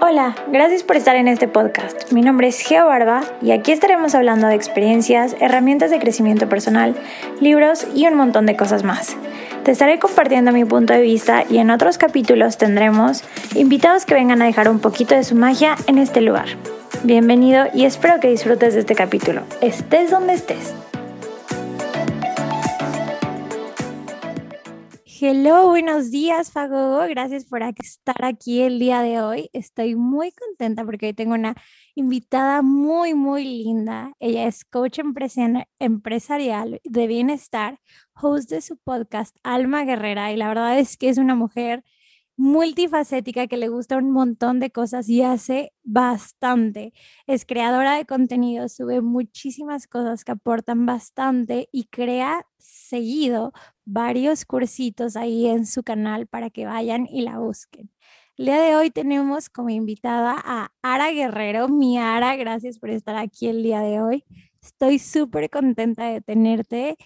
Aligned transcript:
Hola, 0.00 0.34
gracias 0.48 0.82
por 0.82 0.96
estar 0.96 1.14
en 1.14 1.28
este 1.28 1.46
podcast. 1.46 2.10
Mi 2.10 2.22
nombre 2.22 2.48
es 2.48 2.58
Geo 2.60 2.86
Barba 2.86 3.22
y 3.42 3.52
aquí 3.52 3.70
estaremos 3.70 4.14
hablando 4.16 4.48
de 4.48 4.56
experiencias, 4.56 5.36
herramientas 5.40 5.90
de 5.90 6.00
crecimiento 6.00 6.48
personal, 6.48 6.96
libros 7.40 7.86
y 7.94 8.06
un 8.06 8.14
montón 8.14 8.46
de 8.46 8.56
cosas 8.56 8.82
más. 8.82 9.16
Te 9.62 9.70
estaré 9.70 10.00
compartiendo 10.00 10.50
mi 10.50 10.64
punto 10.64 10.92
de 10.92 11.02
vista 11.02 11.44
y 11.48 11.58
en 11.58 11.70
otros 11.70 11.96
capítulos 11.96 12.58
tendremos 12.58 13.22
invitados 13.54 14.06
que 14.06 14.14
vengan 14.14 14.42
a 14.42 14.46
dejar 14.46 14.68
un 14.68 14.80
poquito 14.80 15.14
de 15.14 15.22
su 15.22 15.36
magia 15.36 15.76
en 15.86 15.98
este 15.98 16.20
lugar. 16.20 16.46
Bienvenido 17.04 17.66
y 17.72 17.84
espero 17.84 18.18
que 18.18 18.28
disfrutes 18.28 18.74
de 18.74 18.80
este 18.80 18.96
capítulo, 18.96 19.42
estés 19.60 20.10
donde 20.10 20.32
estés. 20.32 20.74
Hello, 25.22 25.68
buenos 25.68 26.10
días, 26.10 26.50
Fagogo. 26.50 27.06
Gracias 27.06 27.44
por 27.44 27.60
estar 27.62 28.24
aquí 28.24 28.62
el 28.62 28.78
día 28.78 29.02
de 29.02 29.20
hoy. 29.20 29.50
Estoy 29.52 29.94
muy 29.94 30.32
contenta 30.32 30.82
porque 30.86 31.08
hoy 31.08 31.12
tengo 31.12 31.34
una 31.34 31.54
invitada 31.94 32.62
muy, 32.62 33.12
muy 33.12 33.44
linda. 33.44 34.14
Ella 34.18 34.46
es 34.46 34.64
coach 34.64 34.98
empresarial 34.98 36.80
de 36.84 37.06
bienestar, 37.06 37.80
host 38.14 38.48
de 38.48 38.62
su 38.62 38.78
podcast 38.78 39.36
Alma 39.42 39.84
Guerrera 39.84 40.32
y 40.32 40.38
la 40.38 40.48
verdad 40.48 40.78
es 40.78 40.96
que 40.96 41.10
es 41.10 41.18
una 41.18 41.34
mujer 41.34 41.84
multifacética 42.40 43.46
que 43.48 43.58
le 43.58 43.68
gusta 43.68 43.98
un 43.98 44.10
montón 44.12 44.60
de 44.60 44.70
cosas 44.70 45.10
y 45.10 45.20
hace 45.20 45.74
bastante. 45.82 46.94
Es 47.26 47.44
creadora 47.44 47.96
de 47.96 48.06
contenido, 48.06 48.70
sube 48.70 49.02
muchísimas 49.02 49.86
cosas 49.86 50.24
que 50.24 50.32
aportan 50.32 50.86
bastante 50.86 51.68
y 51.72 51.84
crea 51.88 52.46
seguido 52.58 53.52
varios 53.92 54.44
cursitos 54.44 55.16
ahí 55.16 55.46
en 55.46 55.66
su 55.66 55.82
canal 55.82 56.26
para 56.26 56.50
que 56.50 56.64
vayan 56.64 57.06
y 57.10 57.22
la 57.22 57.38
busquen. 57.38 57.90
El 58.36 58.46
día 58.46 58.60
de 58.60 58.76
hoy 58.76 58.90
tenemos 58.90 59.50
como 59.50 59.68
invitada 59.70 60.36
a 60.36 60.70
Ara 60.80 61.10
Guerrero. 61.10 61.68
Mi 61.68 61.98
Ara, 61.98 62.36
gracias 62.36 62.78
por 62.78 62.90
estar 62.90 63.16
aquí 63.16 63.48
el 63.48 63.62
día 63.62 63.80
de 63.80 64.00
hoy. 64.00 64.24
Estoy 64.62 64.98
súper 64.98 65.50
contenta 65.50 66.04
de 66.08 66.20
tenerte 66.20 66.96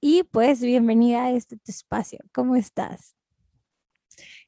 y 0.00 0.24
pues 0.24 0.60
bienvenida 0.60 1.24
a 1.24 1.30
este 1.32 1.56
espacio. 1.66 2.18
¿Cómo 2.32 2.56
estás? 2.56 3.16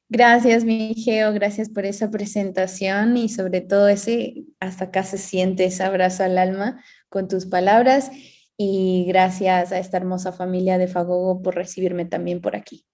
Gracias, 0.07 0.63
mi 0.63 0.93
Geo, 0.93 1.33
gracias 1.33 1.67
por 1.67 1.85
esa 1.85 2.11
presentación 2.11 3.17
y 3.17 3.27
sobre 3.27 3.59
todo 3.59 3.89
ese, 3.89 4.45
hasta 4.59 4.85
acá 4.85 5.03
se 5.03 5.17
siente 5.17 5.65
ese 5.65 5.83
abrazo 5.83 6.23
al 6.23 6.37
alma 6.37 6.81
con 7.09 7.27
tus 7.27 7.47
palabras 7.47 8.11
y 8.57 9.05
gracias 9.07 9.71
a 9.71 9.79
esta 9.79 9.97
hermosa 9.97 10.31
familia 10.31 10.77
de 10.77 10.87
Fagogo 10.87 11.41
por 11.41 11.55
recibirme 11.55 12.05
también 12.05 12.41
por 12.41 12.55
aquí. 12.55 12.85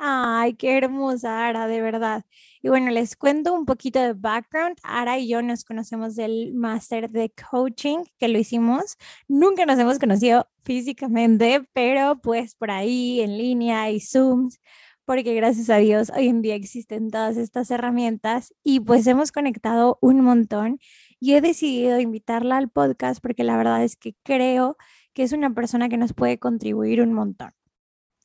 Ay, 0.00 0.54
qué 0.54 0.78
hermosa, 0.78 1.48
Ara, 1.48 1.66
de 1.66 1.80
verdad. 1.80 2.24
Y 2.62 2.68
bueno, 2.68 2.92
les 2.92 3.16
cuento 3.16 3.52
un 3.52 3.66
poquito 3.66 3.98
de 4.00 4.12
background. 4.12 4.76
Ara 4.84 5.18
y 5.18 5.26
yo 5.28 5.42
nos 5.42 5.64
conocemos 5.64 6.14
del 6.14 6.54
máster 6.54 7.10
de 7.10 7.32
coaching 7.50 8.04
que 8.16 8.28
lo 8.28 8.38
hicimos. 8.38 8.96
Nunca 9.26 9.66
nos 9.66 9.76
hemos 9.78 9.98
conocido 9.98 10.48
físicamente, 10.64 11.66
pero 11.72 12.20
pues 12.22 12.54
por 12.54 12.70
ahí 12.70 13.20
en 13.20 13.38
línea 13.38 13.90
y 13.90 13.98
Zooms 13.98 14.60
porque 15.08 15.34
gracias 15.34 15.70
a 15.70 15.78
Dios 15.78 16.12
hoy 16.14 16.28
en 16.28 16.42
día 16.42 16.54
existen 16.54 17.10
todas 17.10 17.38
estas 17.38 17.70
herramientas 17.70 18.54
y 18.62 18.80
pues 18.80 19.06
hemos 19.06 19.32
conectado 19.32 19.96
un 20.02 20.20
montón 20.20 20.80
y 21.18 21.32
he 21.32 21.40
decidido 21.40 21.98
invitarla 21.98 22.58
al 22.58 22.68
podcast 22.68 23.22
porque 23.22 23.42
la 23.42 23.56
verdad 23.56 23.82
es 23.82 23.96
que 23.96 24.14
creo 24.22 24.76
que 24.76 24.84
es 25.22 25.32
una 25.32 25.54
persona 25.54 25.88
que 25.88 25.96
nos 25.96 26.12
puede 26.12 26.38
contribuir 26.38 27.00
un 27.02 27.12
montón. 27.12 27.52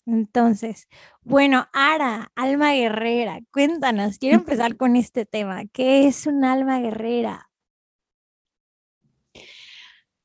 Entonces, 0.06 0.88
bueno, 1.22 1.68
Ara, 1.72 2.32
alma 2.36 2.74
guerrera, 2.74 3.40
cuéntanos, 3.52 4.18
quiero 4.18 4.38
empezar 4.40 4.76
con 4.76 4.96
este 4.96 5.26
tema. 5.26 5.66
¿Qué 5.72 6.08
es 6.08 6.28
un 6.28 6.44
alma 6.44 6.80
guerrera? 6.80 7.50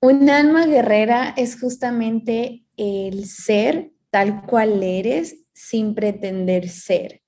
Un 0.01 0.31
alma 0.31 0.67
guerrera 0.67 1.34
es 1.37 1.61
justamente 1.61 2.65
el 2.77 3.27
ser 3.27 3.93
tal 4.11 4.43
cual 4.47 4.83
eres 4.83 5.45
sin 5.53 5.95
pretender 5.95 6.69
ser. 6.69 7.23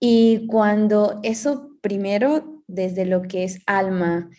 Y 0.00 0.46
cuando 0.46 1.20
eso 1.22 1.70
primero, 1.82 2.62
desde 2.66 3.04
lo 3.04 3.22
que 3.22 3.44
es 3.44 3.60
alma, 3.66 4.30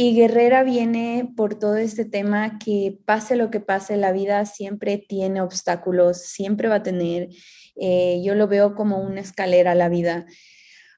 y 0.00 0.14
Guerrera 0.14 0.62
viene 0.62 1.28
por 1.36 1.56
todo 1.56 1.76
este 1.76 2.04
tema 2.04 2.60
que 2.60 2.96
pase 3.04 3.34
lo 3.34 3.50
que 3.50 3.58
pase, 3.58 3.96
la 3.96 4.12
vida 4.12 4.46
siempre 4.46 4.96
tiene 4.96 5.40
obstáculos, 5.40 6.18
siempre 6.18 6.68
va 6.68 6.76
a 6.76 6.82
tener, 6.84 7.30
eh, 7.74 8.22
yo 8.24 8.36
lo 8.36 8.46
veo 8.46 8.76
como 8.76 9.00
una 9.00 9.20
escalera 9.20 9.74
la 9.74 9.88
vida. 9.88 10.24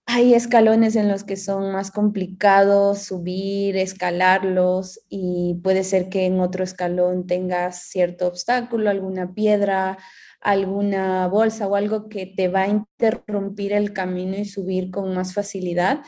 Hay 0.04 0.34
escalones 0.34 0.96
en 0.96 1.08
los 1.08 1.24
que 1.24 1.36
son 1.36 1.72
más 1.72 1.90
complicados 1.90 2.98
subir, 2.98 3.78
escalarlos 3.78 5.00
y 5.08 5.58
puede 5.62 5.82
ser 5.82 6.10
que 6.10 6.26
en 6.26 6.38
otro 6.38 6.62
escalón 6.62 7.26
tengas 7.26 7.84
cierto 7.84 8.26
obstáculo, 8.26 8.90
alguna 8.90 9.32
piedra, 9.32 9.96
alguna 10.42 11.26
bolsa 11.28 11.66
o 11.68 11.74
algo 11.74 12.10
que 12.10 12.26
te 12.26 12.48
va 12.48 12.64
a 12.64 12.68
interrumpir 12.68 13.72
el 13.72 13.94
camino 13.94 14.36
y 14.36 14.44
subir 14.44 14.90
con 14.90 15.14
más 15.14 15.32
facilidad. 15.32 16.00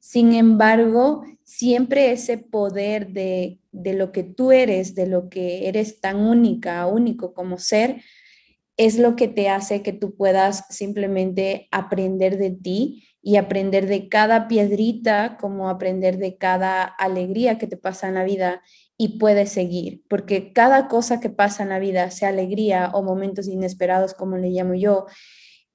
Sin 0.00 0.32
embargo, 0.32 1.22
siempre 1.44 2.10
ese 2.10 2.38
poder 2.38 3.12
de, 3.12 3.60
de 3.70 3.94
lo 3.94 4.12
que 4.12 4.24
tú 4.24 4.50
eres, 4.50 4.94
de 4.94 5.06
lo 5.06 5.28
que 5.28 5.68
eres 5.68 6.00
tan 6.00 6.16
única, 6.16 6.86
único 6.86 7.32
como 7.34 7.58
ser, 7.58 8.02
es 8.76 8.98
lo 8.98 9.14
que 9.14 9.28
te 9.28 9.50
hace 9.50 9.82
que 9.82 9.92
tú 9.92 10.16
puedas 10.16 10.64
simplemente 10.70 11.68
aprender 11.70 12.38
de 12.38 12.50
ti 12.50 13.06
y 13.22 13.36
aprender 13.36 13.86
de 13.86 14.08
cada 14.08 14.48
piedrita, 14.48 15.36
como 15.38 15.68
aprender 15.68 16.16
de 16.16 16.38
cada 16.38 16.84
alegría 16.84 17.58
que 17.58 17.66
te 17.66 17.76
pasa 17.76 18.08
en 18.08 18.14
la 18.14 18.24
vida 18.24 18.62
y 18.96 19.18
puedes 19.18 19.52
seguir, 19.52 20.02
porque 20.08 20.52
cada 20.52 20.88
cosa 20.88 21.20
que 21.20 21.30
pasa 21.30 21.62
en 21.62 21.68
la 21.70 21.78
vida, 21.78 22.10
sea 22.10 22.30
alegría 22.30 22.90
o 22.94 23.02
momentos 23.02 23.48
inesperados, 23.48 24.14
como 24.14 24.38
le 24.38 24.48
llamo 24.48 24.74
yo, 24.74 25.06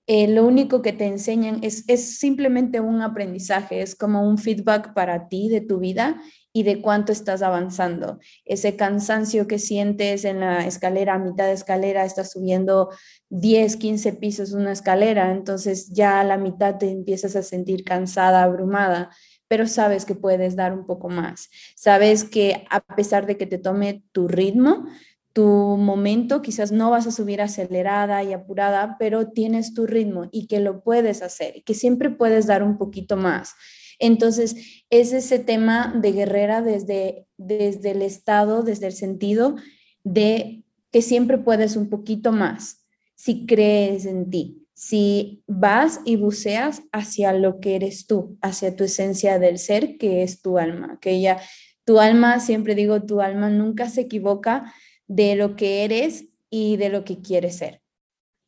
eh, 0.07 0.27
lo 0.27 0.45
único 0.45 0.81
que 0.81 0.93
te 0.93 1.05
enseñan 1.05 1.59
es, 1.63 1.83
es 1.87 2.19
simplemente 2.19 2.79
un 2.79 3.01
aprendizaje, 3.01 3.81
es 3.81 3.95
como 3.95 4.27
un 4.27 4.37
feedback 4.37 4.93
para 4.93 5.27
ti 5.29 5.49
de 5.49 5.61
tu 5.61 5.79
vida 5.79 6.21
y 6.53 6.63
de 6.63 6.81
cuánto 6.81 7.11
estás 7.11 7.41
avanzando. 7.41 8.19
Ese 8.45 8.75
cansancio 8.75 9.47
que 9.47 9.57
sientes 9.57 10.23
en 10.23 10.41
la 10.41 10.65
escalera, 10.67 11.15
a 11.15 11.19
mitad 11.19 11.47
de 11.47 11.53
escalera, 11.53 12.05
estás 12.05 12.31
subiendo 12.31 12.89
10, 13.29 13.77
15 13.77 14.13
pisos 14.13 14.53
una 14.53 14.71
escalera, 14.71 15.31
entonces 15.31 15.91
ya 15.91 16.21
a 16.21 16.23
la 16.23 16.37
mitad 16.37 16.77
te 16.77 16.89
empiezas 16.89 17.35
a 17.35 17.43
sentir 17.43 17.83
cansada, 17.83 18.43
abrumada 18.43 19.09
pero 19.47 19.67
sabes 19.67 20.05
que 20.05 20.15
puedes 20.15 20.55
dar 20.55 20.73
un 20.73 20.85
poco 20.85 21.09
más. 21.09 21.49
Sabes 21.75 22.23
que 22.23 22.65
a 22.69 22.81
pesar 22.83 23.25
de 23.27 23.37
que 23.37 23.45
te 23.45 23.57
tome 23.57 24.03
tu 24.11 24.27
ritmo, 24.27 24.85
tu 25.35 25.43
momento, 25.43 26.41
quizás 26.41 26.71
no 26.71 26.91
vas 26.91 27.07
a 27.07 27.11
subir 27.11 27.41
acelerada 27.41 28.23
y 28.23 28.31
apurada, 28.31 28.95
pero 28.97 29.31
tienes 29.31 29.73
tu 29.73 29.85
ritmo 29.85 30.29
y 30.31 30.47
que 30.47 30.61
lo 30.61 30.81
puedes 30.81 31.21
hacer 31.21 31.57
y 31.57 31.61
que 31.63 31.73
siempre 31.73 32.09
puedes 32.09 32.47
dar 32.47 32.63
un 32.63 32.77
poquito 32.77 33.17
más. 33.17 33.53
Entonces, 33.99 34.85
es 34.89 35.11
ese 35.11 35.39
tema 35.39 35.93
de 35.93 36.13
guerrera 36.13 36.61
desde, 36.61 37.27
desde 37.35 37.91
el 37.91 38.01
estado, 38.01 38.63
desde 38.63 38.87
el 38.87 38.93
sentido 38.93 39.57
de 40.05 40.63
que 40.89 41.01
siempre 41.01 41.37
puedes 41.37 41.75
un 41.75 41.89
poquito 41.89 42.31
más 42.31 42.85
si 43.15 43.45
crees 43.45 44.05
en 44.05 44.29
ti 44.29 44.65
si 44.73 45.41
vas 45.47 46.01
y 46.03 46.17
buceas 46.17 46.83
hacia 46.91 47.31
lo 47.31 47.61
que 47.61 47.77
eres 47.77 48.07
tú, 48.07 48.37
hacia 48.41 48.75
tu 48.75 48.83
esencia 48.83 49.39
del 49.39 49.57
ser, 49.57 49.97
que 49.97 50.21
es 50.21 50.41
tu 50.41 50.57
alma, 50.57 50.99
que 50.99 51.37
tu 51.85 51.99
alma, 51.99 52.41
siempre 52.41 52.75
digo, 52.75 53.01
tu 53.03 53.21
alma 53.21 53.49
nunca 53.49 53.89
se 53.89 54.01
equivoca 54.01 54.73
de 55.07 55.35
lo 55.35 55.55
que 55.55 55.83
eres 55.83 56.25
y 56.49 56.77
de 56.77 56.89
lo 56.89 57.03
que 57.03 57.21
quieres 57.21 57.57
ser. 57.57 57.81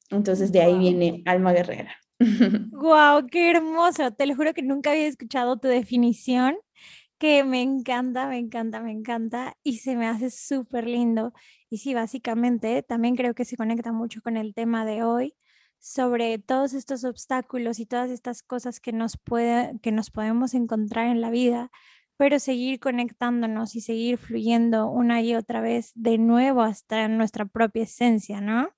Entonces 0.09 0.51
de 0.51 0.61
ahí 0.61 0.77
viene 0.77 1.23
alma 1.25 1.53
guerrera. 1.53 1.95
Wow, 2.71 3.27
qué 3.31 3.51
hermoso. 3.51 4.11
Te 4.11 4.25
lo 4.25 4.35
juro 4.35 4.53
que 4.53 4.63
nunca 4.63 4.91
había 4.91 5.07
escuchado 5.07 5.57
tu 5.57 5.67
definición, 5.67 6.55
que 7.17 7.43
me 7.43 7.61
encanta, 7.61 8.27
me 8.27 8.37
encanta, 8.37 8.81
me 8.81 8.91
encanta 8.91 9.55
y 9.63 9.79
se 9.79 9.95
me 9.95 10.07
hace 10.07 10.29
súper 10.29 10.87
lindo. 10.87 11.33
Y 11.69 11.79
sí, 11.79 11.93
básicamente 11.93 12.83
también 12.83 13.15
creo 13.15 13.33
que 13.33 13.45
se 13.45 13.57
conecta 13.57 13.91
mucho 13.91 14.21
con 14.21 14.37
el 14.37 14.53
tema 14.53 14.85
de 14.85 15.03
hoy, 15.03 15.35
sobre 15.79 16.39
todos 16.39 16.73
estos 16.73 17.03
obstáculos 17.03 17.79
y 17.79 17.85
todas 17.85 18.09
estas 18.09 18.43
cosas 18.43 18.79
que 18.79 18.93
nos, 18.93 19.17
puede, 19.17 19.73
que 19.81 19.91
nos 19.91 20.11
podemos 20.11 20.53
encontrar 20.53 21.07
en 21.07 21.21
la 21.21 21.29
vida, 21.29 21.71
pero 22.17 22.39
seguir 22.39 22.79
conectándonos 22.79 23.75
y 23.75 23.81
seguir 23.81 24.17
fluyendo 24.17 24.89
una 24.89 25.21
y 25.21 25.35
otra 25.35 25.61
vez 25.61 25.91
de 25.95 26.17
nuevo 26.17 26.61
hasta 26.61 27.07
nuestra 27.07 27.45
propia 27.45 27.83
esencia, 27.83 28.41
¿no? 28.41 28.69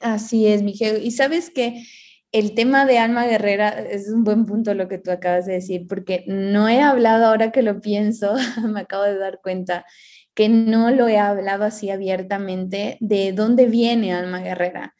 Así 0.00 0.46
es, 0.46 0.62
Miguel. 0.62 1.02
Y 1.02 1.12
sabes 1.12 1.50
que 1.50 1.82
el 2.30 2.54
tema 2.54 2.84
de 2.84 2.98
alma 2.98 3.26
guerrera 3.26 3.68
es 3.68 4.08
un 4.10 4.24
buen 4.24 4.44
punto 4.44 4.74
lo 4.74 4.88
que 4.88 4.98
tú 4.98 5.10
acabas 5.10 5.46
de 5.46 5.54
decir, 5.54 5.86
porque 5.88 6.24
no 6.26 6.68
he 6.68 6.80
hablado 6.80 7.26
ahora 7.26 7.52
que 7.52 7.62
lo 7.62 7.80
pienso, 7.80 8.34
me 8.68 8.80
acabo 8.80 9.04
de 9.04 9.16
dar 9.16 9.40
cuenta 9.42 9.86
que 10.34 10.48
no 10.48 10.90
lo 10.90 11.08
he 11.08 11.18
hablado 11.18 11.64
así 11.64 11.90
abiertamente 11.90 12.98
de 13.00 13.32
dónde 13.32 13.66
viene 13.66 14.12
alma 14.12 14.40
guerrera. 14.40 14.94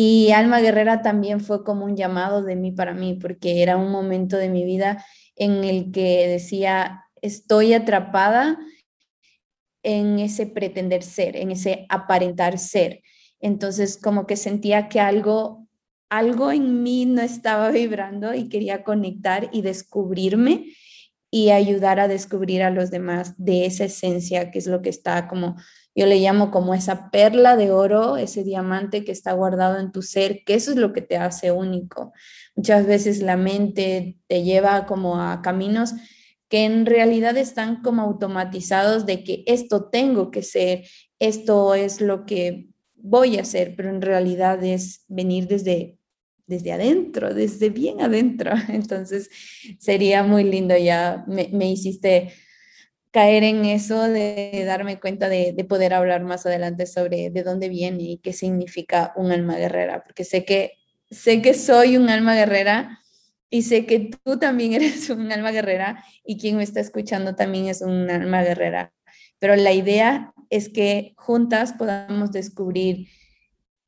Y 0.00 0.30
Alma 0.30 0.60
Guerrera 0.60 1.02
también 1.02 1.40
fue 1.40 1.64
como 1.64 1.84
un 1.84 1.96
llamado 1.96 2.44
de 2.44 2.54
mí 2.54 2.70
para 2.70 2.94
mí, 2.94 3.18
porque 3.20 3.64
era 3.64 3.76
un 3.76 3.90
momento 3.90 4.36
de 4.36 4.48
mi 4.48 4.64
vida 4.64 5.04
en 5.34 5.64
el 5.64 5.90
que 5.90 6.28
decía, 6.28 7.02
estoy 7.20 7.74
atrapada 7.74 8.60
en 9.82 10.20
ese 10.20 10.46
pretender 10.46 11.02
ser, 11.02 11.34
en 11.34 11.50
ese 11.50 11.84
aparentar 11.88 12.60
ser. 12.60 13.00
Entonces 13.40 13.98
como 14.00 14.24
que 14.28 14.36
sentía 14.36 14.88
que 14.88 15.00
algo 15.00 15.66
algo 16.08 16.52
en 16.52 16.84
mí 16.84 17.04
no 17.04 17.20
estaba 17.20 17.70
vibrando 17.70 18.34
y 18.34 18.48
quería 18.48 18.84
conectar 18.84 19.50
y 19.52 19.62
descubrirme 19.62 20.66
y 21.30 21.50
ayudar 21.50 22.00
a 22.00 22.08
descubrir 22.08 22.62
a 22.62 22.70
los 22.70 22.90
demás 22.90 23.34
de 23.36 23.66
esa 23.66 23.84
esencia 23.84 24.50
que 24.50 24.58
es 24.58 24.66
lo 24.66 24.82
que 24.82 24.90
está 24.90 25.28
como 25.28 25.56
yo 25.98 26.06
le 26.06 26.20
llamo 26.20 26.52
como 26.52 26.74
esa 26.74 27.10
perla 27.10 27.56
de 27.56 27.72
oro, 27.72 28.18
ese 28.18 28.44
diamante 28.44 29.04
que 29.04 29.10
está 29.10 29.32
guardado 29.32 29.80
en 29.80 29.90
tu 29.90 30.02
ser, 30.02 30.44
que 30.44 30.54
eso 30.54 30.70
es 30.70 30.76
lo 30.76 30.92
que 30.92 31.02
te 31.02 31.16
hace 31.16 31.50
único. 31.50 32.12
Muchas 32.54 32.86
veces 32.86 33.20
la 33.20 33.36
mente 33.36 34.16
te 34.28 34.44
lleva 34.44 34.86
como 34.86 35.20
a 35.20 35.42
caminos 35.42 35.94
que 36.48 36.64
en 36.64 36.86
realidad 36.86 37.36
están 37.36 37.82
como 37.82 38.02
automatizados 38.02 39.06
de 39.06 39.24
que 39.24 39.42
esto 39.46 39.86
tengo 39.90 40.30
que 40.30 40.42
ser, 40.42 40.84
esto 41.18 41.74
es 41.74 42.00
lo 42.00 42.26
que 42.26 42.68
voy 42.94 43.36
a 43.36 43.42
hacer, 43.42 43.74
pero 43.76 43.90
en 43.90 44.00
realidad 44.00 44.62
es 44.62 45.04
venir 45.08 45.48
desde, 45.48 45.97
desde 46.48 46.72
adentro, 46.72 47.34
desde 47.34 47.70
bien 47.70 48.00
adentro. 48.00 48.52
Entonces 48.68 49.30
sería 49.78 50.24
muy 50.24 50.44
lindo, 50.44 50.76
ya 50.76 51.24
me, 51.28 51.48
me 51.52 51.70
hiciste 51.70 52.32
caer 53.10 53.44
en 53.44 53.64
eso 53.64 54.02
de 54.02 54.64
darme 54.66 55.00
cuenta 55.00 55.28
de, 55.28 55.52
de, 55.52 55.64
poder 55.64 55.94
hablar 55.94 56.24
más 56.24 56.44
adelante 56.44 56.86
sobre 56.86 57.30
de 57.30 57.42
dónde 57.42 57.68
viene 57.68 58.02
y 58.02 58.18
qué 58.18 58.32
significa 58.32 59.12
un 59.16 59.32
alma 59.32 59.56
guerrera, 59.56 60.02
porque 60.04 60.24
sé 60.24 60.44
que, 60.44 60.72
sé 61.10 61.40
que 61.40 61.54
soy 61.54 61.96
un 61.96 62.10
alma 62.10 62.34
guerrera 62.34 63.00
y 63.50 63.62
sé 63.62 63.86
que 63.86 64.10
tú 64.24 64.38
también 64.38 64.72
eres 64.74 65.08
un 65.10 65.30
alma 65.32 65.52
guerrera 65.52 66.04
y 66.24 66.38
quien 66.38 66.56
me 66.56 66.62
está 66.62 66.80
escuchando 66.80 67.34
también 67.34 67.66
es 67.66 67.82
un 67.82 68.10
alma 68.10 68.42
guerrera. 68.42 68.92
Pero 69.38 69.56
la 69.56 69.72
idea 69.72 70.32
es 70.50 70.68
que 70.68 71.14
juntas 71.16 71.72
podamos 71.72 72.32
descubrir 72.32 73.08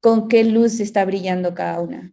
con 0.01 0.29
qué 0.29 0.45
luz 0.45 0.81
está 0.81 1.05
brillando 1.05 1.55
cada 1.55 1.81
una. 1.81 2.13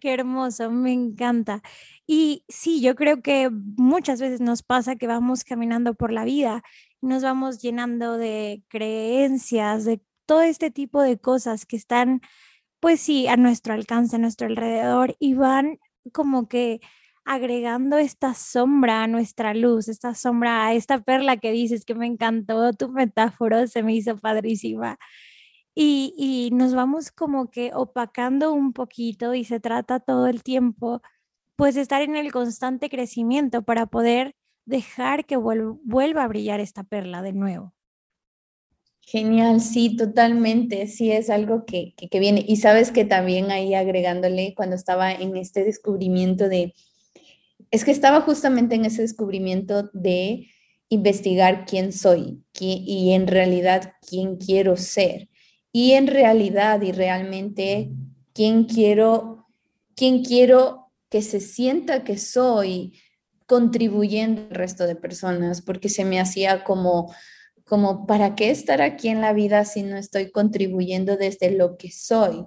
Qué 0.00 0.14
hermoso, 0.14 0.70
me 0.70 0.92
encanta. 0.92 1.62
Y 2.06 2.44
sí, 2.48 2.80
yo 2.80 2.94
creo 2.94 3.20
que 3.22 3.50
muchas 3.50 4.18
veces 4.20 4.40
nos 4.40 4.62
pasa 4.62 4.96
que 4.96 5.06
vamos 5.06 5.44
caminando 5.44 5.92
por 5.94 6.10
la 6.10 6.24
vida, 6.24 6.62
nos 7.02 7.22
vamos 7.22 7.60
llenando 7.60 8.16
de 8.16 8.62
creencias, 8.68 9.84
de 9.84 10.00
todo 10.26 10.40
este 10.42 10.70
tipo 10.70 11.02
de 11.02 11.18
cosas 11.18 11.66
que 11.66 11.76
están, 11.76 12.22
pues 12.80 13.00
sí, 13.00 13.28
a 13.28 13.36
nuestro 13.36 13.74
alcance, 13.74 14.16
a 14.16 14.18
nuestro 14.20 14.48
alrededor 14.48 15.16
y 15.20 15.34
van 15.34 15.78
como 16.12 16.48
que 16.48 16.80
agregando 17.24 17.98
esta 17.98 18.34
sombra 18.34 19.04
a 19.04 19.08
nuestra 19.08 19.54
luz, 19.54 19.88
esta 19.88 20.14
sombra 20.14 20.66
a 20.66 20.74
esta 20.74 21.00
perla 21.02 21.38
que 21.38 21.52
dices 21.52 21.84
que 21.84 21.94
me 21.94 22.06
encantó, 22.06 22.72
tu 22.74 22.90
metáfora 22.90 23.66
se 23.68 23.82
me 23.82 23.94
hizo 23.94 24.16
padrísima. 24.18 24.98
Y, 25.82 26.50
nos 26.52 26.74
vamos 26.74 27.10
como 27.10 27.50
que 27.50 27.70
opacando 27.72 28.52
un 28.52 28.74
poquito 28.74 29.32
y 29.32 29.44
se 29.44 29.60
trata 29.60 29.98
todo 29.98 30.26
el 30.26 30.42
tiempo 30.42 31.00
pues 31.56 31.76
estar 31.76 32.02
en 32.02 32.16
el 32.16 32.32
constante 32.32 32.90
crecimiento 32.90 33.62
para 33.62 33.86
poder 33.86 34.34
dejar 34.66 35.24
que 35.24 35.36
vuelva 35.36 36.24
a 36.24 36.28
brillar 36.28 36.60
esta 36.60 36.84
perla 36.84 37.22
de 37.22 37.32
nuevo. 37.32 37.72
Genial, 39.00 39.62
sí, 39.62 39.96
totalmente, 39.96 40.86
sí 40.86 41.12
es 41.12 41.30
algo 41.30 41.64
que, 41.64 41.94
que, 41.96 42.10
que, 42.10 42.20
viene. 42.20 42.44
Y 42.46 42.56
sabes 42.56 42.92
que 42.92 43.06
también 43.06 43.50
ahí 43.50 43.74
agregándole 43.74 44.52
cuando 44.54 44.76
estaba 44.76 45.10
en 45.10 45.34
este 45.38 45.64
descubrimiento 45.64 46.50
de, 46.50 46.74
es 47.70 47.86
que 47.86 47.90
estaba 47.90 48.20
justamente 48.20 48.74
en 48.74 48.84
ese 48.84 49.00
descubrimiento 49.00 49.90
de 49.94 50.46
investigar 50.90 51.64
quién 51.64 51.94
soy 51.94 52.44
y 52.58 53.12
en 53.12 53.26
realidad 53.26 53.94
quién 54.06 54.36
quiero 54.36 54.76
ser. 54.76 55.29
Y 55.72 55.92
en 55.92 56.06
realidad 56.06 56.82
y 56.82 56.92
realmente 56.92 57.90
quién 58.32 58.64
quiero, 58.64 59.46
quién 59.94 60.24
quiero 60.24 60.92
que 61.08 61.22
se 61.22 61.40
sienta 61.40 62.04
que 62.04 62.18
soy 62.18 62.98
contribuyendo 63.46 64.42
al 64.42 64.54
resto 64.54 64.86
de 64.86 64.96
personas, 64.96 65.62
porque 65.62 65.88
se 65.88 66.04
me 66.04 66.20
hacía 66.20 66.64
como 66.64 67.12
como 67.70 68.04
para 68.04 68.34
qué 68.34 68.50
estar 68.50 68.82
aquí 68.82 69.08
en 69.08 69.20
la 69.20 69.32
vida 69.32 69.64
si 69.64 69.84
no 69.84 69.96
estoy 69.96 70.32
contribuyendo 70.32 71.16
desde 71.16 71.52
lo 71.52 71.76
que 71.76 71.92
soy. 71.92 72.44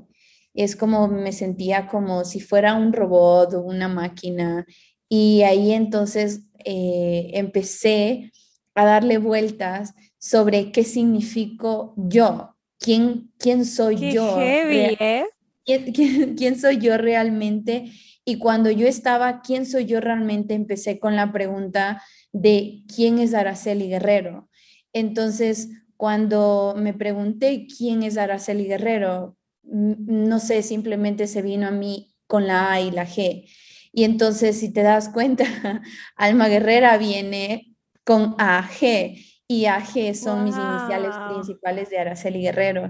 Es 0.54 0.76
como 0.76 1.08
me 1.08 1.32
sentía 1.32 1.88
como 1.88 2.26
si 2.26 2.42
fuera 2.42 2.76
un 2.76 2.92
robot 2.92 3.54
o 3.54 3.62
una 3.62 3.88
máquina. 3.88 4.66
Y 5.08 5.44
ahí 5.44 5.72
entonces 5.72 6.42
eh, 6.66 7.32
empecé 7.36 8.34
a 8.76 8.84
darle 8.84 9.18
vueltas 9.18 9.94
sobre 10.20 10.74
qué 10.74 10.84
significo 10.84 11.94
yo, 11.96 12.53
quién, 12.84 13.32
quién 13.40 13.66
soy 13.66 14.12
yo. 14.12 14.38
¿eh? 14.40 15.26
¿Quién, 15.66 16.36
quién 16.36 16.60
soy 16.60 16.78
yo 16.78 16.98
realmente? 16.98 17.92
Y 18.26 18.38
cuando 18.38 18.70
yo 18.70 18.86
estaba, 18.86 19.42
¿quién 19.42 19.66
soy 19.66 19.86
yo 19.86 20.02
realmente? 20.02 20.54
Empecé 20.54 21.00
con 21.00 21.16
la 21.16 21.32
pregunta 21.32 22.04
de 22.34 22.84
quién 22.94 23.18
es 23.18 23.34
Araceli 23.34 23.88
Guerrero 23.88 24.50
entonces, 24.94 25.70
cuando 25.98 26.76
me 26.78 26.94
pregunté 26.94 27.66
quién 27.66 28.04
es 28.04 28.18
Araceli 28.18 28.66
Guerrero, 28.66 29.36
no 29.64 30.40
sé, 30.40 30.62
simplemente 30.62 31.28
se 31.28 31.42
vino 31.42 31.68
a 31.68 31.72
mí 31.72 32.14
con 32.28 32.48
la 32.48 32.72
A 32.72 32.80
y 32.80 32.92
la 32.92 33.08
G. 33.08 33.50
Y 33.92 34.04
entonces, 34.04 34.60
si 34.60 34.72
te 34.72 34.84
das 34.84 35.10
cuenta, 35.10 35.46
Alma 36.16 36.48
Guerrera 36.48 36.98
viene 36.98 37.76
con 38.04 38.36
AG 38.38 39.16
y 39.54 39.66
AG 39.68 40.16
son 40.16 40.44
mis 40.44 40.56
iniciales 40.56 41.16
principales 41.32 41.90
de 41.90 42.00
Araceli 42.00 42.42
Guerrero. 42.42 42.90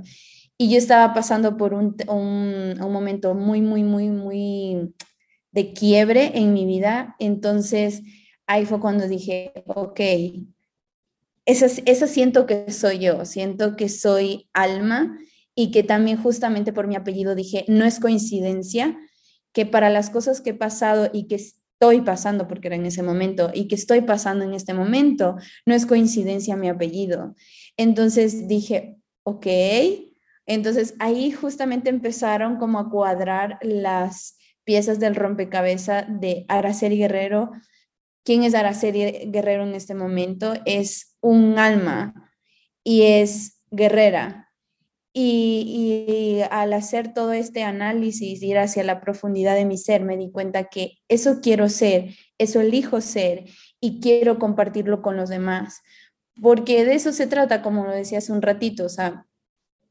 Y 0.58 0.72
yo 0.72 0.78
estaba 0.78 1.14
pasando 1.14 1.58
por 1.58 1.74
un, 1.74 1.96
un, 2.08 2.82
un 2.82 2.94
momento 2.94 3.34
muy, 3.34 3.62
muy, 3.62 3.84
muy, 3.84 4.08
muy 4.10 4.94
de 5.52 5.74
quiebre 5.74 6.32
en 6.36 6.54
mi 6.54 6.66
vida. 6.66 7.16
Entonces, 7.20 8.02
ahí 8.48 8.66
fue 8.66 8.80
cuando 8.80 9.08
dije, 9.10 9.52
ok, 9.68 10.00
esa, 11.46 12.08
siento 12.08 12.46
que 12.46 12.72
soy 12.72 13.00
yo, 13.00 13.26
siento 13.26 13.76
que 13.76 13.90
soy 13.90 14.50
alma 14.54 15.18
y 15.56 15.72
que 15.72 15.84
también 15.84 16.22
justamente 16.22 16.72
por 16.72 16.88
mi 16.88 16.96
apellido 16.96 17.36
dije, 17.36 17.66
no 17.68 17.84
es 17.84 18.00
coincidencia 18.00 18.98
que 19.52 19.66
para 19.66 19.90
las 19.90 20.10
cosas 20.10 20.40
que 20.40 20.52
he 20.52 20.56
pasado 20.56 21.10
y 21.12 21.28
que 21.28 21.44
estoy 21.84 22.00
pasando, 22.00 22.48
porque 22.48 22.68
era 22.70 22.78
en 22.78 22.86
ese 22.86 23.04
momento, 23.04 23.52
y 23.54 23.68
que 23.68 23.76
estoy 23.76 24.02
pasando 24.02 24.46
en 24.46 24.54
este 24.54 24.74
momento, 24.74 25.36
no 25.66 25.76
es 25.76 25.86
coincidencia 25.86 26.56
mi 26.56 26.70
apellido. 26.70 27.36
Entonces 27.76 28.48
dije, 28.48 28.96
ok, 29.24 29.48
entonces 30.46 30.96
ahí 31.00 31.32
justamente 31.32 31.90
empezaron 31.90 32.56
como 32.56 32.80
a 32.80 32.90
cuadrar 32.90 33.60
las 33.62 34.38
piezas 34.64 34.98
del 35.02 35.16
rompecabezas 35.16 36.06
de 36.08 36.46
Araceli 36.48 36.98
Guerrero, 36.98 37.52
quién 38.24 38.44
es 38.44 38.56
Araceli 38.56 39.30
Guerrero 39.30 39.64
en 39.64 39.76
este 39.76 39.94
momento, 39.94 40.54
es 40.64 41.18
un 41.20 41.60
alma 41.60 42.32
y 42.82 43.02
es 43.02 43.62
guerrera. 43.72 44.53
Y, 45.16 46.42
al 46.50 46.74
hacer 46.74 47.14
todo 47.14 47.34
este 47.34 47.64
análisis, 47.64 48.42
ir 48.42 48.58
hacia 48.58 48.84
la 48.84 49.00
profundidad 49.00 49.56
de 49.56 49.66
mi 49.66 49.78
ser, 49.78 50.02
me 50.04 50.18
di 50.18 50.32
cuenta 50.32 50.66
que 50.66 50.98
eso 51.08 51.40
quiero 51.42 51.70
ser, 51.70 52.16
eso 52.40 52.62
elijo 52.62 53.00
ser 53.00 53.46
y 53.80 54.00
quiero 54.00 54.40
compartirlo 54.40 55.02
con 55.02 55.16
los 55.16 55.30
demás. 55.30 55.82
Porque 56.42 56.84
de 56.84 56.96
eso 56.96 57.12
se 57.12 57.28
trata, 57.28 57.62
como 57.62 57.86
lo 57.86 57.92
decía 57.92 58.18
hace 58.18 58.32
un 58.32 58.42
ratito, 58.42 58.86
o 58.86 58.90
sea, 58.90 59.28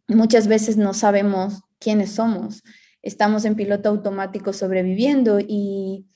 muchas 0.09 0.49
veces 0.49 0.77
no 0.77 0.93
sabemos 0.93 1.63
quiénes 1.79 2.11
somos, 2.13 2.63
estamos 3.01 3.45
en 3.45 3.55
piloto 3.55 3.89
automático 3.89 4.53
sobreviviendo 4.53 5.39
y 5.41 6.07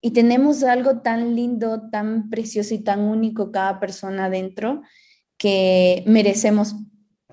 y 0.00 0.12
tenemos 0.12 0.62
algo 0.62 1.00
tan 1.00 1.34
lindo, 1.34 1.88
tan 1.90 2.30
precioso 2.30 2.74
y 2.74 2.78
tan 2.78 3.00
único 3.00 3.50
cada 3.50 3.80
persona 3.80 4.30
dentro 4.30 4.82
que 5.36 6.04
merecemos 6.06 6.76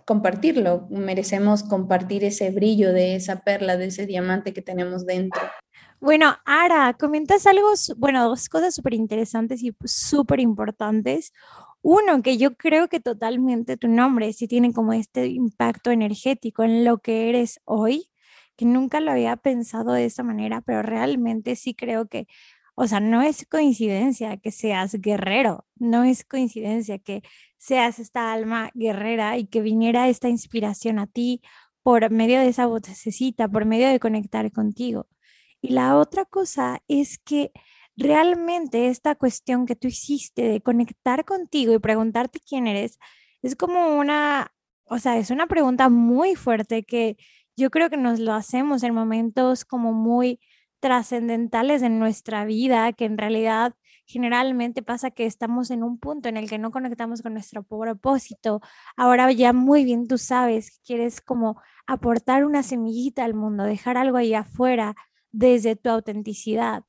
compartirlo, 0.06 0.88
merecemos 0.90 1.64
compartir 1.64 2.24
ese 2.24 2.52
brillo 2.52 2.94
de 2.94 3.16
esa 3.16 3.42
perla, 3.42 3.76
de 3.76 3.88
ese 3.88 4.06
diamante 4.06 4.54
que 4.54 4.62
tenemos 4.62 5.06
dentro. 5.06 5.42
Bueno, 6.00 6.38
Ara, 6.46 6.94
comentas 6.94 7.48
algo, 7.48 7.70
bueno, 7.98 8.30
dos 8.30 8.48
cosas 8.48 8.76
súper 8.76 8.94
interesantes 8.94 9.64
y 9.64 9.76
súper 9.86 10.40
importantes. 10.40 11.34
Uno, 11.82 12.22
que 12.22 12.38
yo 12.38 12.56
creo 12.56 12.88
que 12.88 13.00
totalmente 13.00 13.78
tu 13.78 13.88
nombre 13.88 14.32
sí 14.34 14.48
tiene 14.48 14.74
como 14.74 14.94
este 14.94 15.28
impacto 15.28 15.92
energético 15.92 16.64
en 16.64 16.86
lo 16.86 17.00
que 17.00 17.30
eres 17.30 17.60
hoy, 17.66 18.10
que 18.56 18.66
nunca 18.66 19.00
lo 19.00 19.12
había 19.12 19.36
pensado 19.38 19.94
de 19.94 20.06
esa 20.06 20.24
manera, 20.24 20.62
pero 20.62 20.82
realmente 20.82 21.56
sí 21.56 21.74
creo 21.74 22.08
que 22.08 22.28
o 22.76 22.88
sea, 22.88 23.00
no 23.00 23.22
es 23.22 23.46
coincidencia 23.48 24.38
que 24.38 24.52
seas 24.52 24.94
guerrero, 25.02 25.66
no 25.76 26.04
es 26.04 26.26
coincidencia 26.26 27.00
que 27.00 27.24
seas 27.58 28.00
esta 28.00 28.34
alma 28.34 28.72
guerrera 28.74 29.38
y 29.38 29.48
que 29.48 29.62
viniera 29.62 30.10
esta 30.10 30.30
inspiración 30.30 31.00
a 31.00 31.08
ti 31.08 31.42
por 31.84 32.10
medio 32.12 32.40
de 32.40 32.50
esa 32.50 32.66
vocecita, 32.68 33.48
por 33.48 33.66
medio 33.66 33.90
de 33.90 34.00
conectar 34.00 34.52
contigo. 34.52 35.08
Y 35.62 35.70
la 35.70 35.98
otra 35.98 36.26
cosa 36.26 36.82
es 36.88 37.18
que 37.20 37.52
realmente 37.96 38.88
esta 38.90 39.16
cuestión 39.16 39.66
que 39.66 39.76
tú 39.76 39.88
hiciste 39.88 40.44
de 40.44 40.62
conectar 40.62 41.26
contigo 41.26 41.74
y 41.74 41.80
preguntarte 41.80 42.40
quién 42.40 42.68
eres, 42.68 43.00
es 43.42 43.56
como 43.56 43.98
una, 43.98 44.52
o 44.86 45.00
sea, 45.00 45.18
es 45.18 45.32
una 45.32 45.48
pregunta 45.48 45.90
muy 45.90 46.36
fuerte 46.36 46.84
que 46.84 47.18
yo 47.56 47.70
creo 47.70 47.90
que 47.90 47.98
nos 47.98 48.20
lo 48.20 48.34
hacemos 48.34 48.84
en 48.84 48.94
momentos 48.94 49.66
como 49.66 49.94
muy 49.94 50.40
trascendentales 50.80 51.82
en 51.82 52.00
nuestra 52.00 52.46
vida, 52.46 52.94
que 52.94 53.06
en 53.06 53.18
realidad 53.18 53.74
generalmente 54.06 54.84
pasa 54.84 55.12
que 55.12 55.26
estamos 55.26 55.72
en 55.72 55.84
un 55.84 55.98
punto 56.00 56.30
en 56.30 56.38
el 56.38 56.50
que 56.50 56.60
no 56.60 56.72
conectamos 56.72 57.22
con 57.22 57.34
nuestro 57.34 57.64
propósito. 57.64 58.62
Ahora 58.96 59.32
ya 59.32 59.54
muy 59.54 59.84
bien 59.84 60.08
tú 60.08 60.18
sabes 60.18 60.72
que 60.72 60.78
quieres 60.86 61.22
como 61.22 61.60
aportar 61.88 62.46
una 62.46 62.64
semillita 62.64 63.24
al 63.26 63.34
mundo, 63.34 63.64
dejar 63.64 63.98
algo 63.98 64.18
ahí 64.18 64.34
afuera 64.34 64.96
desde 65.32 65.76
tu 65.76 65.90
autenticidad. 65.90 66.84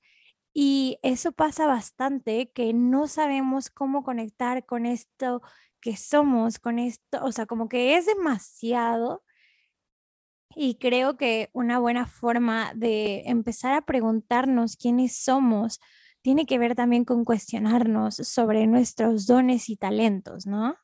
Y 0.55 0.99
eso 1.03 1.33
pasa 1.33 1.67
bastante, 1.67 2.51
que 2.53 2.73
no 2.75 3.09
sabemos 3.09 3.71
cómo 3.71 4.03
conectar 4.05 4.65
con 4.67 4.87
esto 4.87 5.43
que 5.81 5.97
somos, 5.97 6.59
con 6.59 6.79
esto, 6.79 7.19
o 7.25 7.33
sea, 7.33 7.47
como 7.47 7.69
que 7.69 7.97
es 7.97 8.07
demasiado. 8.07 9.23
Y 10.59 10.77
creo 10.77 11.19
que 11.19 11.51
una 11.53 11.79
buena 11.79 12.07
forma 12.07 12.73
de 12.75 13.25
empezar 13.27 13.75
a 13.75 13.85
preguntarnos 13.85 14.77
quiénes 14.77 15.15
somos 15.15 15.81
tiene 16.23 16.47
que 16.47 16.59
ver 16.59 16.75
también 16.75 17.05
con 17.05 17.27
cuestionarnos 17.27 18.17
sobre 18.17 18.67
nuestros 18.67 19.27
dones 19.27 19.69
y 19.69 19.77
talentos, 19.77 20.47
¿no? 20.47 20.75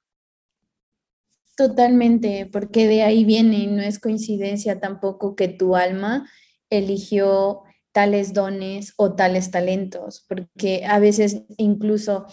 Totalmente, 1.56 2.50
porque 2.52 2.86
de 2.86 3.02
ahí 3.02 3.24
viene 3.24 3.60
y 3.60 3.66
no 3.66 3.80
es 3.80 3.98
coincidencia 3.98 4.78
tampoco 4.78 5.34
que 5.36 5.48
tu 5.48 5.74
alma 5.74 6.30
eligió 6.68 7.62
tales 7.92 8.34
dones 8.34 8.92
o 8.98 9.14
tales 9.14 9.50
talentos, 9.50 10.24
porque 10.28 10.84
a 10.84 10.98
veces 10.98 11.44
incluso 11.56 12.26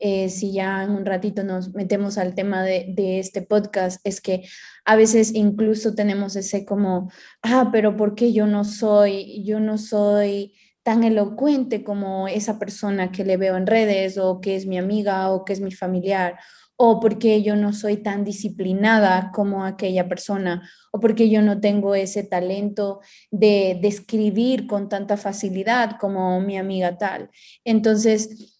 eh, 0.00 0.28
si 0.28 0.52
ya 0.52 0.82
en 0.82 0.90
un 0.90 1.04
ratito 1.04 1.44
nos 1.44 1.74
metemos 1.74 2.18
al 2.18 2.34
tema 2.34 2.64
de, 2.64 2.86
de, 2.88 3.20
este 3.20 3.42
podcast, 3.42 4.00
es 4.04 4.20
que 4.20 4.44
a 4.84 4.96
veces 4.96 5.34
incluso 5.34 5.94
tenemos 5.94 6.34
ese 6.36 6.64
como, 6.64 7.12
ah, 7.42 7.68
pero 7.70 7.96
¿por 7.96 8.14
qué 8.14 8.32
yo 8.32 8.46
no 8.46 8.64
soy, 8.64 9.44
yo 9.44 9.60
no 9.60 9.78
soy 9.78 10.54
tan 10.82 11.04
elocuente 11.04 11.84
como 11.84 12.26
esa 12.26 12.58
persona 12.58 13.12
que 13.12 13.24
le 13.24 13.36
veo 13.36 13.56
en 13.56 13.66
redes 13.66 14.18
o 14.18 14.40
que 14.40 14.56
es 14.56 14.66
mi 14.66 14.78
amiga 14.78 15.30
o 15.30 15.44
que 15.44 15.52
es 15.52 15.60
mi 15.60 15.70
familiar 15.70 16.38
o 16.82 16.98
porque 16.98 17.42
yo 17.42 17.56
no 17.56 17.74
soy 17.74 17.98
tan 17.98 18.24
disciplinada 18.24 19.32
como 19.34 19.66
aquella 19.66 20.08
persona, 20.08 20.66
o 20.90 20.98
porque 20.98 21.28
yo 21.28 21.42
no 21.42 21.60
tengo 21.60 21.94
ese 21.94 22.22
talento 22.22 23.00
de, 23.30 23.78
escribir 23.82 24.66
con 24.66 24.88
tanta 24.88 25.18
facilidad 25.18 25.98
como 26.00 26.40
mi 26.40 26.56
amiga 26.56 26.96
tal. 26.96 27.28
Entonces, 27.64 28.58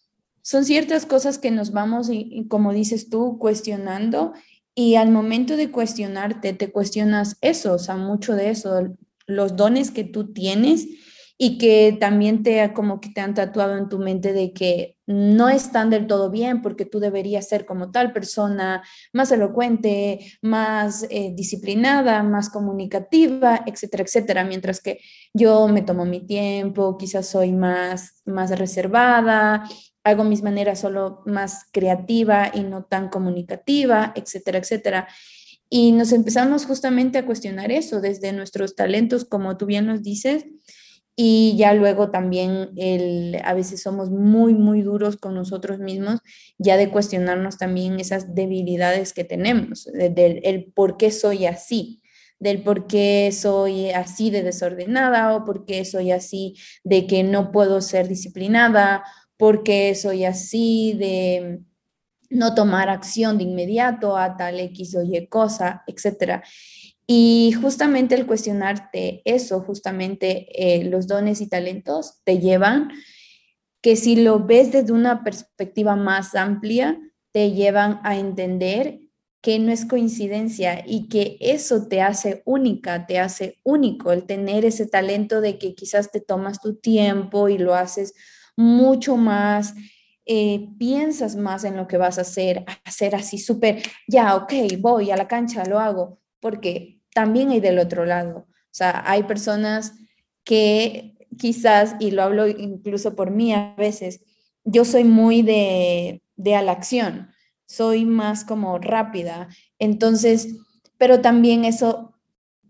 son 0.50 0.64
ciertas 0.64 1.06
cosas 1.06 1.38
que 1.38 1.52
nos 1.52 1.70
vamos, 1.70 2.08
y, 2.10 2.44
como 2.48 2.72
dices 2.72 3.08
tú, 3.08 3.38
cuestionando, 3.38 4.32
y 4.74 4.96
al 4.96 5.12
momento 5.12 5.56
de 5.56 5.70
cuestionarte, 5.70 6.54
te 6.54 6.72
cuestionas 6.72 7.36
eso, 7.40 7.74
o 7.74 7.78
sea, 7.78 7.94
mucho 7.94 8.34
de 8.34 8.50
eso, 8.50 8.96
los 9.28 9.54
dones 9.54 9.92
que 9.92 10.02
tú 10.02 10.32
tienes 10.32 10.88
y 11.38 11.56
que 11.56 11.96
también 12.00 12.42
te 12.42 12.72
como 12.72 13.00
que 13.00 13.10
te 13.10 13.20
han 13.20 13.34
tatuado 13.34 13.76
en 13.78 13.88
tu 13.88 14.00
mente 14.00 14.32
de 14.32 14.52
que 14.52 14.96
no 15.06 15.48
están 15.48 15.88
del 15.88 16.08
todo 16.08 16.30
bien 16.30 16.62
porque 16.62 16.84
tú 16.84 16.98
deberías 16.98 17.48
ser 17.48 17.64
como 17.64 17.92
tal 17.92 18.12
persona, 18.12 18.82
más 19.12 19.30
elocuente, 19.30 20.18
más 20.42 21.06
eh, 21.10 21.32
disciplinada, 21.34 22.24
más 22.24 22.50
comunicativa, 22.50 23.62
etcétera, 23.66 24.02
etcétera, 24.02 24.44
mientras 24.44 24.80
que 24.80 24.98
yo 25.32 25.68
me 25.68 25.82
tomo 25.82 26.04
mi 26.04 26.26
tiempo, 26.26 26.98
quizás 26.98 27.28
soy 27.28 27.52
más, 27.52 28.20
más 28.24 28.50
reservada, 28.58 29.64
hago 30.04 30.24
mis 30.24 30.42
maneras 30.42 30.80
solo 30.80 31.22
más 31.26 31.66
creativa 31.72 32.50
y 32.52 32.60
no 32.62 32.84
tan 32.84 33.08
comunicativa, 33.08 34.12
etcétera, 34.14 34.58
etcétera. 34.58 35.08
Y 35.68 35.92
nos 35.92 36.12
empezamos 36.12 36.66
justamente 36.66 37.18
a 37.18 37.26
cuestionar 37.26 37.70
eso 37.70 38.00
desde 38.00 38.32
nuestros 38.32 38.74
talentos, 38.74 39.24
como 39.24 39.56
tú 39.56 39.66
bien 39.66 39.86
nos 39.86 40.02
dices, 40.02 40.44
y 41.22 41.54
ya 41.58 41.74
luego 41.74 42.10
también 42.10 42.70
el, 42.76 43.38
a 43.44 43.52
veces 43.52 43.82
somos 43.82 44.10
muy, 44.10 44.54
muy 44.54 44.80
duros 44.80 45.16
con 45.16 45.34
nosotros 45.34 45.78
mismos, 45.78 46.20
ya 46.58 46.76
de 46.76 46.90
cuestionarnos 46.90 47.58
también 47.58 48.00
esas 48.00 48.34
debilidades 48.34 49.12
que 49.12 49.24
tenemos, 49.24 49.84
del 49.84 50.40
el 50.44 50.72
por 50.72 50.96
qué 50.96 51.10
soy 51.10 51.44
así, 51.44 52.00
del 52.38 52.62
por 52.62 52.86
qué 52.86 53.30
soy 53.32 53.90
así 53.90 54.30
de 54.30 54.42
desordenada 54.42 55.36
o 55.36 55.44
por 55.44 55.66
qué 55.66 55.84
soy 55.84 56.10
así 56.10 56.56
de 56.84 57.06
que 57.06 57.22
no 57.22 57.52
puedo 57.52 57.82
ser 57.82 58.08
disciplinada, 58.08 59.04
por 59.40 59.62
qué 59.62 59.94
soy 59.94 60.26
así 60.26 60.92
de 60.98 61.60
no 62.28 62.54
tomar 62.54 62.90
acción 62.90 63.38
de 63.38 63.44
inmediato 63.44 64.16
a 64.16 64.36
tal 64.36 64.60
X 64.60 64.94
o 64.96 65.02
Y 65.02 65.26
cosa, 65.28 65.82
etcétera. 65.86 66.44
Y 67.06 67.52
justamente 67.60 68.14
el 68.14 68.26
cuestionarte 68.26 69.22
eso, 69.24 69.62
justamente 69.62 70.46
eh, 70.54 70.84
los 70.84 71.08
dones 71.08 71.40
y 71.40 71.48
talentos 71.48 72.20
te 72.22 72.38
llevan, 72.38 72.90
que 73.80 73.96
si 73.96 74.14
lo 74.14 74.44
ves 74.44 74.72
desde 74.72 74.92
una 74.92 75.24
perspectiva 75.24 75.96
más 75.96 76.34
amplia, 76.34 77.00
te 77.32 77.52
llevan 77.52 77.98
a 78.04 78.18
entender 78.18 79.00
que 79.40 79.58
no 79.58 79.72
es 79.72 79.86
coincidencia 79.86 80.84
y 80.86 81.08
que 81.08 81.38
eso 81.40 81.88
te 81.88 82.02
hace 82.02 82.42
única, 82.44 83.06
te 83.06 83.18
hace 83.18 83.58
único 83.64 84.12
el 84.12 84.24
tener 84.24 84.66
ese 84.66 84.86
talento 84.86 85.40
de 85.40 85.58
que 85.58 85.74
quizás 85.74 86.12
te 86.12 86.20
tomas 86.20 86.60
tu 86.60 86.74
tiempo 86.74 87.48
y 87.48 87.56
lo 87.56 87.74
haces 87.74 88.12
mucho 88.60 89.16
más, 89.16 89.74
eh, 90.26 90.68
piensas 90.78 91.34
más 91.34 91.64
en 91.64 91.76
lo 91.76 91.88
que 91.88 91.96
vas 91.96 92.18
a 92.18 92.22
hacer, 92.22 92.64
hacer 92.84 93.14
así 93.14 93.38
súper, 93.38 93.82
ya, 94.06 94.36
ok, 94.36 94.52
voy 94.78 95.10
a 95.10 95.16
la 95.16 95.26
cancha, 95.26 95.64
lo 95.64 95.78
hago, 95.78 96.20
porque 96.40 97.00
también 97.14 97.50
hay 97.50 97.60
del 97.60 97.78
otro 97.78 98.04
lado. 98.04 98.46
O 98.48 98.72
sea, 98.72 99.02
hay 99.06 99.22
personas 99.22 99.94
que 100.44 101.16
quizás, 101.38 101.96
y 102.00 102.10
lo 102.10 102.22
hablo 102.22 102.46
incluso 102.46 103.16
por 103.16 103.30
mí 103.30 103.54
a 103.54 103.74
veces, 103.78 104.20
yo 104.64 104.84
soy 104.84 105.04
muy 105.04 105.40
de, 105.42 106.22
de 106.36 106.54
a 106.54 106.62
la 106.62 106.72
acción, 106.72 107.30
soy 107.66 108.04
más 108.04 108.44
como 108.44 108.78
rápida. 108.78 109.48
Entonces, 109.78 110.48
pero 110.98 111.22
también 111.22 111.64
eso 111.64 112.19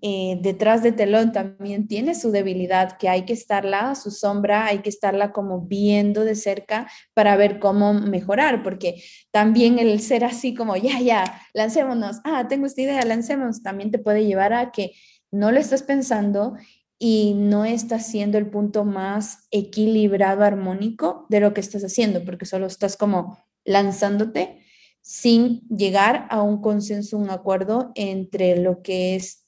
eh, 0.02 0.38
detrás 0.40 0.83
de 0.83 0.92
telón 0.92 1.33
también 1.33 1.87
tiene 1.87 2.14
su 2.14 2.30
debilidad, 2.30 2.97
que 2.97 3.09
hay 3.09 3.25
que 3.25 3.33
estarla, 3.33 3.95
su 3.95 4.11
sombra, 4.11 4.66
hay 4.66 4.78
que 4.78 4.88
estarla 4.88 5.33
como 5.33 5.61
viendo 5.61 6.25
de 6.25 6.35
cerca 6.35 6.90
para 7.14 7.37
ver 7.37 7.59
cómo 7.59 7.92
mejorar, 7.92 8.62
porque 8.62 9.02
también 9.30 9.78
el 9.78 10.00
ser 10.00 10.25
así 10.25 10.54
como, 10.54 10.76
ya, 10.76 11.00
ya, 11.00 11.42
lancémonos, 11.52 12.21
ah, 12.25 12.49
tengo 12.49 12.66
esta 12.66 12.80
idea, 12.83 13.04
lancemos, 13.04 13.62
también 13.62 13.90
te 13.90 13.99
puede 13.99 14.25
llevar 14.25 14.52
a 14.52 14.73
que 14.73 14.92
no 15.30 15.52
lo 15.52 15.61
estás 15.61 15.83
pensando 15.83 16.57
y 16.99 17.35
no 17.35 17.64
estás 17.64 18.07
siendo 18.07 18.38
el 18.38 18.50
punto 18.50 18.85
más 18.85 19.47
equilibrado, 19.50 20.45
armónico 20.45 21.26
de 21.28 21.40
lo 21.40 21.54
que 21.54 21.61
estás 21.61 21.83
haciendo, 21.83 22.25
porque 22.25 22.47
solo 22.47 22.66
estás 22.66 22.97
como 22.97 23.38
lanzándote 23.64 24.64
sin 25.02 25.66
llegar 25.69 26.26
a 26.30 26.42
un 26.42 26.61
consenso, 26.61 27.16
un 27.16 27.30
acuerdo 27.30 27.92
entre 27.95 28.57
lo 28.57 28.83
que 28.83 29.16
es 29.16 29.39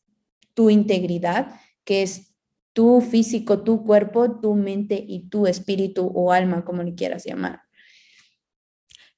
tu 0.54 0.70
integridad, 0.70 1.60
que 1.84 2.02
es 2.02 2.34
tu 2.72 3.00
físico, 3.00 3.62
tu 3.62 3.84
cuerpo, 3.84 4.40
tu 4.40 4.54
mente 4.54 5.04
y 5.06 5.28
tu 5.28 5.46
espíritu 5.46 6.10
o 6.14 6.32
alma, 6.32 6.64
como 6.64 6.82
le 6.82 6.94
quieras 6.94 7.24
llamar. 7.24 7.62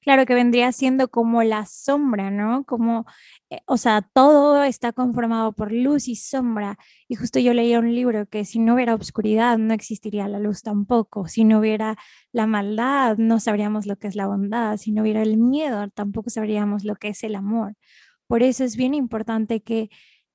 Claro 0.05 0.26
que 0.26 0.35
vendría 0.35 0.71
siendo 0.71 1.09
como 1.09 1.43
la 1.45 1.64
sombra, 1.64 2.31
¿no? 2.31 2.64
Como, 2.64 3.07
eh, 3.49 3.61
o 3.64 3.79
sea, 3.79 4.03
todo 4.03 4.62
está 4.62 4.93
conformado 4.93 5.53
por 5.53 5.73
luz 5.73 6.09
y 6.09 6.17
sombra. 6.17 6.79
Y 7.09 7.14
justo 7.14 7.38
yo 7.38 7.55
leía 7.55 7.79
un 7.79 7.95
libro 7.95 8.26
que 8.26 8.45
si 8.45 8.59
no 8.59 8.75
hubiera 8.75 8.95
oscuridad, 8.95 9.57
no 9.57 9.73
existiría 9.73 10.29
la 10.29 10.38
luz 10.38 10.61
tampoco. 10.61 11.26
Si 11.26 11.45
no 11.45 11.59
hubiera 11.59 11.97
la 12.33 12.47
maldad, 12.47 13.17
no 13.17 13.41
sabríamos 13.41 13.87
lo 13.87 13.97
que 13.97 14.09
es 14.09 14.14
la 14.14 14.26
bondad. 14.26 14.76
Si 14.76 14.93
no 14.93 15.03
hubiera 15.03 15.23
el 15.23 15.38
miedo, 15.38 15.88
tampoco 15.88 16.29
sabríamos 16.29 16.85
lo 16.85 16.97
que 16.97 17.09
es 17.09 17.25
el 17.25 17.35
amor. 17.35 17.75
Por 18.26 18.43
eso 18.43 18.62
es 18.64 18.76
bien 18.76 18.93
importante 18.93 19.62
que 19.62 19.88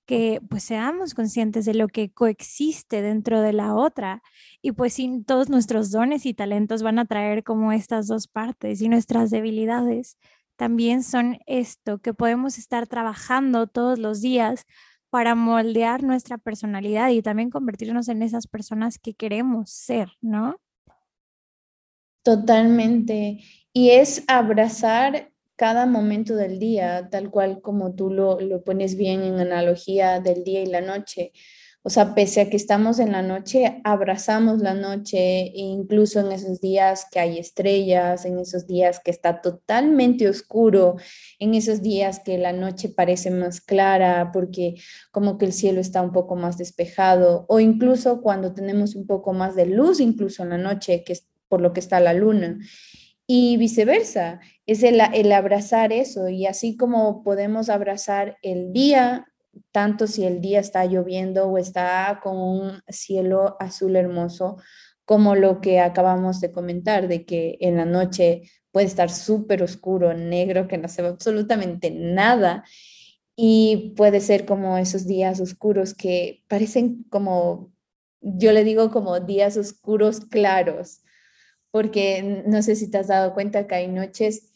que 0.10 0.42
pues 0.50 0.64
seamos 0.64 1.14
conscientes 1.14 1.66
de 1.66 1.76
lo 1.76 1.88
que 1.88 2.10
coexiste 2.12 3.04
dentro 3.04 3.42
de 3.42 3.54
la 3.54 3.76
otra 3.76 4.24
y 4.60 4.72
pues 4.72 4.94
sin 4.94 5.24
todos 5.24 5.50
nuestros 5.50 5.92
dones 5.92 6.26
y 6.26 6.34
talentos 6.34 6.82
van 6.82 6.98
a 6.98 7.06
traer 7.06 7.44
como 7.44 7.72
estas 7.72 8.08
dos 8.08 8.28
partes 8.28 8.82
y 8.82 8.90
nuestras 8.90 9.30
debilidades 9.30 10.18
también 10.56 11.04
son 11.04 11.38
esto 11.46 12.00
que 12.00 12.16
podemos 12.16 12.58
estar 12.58 12.88
trabajando 12.88 13.68
todos 13.68 14.00
los 14.00 14.20
días 14.20 14.66
para 15.12 15.36
moldear 15.36 16.02
nuestra 16.02 16.40
personalidad 16.40 17.10
y 17.10 17.22
también 17.22 17.52
convertirnos 17.52 18.08
en 18.08 18.24
esas 18.24 18.48
personas 18.48 18.98
que 18.98 19.14
queremos 19.14 19.70
ser, 19.70 20.10
¿no? 20.22 20.60
Totalmente. 22.24 23.44
Y 23.74 23.92
es 23.92 24.24
abrazar 24.28 25.32
cada 25.60 25.86
momento 25.86 26.38
del 26.38 26.58
día, 26.58 27.10
tal 27.12 27.30
cual 27.30 27.60
como 27.62 27.94
tú 27.94 28.10
lo, 28.10 28.40
lo 28.40 28.64
pones 28.64 28.96
bien 28.96 29.24
en 29.24 29.42
analogía 29.42 30.22
del 30.22 30.46
día 30.46 30.62
y 30.62 30.68
la 30.68 30.80
noche. 30.80 31.34
O 31.84 31.90
sea, 31.90 32.16
pese 32.16 32.40
a 32.40 32.50
que 32.50 32.56
estamos 32.56 32.98
en 33.00 33.12
la 33.12 33.22
noche, 33.22 33.82
abrazamos 33.84 34.60
la 34.60 34.74
noche, 34.74 35.18
e 35.18 35.60
incluso 35.60 36.22
en 36.22 36.32
esos 36.32 36.62
días 36.62 37.08
que 37.12 37.20
hay 37.20 37.40
estrellas, 37.40 38.24
en 38.24 38.40
esos 38.40 38.68
días 38.68 39.02
que 39.04 39.12
está 39.12 39.42
totalmente 39.42 40.30
oscuro, 40.30 40.96
en 41.40 41.54
esos 41.54 41.82
días 41.82 42.22
que 42.22 42.38
la 42.38 42.54
noche 42.54 42.88
parece 42.88 43.30
más 43.30 43.60
clara 43.60 44.32
porque 44.32 44.76
como 45.12 45.38
que 45.38 45.46
el 45.46 45.52
cielo 45.52 45.82
está 45.82 46.02
un 46.02 46.14
poco 46.14 46.38
más 46.38 46.58
despejado, 46.58 47.46
o 47.50 47.60
incluso 47.60 48.22
cuando 48.22 48.54
tenemos 48.54 48.96
un 48.96 49.06
poco 49.06 49.34
más 49.34 49.58
de 49.58 49.66
luz, 49.66 50.00
incluso 50.00 50.44
en 50.44 50.52
la 50.52 50.58
noche, 50.58 51.04
que 51.04 51.12
es 51.12 51.28
por 51.50 51.60
lo 51.60 51.74
que 51.74 51.82
está 51.82 52.00
la 52.00 52.14
luna. 52.14 52.60
Y 53.32 53.58
viceversa, 53.58 54.40
es 54.72 54.84
el, 54.84 55.02
el 55.14 55.32
abrazar 55.32 55.92
eso, 55.94 56.30
y 56.30 56.46
así 56.46 56.78
como 56.78 57.24
podemos 57.24 57.70
abrazar 57.70 58.38
el 58.42 58.72
día 58.74 59.26
tanto 59.72 60.08
si 60.08 60.26
el 60.26 60.42
día 60.42 60.60
está 60.60 60.86
lloviendo 60.86 61.48
o 61.48 61.58
está 61.58 62.20
con 62.24 62.38
un 62.38 62.82
cielo 62.88 63.56
azul 63.60 63.96
hermoso, 63.96 64.58
como 65.06 65.36
lo 65.36 65.62
que 65.62 65.80
acabamos 65.80 66.40
de 66.40 66.52
comentar, 66.52 67.08
de 67.08 67.26
que 67.26 67.58
en 67.62 67.78
la 67.78 67.86
noche 67.86 68.44
puede 68.72 68.88
estar 68.88 69.10
súper 69.10 69.64
oscuro, 69.64 70.14
negro, 70.14 70.68
que 70.68 70.78
no 70.78 70.88
se 70.88 71.02
ve 71.02 71.08
absolutamente 71.08 71.92
nada. 71.92 72.64
Y 73.36 73.94
puede 73.96 74.20
ser 74.20 74.46
como 74.46 74.78
esos 74.78 75.08
días 75.08 75.40
oscuros 75.40 75.94
que 75.94 76.44
parecen 76.48 77.06
como, 77.10 77.72
yo 78.22 78.52
le 78.52 78.64
digo 78.64 78.92
como 78.92 79.20
días 79.20 79.58
oscuros 79.58 80.20
claros, 80.20 81.02
porque 81.72 82.44
no 82.46 82.62
sé 82.62 82.76
si 82.76 82.92
te 82.92 82.98
has 82.98 83.08
dado 83.08 83.34
cuenta 83.34 83.66
que 83.66 83.76
hay 83.76 83.88
noches 83.88 84.49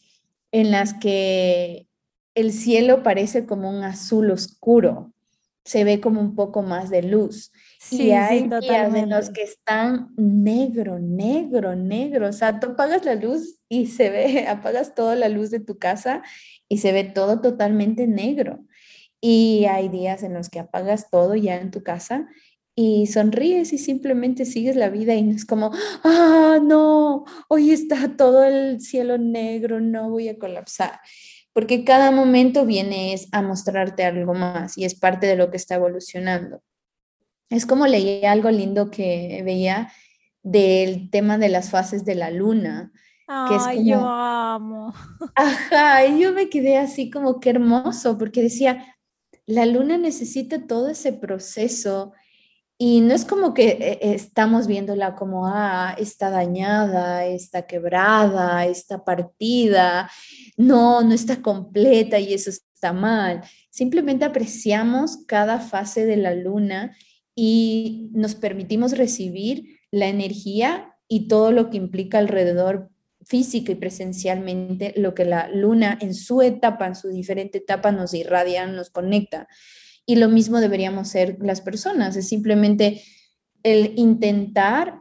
en 0.54 0.70
las 0.70 0.94
que 0.94 1.88
el 2.36 2.52
cielo 2.52 3.02
parece 3.02 3.44
como 3.44 3.68
un 3.68 3.82
azul 3.82 4.30
oscuro, 4.30 5.12
se 5.64 5.82
ve 5.82 6.00
como 6.00 6.20
un 6.20 6.36
poco 6.36 6.62
más 6.62 6.90
de 6.90 7.02
luz. 7.02 7.50
y 7.90 8.12
hay 8.12 8.48
días 8.60 8.94
en 8.94 9.10
los 9.10 9.30
que 9.30 9.42
están 9.42 10.14
negro, 10.16 11.00
negro, 11.00 11.74
negro. 11.74 12.28
O 12.28 12.32
sea, 12.32 12.60
tú 12.60 12.68
apagas 12.68 13.04
la 13.04 13.16
luz 13.16 13.58
y 13.68 13.88
se 13.88 14.10
ve, 14.10 14.46
apagas 14.48 14.94
toda 14.94 15.16
la 15.16 15.28
luz 15.28 15.50
de 15.50 15.58
tu 15.58 15.76
casa 15.76 16.22
y 16.68 16.78
se 16.78 16.92
ve 16.92 17.02
todo 17.02 17.40
totalmente 17.40 18.06
negro. 18.06 18.64
Y 19.20 19.64
hay 19.64 19.88
días 19.88 20.22
en 20.22 20.34
los 20.34 20.50
que 20.50 20.60
apagas 20.60 21.10
todo 21.10 21.34
ya 21.34 21.56
en 21.56 21.72
tu 21.72 21.82
casa 21.82 22.28
y 22.76 23.06
sonríes 23.06 23.72
y 23.72 23.78
simplemente 23.78 24.44
sigues 24.44 24.76
la 24.76 24.90
vida 24.90 25.14
y 25.14 25.22
no 25.22 25.32
es 25.32 25.44
como, 25.44 25.70
ah, 26.02 26.58
no, 26.62 27.24
hoy 27.48 27.70
está 27.70 28.16
todo 28.16 28.44
el 28.44 28.80
cielo 28.80 29.18
negro, 29.18 29.80
no 29.80 30.10
voy 30.10 30.28
a 30.28 30.38
colapsar 30.38 31.00
porque 31.54 31.84
cada 31.84 32.10
momento 32.10 32.66
viene 32.66 33.14
a 33.30 33.40
mostrarte 33.40 34.04
algo 34.04 34.34
más 34.34 34.76
y 34.76 34.84
es 34.84 34.96
parte 34.96 35.28
de 35.28 35.36
lo 35.36 35.50
que 35.50 35.56
está 35.56 35.76
evolucionando. 35.76 36.60
Es 37.48 37.64
como 37.64 37.86
leí 37.86 38.24
algo 38.24 38.50
lindo 38.50 38.90
que 38.90 39.40
veía 39.44 39.92
del 40.42 41.10
tema 41.10 41.38
de 41.38 41.48
las 41.48 41.70
fases 41.70 42.04
de 42.04 42.16
la 42.16 42.32
luna. 42.32 42.92
que 43.48 43.54
es 43.54 43.86
yo 43.86 44.04
amo. 44.04 44.92
Ajá, 45.36 46.04
y 46.06 46.20
yo 46.20 46.32
me 46.32 46.50
quedé 46.50 46.76
así 46.76 47.08
como 47.08 47.38
que 47.38 47.50
hermoso, 47.50 48.18
porque 48.18 48.42
decía, 48.42 48.96
la 49.46 49.64
luna 49.64 49.96
necesita 49.96 50.66
todo 50.66 50.88
ese 50.88 51.12
proceso 51.12 52.14
y 52.76 53.00
no 53.00 53.14
es 53.14 53.24
como 53.24 53.54
que 53.54 53.68
eh, 53.80 53.98
estamos 54.02 54.66
viéndola 54.66 55.14
como, 55.14 55.46
ah, 55.46 55.94
está 55.98 56.30
dañada, 56.30 57.24
está 57.24 57.66
quebrada, 57.66 58.66
está 58.66 59.04
partida, 59.04 60.10
no, 60.56 61.02
no 61.02 61.14
está 61.14 61.40
completa 61.40 62.18
y 62.18 62.34
eso 62.34 62.50
está 62.50 62.92
mal. 62.92 63.42
Simplemente 63.70 64.24
apreciamos 64.24 65.18
cada 65.26 65.60
fase 65.60 66.04
de 66.04 66.16
la 66.16 66.34
luna 66.34 66.96
y 67.34 68.10
nos 68.12 68.34
permitimos 68.34 68.96
recibir 68.96 69.78
la 69.90 70.08
energía 70.08 70.96
y 71.08 71.28
todo 71.28 71.52
lo 71.52 71.70
que 71.70 71.76
implica 71.76 72.18
alrededor 72.18 72.90
física 73.24 73.72
y 73.72 73.76
presencialmente, 73.76 74.92
lo 74.96 75.14
que 75.14 75.24
la 75.24 75.48
luna 75.48 75.96
en 76.00 76.14
su 76.14 76.42
etapa, 76.42 76.86
en 76.86 76.94
su 76.94 77.08
diferente 77.08 77.58
etapa 77.58 77.92
nos 77.92 78.14
irradia, 78.14 78.66
nos 78.66 78.90
conecta. 78.90 79.48
Y 80.06 80.16
lo 80.16 80.28
mismo 80.28 80.60
deberíamos 80.60 81.08
ser 81.08 81.38
las 81.40 81.60
personas, 81.60 82.16
es 82.16 82.28
simplemente 82.28 83.02
el 83.62 83.94
intentar 83.96 85.00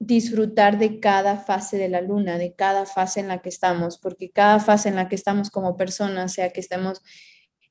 disfrutar 0.00 0.78
de 0.78 1.00
cada 1.00 1.36
fase 1.38 1.76
de 1.76 1.88
la 1.88 2.00
luna, 2.00 2.38
de 2.38 2.54
cada 2.54 2.86
fase 2.86 3.20
en 3.20 3.28
la 3.28 3.38
que 3.38 3.48
estamos, 3.48 3.98
porque 3.98 4.30
cada 4.30 4.60
fase 4.60 4.88
en 4.88 4.96
la 4.96 5.08
que 5.08 5.16
estamos 5.16 5.50
como 5.50 5.76
personas, 5.76 6.32
sea 6.32 6.50
que 6.50 6.60
estemos 6.60 7.02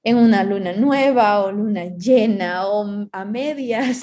en 0.03 0.17
una 0.17 0.43
luna 0.43 0.73
nueva 0.73 1.41
o 1.43 1.51
luna 1.51 1.85
llena 1.85 2.67
o 2.67 3.07
a 3.11 3.25
medias. 3.25 4.01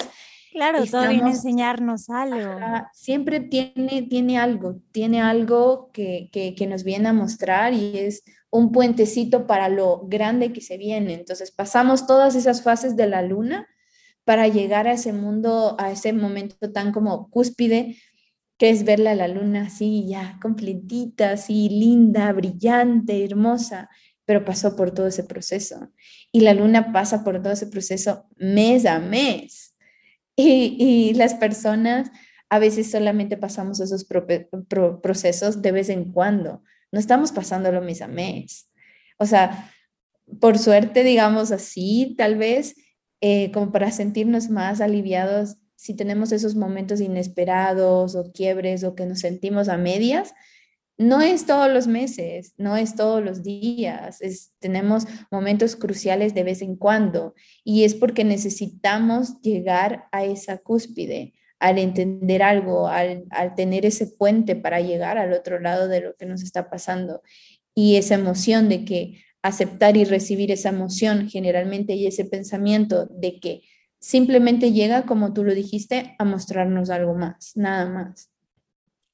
Claro, 0.51 0.85
todo 0.85 1.07
viene 1.09 1.25
a 1.25 1.33
enseñarnos 1.33 2.09
algo. 2.09 2.61
siempre 2.93 3.41
tiene, 3.41 4.03
tiene 4.03 4.37
algo, 4.37 4.77
tiene 4.91 5.21
algo 5.21 5.91
que, 5.91 6.29
que, 6.31 6.55
que 6.55 6.67
nos 6.67 6.83
viene 6.83 7.09
a 7.09 7.13
mostrar 7.13 7.73
y 7.73 7.97
es 7.97 8.23
un 8.55 8.71
puentecito 8.71 9.47
para 9.47 9.69
lo 9.69 10.07
grande 10.07 10.53
que 10.53 10.61
se 10.61 10.77
viene. 10.77 11.13
Entonces 11.13 11.51
pasamos 11.51 12.07
todas 12.07 12.35
esas 12.35 12.61
fases 12.61 12.95
de 12.95 13.07
la 13.07 13.21
luna 13.21 13.67
para 14.23 14.47
llegar 14.47 14.87
a 14.87 14.93
ese 14.93 15.13
mundo, 15.13 15.75
a 15.77 15.91
ese 15.91 16.13
momento 16.13 16.71
tan 16.71 16.91
como 16.91 17.29
cúspide, 17.29 17.97
que 18.57 18.69
es 18.69 18.85
verla 18.85 19.11
a 19.11 19.15
la 19.15 19.27
luna 19.27 19.67
así 19.67 20.07
ya 20.07 20.39
completita, 20.41 21.31
así 21.31 21.67
linda, 21.69 22.31
brillante, 22.31 23.25
hermosa, 23.25 23.89
pero 24.23 24.45
pasó 24.45 24.75
por 24.75 24.91
todo 24.91 25.07
ese 25.07 25.25
proceso. 25.25 25.91
Y 26.31 26.39
la 26.39 26.53
luna 26.53 26.93
pasa 26.93 27.23
por 27.23 27.41
todo 27.41 27.51
ese 27.53 27.67
proceso 27.67 28.25
mes 28.37 28.85
a 28.85 28.99
mes. 28.99 29.75
Y, 30.37 30.77
y 30.79 31.13
las 31.13 31.33
personas 31.33 32.09
a 32.49 32.59
veces 32.59 32.89
solamente 32.89 33.35
pasamos 33.37 33.79
esos 33.81 34.05
procesos 35.01 35.61
de 35.61 35.71
vez 35.71 35.89
en 35.89 36.11
cuando 36.11 36.63
no 36.91 36.99
estamos 36.99 37.31
pasándolo 37.31 37.81
mes 37.81 38.01
a 38.01 38.07
mes. 38.07 38.69
O 39.17 39.25
sea, 39.25 39.71
por 40.39 40.57
suerte, 40.57 41.03
digamos 41.03 41.51
así, 41.51 42.15
tal 42.17 42.35
vez, 42.35 42.75
eh, 43.21 43.51
como 43.51 43.71
para 43.71 43.91
sentirnos 43.91 44.49
más 44.49 44.81
aliviados 44.81 45.57
si 45.75 45.93
tenemos 45.93 46.31
esos 46.31 46.55
momentos 46.55 47.01
inesperados 47.01 48.15
o 48.15 48.31
quiebres 48.31 48.83
o 48.83 48.95
que 48.95 49.05
nos 49.05 49.19
sentimos 49.19 49.67
a 49.69 49.77
medias, 49.77 50.33
no 50.97 51.21
es 51.21 51.45
todos 51.45 51.71
los 51.71 51.87
meses, 51.87 52.53
no 52.57 52.77
es 52.77 52.95
todos 52.95 53.23
los 53.23 53.43
días, 53.43 54.21
es, 54.21 54.53
tenemos 54.59 55.05
momentos 55.29 55.75
cruciales 55.75 56.33
de 56.33 56.43
vez 56.43 56.61
en 56.61 56.77
cuando 56.77 57.35
y 57.63 57.83
es 57.83 57.93
porque 57.93 58.23
necesitamos 58.23 59.41
llegar 59.41 60.05
a 60.11 60.23
esa 60.23 60.57
cúspide, 60.57 61.33
al 61.59 61.77
entender 61.79 62.43
algo, 62.43 62.87
al, 62.87 63.25
tener 63.55 63.85
ese 63.85 64.07
puente 64.07 64.55
para 64.55 64.81
llegar 64.81 65.17
al 65.17 65.33
otro 65.33 65.59
lado 65.59 65.87
de 65.87 66.01
lo 66.01 66.15
que 66.15 66.25
nos 66.25 66.43
está 66.43 66.69
pasando 66.69 67.21
y 67.73 67.95
esa 67.95 68.15
emoción 68.15 68.69
de 68.69 68.85
que 68.85 69.23
aceptar 69.41 69.97
y 69.97 70.05
recibir 70.05 70.51
esa 70.51 70.69
emoción 70.69 71.29
generalmente 71.29 71.93
y 71.93 72.07
ese 72.07 72.25
pensamiento 72.25 73.05
de 73.05 73.39
que 73.39 73.61
simplemente 73.99 74.71
llega, 74.71 75.05
como 75.05 75.33
tú 75.33 75.43
lo 75.43 75.53
dijiste, 75.53 76.15
a 76.19 76.25
mostrarnos 76.25 76.89
algo 76.89 77.15
más, 77.15 77.53
nada 77.55 77.89
más. 77.89 78.31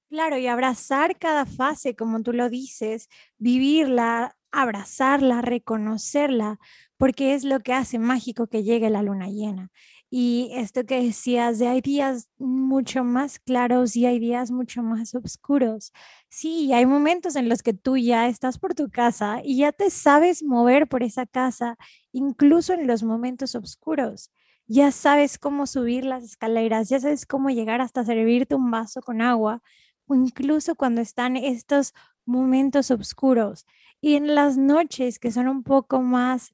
Claro, 0.09 0.37
y 0.37 0.47
abrazar 0.47 1.17
cada 1.17 1.45
fase, 1.45 1.95
como 1.95 2.21
tú 2.21 2.33
lo 2.33 2.49
dices, 2.49 3.07
vivirla, 3.37 4.35
abrazarla, 4.51 5.41
reconocerla, 5.41 6.59
porque 6.97 7.33
es 7.33 7.43
lo 7.45 7.61
que 7.61 7.73
hace 7.73 7.97
mágico 7.97 8.47
que 8.47 8.63
llegue 8.63 8.89
la 8.89 9.03
luna 9.03 9.29
llena. 9.29 9.71
Y 10.13 10.49
esto 10.53 10.85
que 10.85 11.01
decías 11.01 11.57
de 11.57 11.69
hay 11.69 11.79
días 11.79 12.27
mucho 12.37 13.05
más 13.05 13.39
claros 13.39 13.95
y 13.95 14.05
hay 14.05 14.19
días 14.19 14.51
mucho 14.51 14.83
más 14.83 15.15
oscuros. 15.15 15.93
Sí, 16.29 16.73
hay 16.73 16.85
momentos 16.85 17.37
en 17.37 17.47
los 17.47 17.63
que 17.63 17.73
tú 17.73 17.95
ya 17.95 18.27
estás 18.27 18.59
por 18.59 18.73
tu 18.75 18.89
casa 18.89 19.39
y 19.43 19.59
ya 19.59 19.71
te 19.71 19.89
sabes 19.89 20.43
mover 20.43 20.87
por 20.89 21.01
esa 21.03 21.25
casa, 21.25 21.77
incluso 22.11 22.73
en 22.73 22.87
los 22.87 23.03
momentos 23.03 23.55
oscuros. 23.55 24.31
Ya 24.67 24.91
sabes 24.91 25.37
cómo 25.37 25.65
subir 25.65 26.03
las 26.05 26.23
escaleras, 26.25 26.89
ya 26.89 26.99
sabes 26.99 27.25
cómo 27.25 27.49
llegar 27.49 27.79
hasta 27.81 28.03
servirte 28.03 28.55
un 28.55 28.69
vaso 28.69 29.01
con 29.01 29.21
agua, 29.21 29.61
o 30.07 30.15
incluso 30.15 30.75
cuando 30.75 30.99
están 31.01 31.37
estos 31.37 31.93
momentos 32.25 32.91
oscuros. 32.91 33.65
Y 34.01 34.15
en 34.15 34.35
las 34.35 34.57
noches 34.57 35.19
que 35.19 35.31
son 35.31 35.47
un 35.47 35.63
poco 35.63 36.01
más 36.01 36.53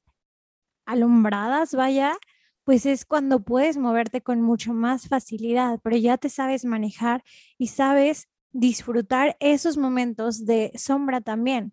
alumbradas, 0.86 1.74
vaya, 1.74 2.16
pues 2.68 2.84
es 2.84 3.06
cuando 3.06 3.40
puedes 3.40 3.78
moverte 3.78 4.20
con 4.20 4.42
mucho 4.42 4.74
más 4.74 5.08
facilidad, 5.08 5.80
pero 5.82 5.96
ya 5.96 6.18
te 6.18 6.28
sabes 6.28 6.66
manejar 6.66 7.24
y 7.56 7.68
sabes 7.68 8.28
disfrutar 8.52 9.38
esos 9.40 9.78
momentos 9.78 10.44
de 10.44 10.72
sombra 10.74 11.22
también, 11.22 11.72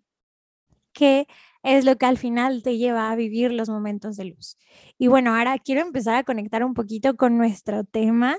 que 0.94 1.26
es 1.62 1.84
lo 1.84 1.98
que 1.98 2.06
al 2.06 2.16
final 2.16 2.62
te 2.62 2.78
lleva 2.78 3.10
a 3.10 3.14
vivir 3.14 3.52
los 3.52 3.68
momentos 3.68 4.16
de 4.16 4.24
luz. 4.24 4.56
Y 4.96 5.08
bueno, 5.08 5.36
ahora 5.36 5.58
quiero 5.58 5.82
empezar 5.82 6.14
a 6.14 6.24
conectar 6.24 6.64
un 6.64 6.72
poquito 6.72 7.14
con 7.14 7.36
nuestro 7.36 7.84
tema. 7.84 8.38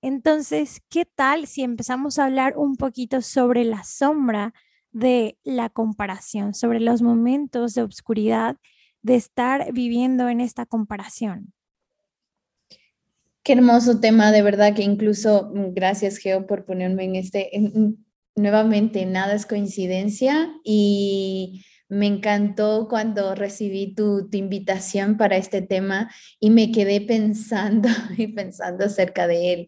Entonces, 0.00 0.82
¿qué 0.88 1.06
tal 1.06 1.48
si 1.48 1.64
empezamos 1.64 2.20
a 2.20 2.26
hablar 2.26 2.56
un 2.56 2.76
poquito 2.76 3.20
sobre 3.20 3.64
la 3.64 3.82
sombra 3.82 4.54
de 4.92 5.38
la 5.42 5.70
comparación, 5.70 6.54
sobre 6.54 6.78
los 6.78 7.02
momentos 7.02 7.74
de 7.74 7.82
obscuridad 7.82 8.58
de 9.02 9.16
estar 9.16 9.72
viviendo 9.72 10.28
en 10.28 10.40
esta 10.40 10.66
comparación. 10.66 11.55
Qué 13.46 13.52
hermoso 13.52 14.00
tema, 14.00 14.32
de 14.32 14.42
verdad 14.42 14.74
que 14.74 14.82
incluso 14.82 15.52
mm, 15.54 15.72
gracias 15.72 16.16
Geo 16.16 16.48
por 16.48 16.64
ponerme 16.64 17.04
en 17.04 17.14
este, 17.14 17.48
nuevamente, 18.34 19.06
nada 19.06 19.34
es 19.34 19.46
coincidencia 19.46 20.52
y 20.64 21.64
me 21.88 22.08
encantó 22.08 22.88
cuando 22.90 23.36
recibí 23.36 23.94
tu, 23.94 24.28
tu, 24.28 24.36
invitación 24.36 25.16
para 25.16 25.36
este 25.36 25.62
tema 25.62 26.10
y 26.40 26.50
me 26.50 26.72
quedé 26.72 27.00
pensando 27.00 27.88
y 28.18 28.26
pensando 28.26 28.86
acerca 28.86 29.28
de 29.28 29.52
él. 29.52 29.66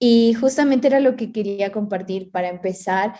Y 0.00 0.34
justamente 0.34 0.88
era 0.88 0.98
lo 0.98 1.14
que 1.14 1.30
quería 1.30 1.70
compartir 1.70 2.32
para 2.32 2.48
empezar, 2.48 3.14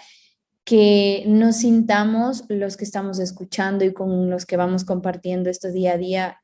que 0.64 1.22
nos 1.28 1.58
sintamos 1.58 2.46
los 2.48 2.76
que 2.76 2.84
estamos 2.84 3.20
escuchando 3.20 3.84
y 3.84 3.92
con 3.92 4.28
los 4.28 4.44
que 4.44 4.56
vamos 4.56 4.84
compartiendo 4.84 5.50
esto 5.50 5.70
día 5.70 5.92
a 5.92 5.98
día 5.98 6.43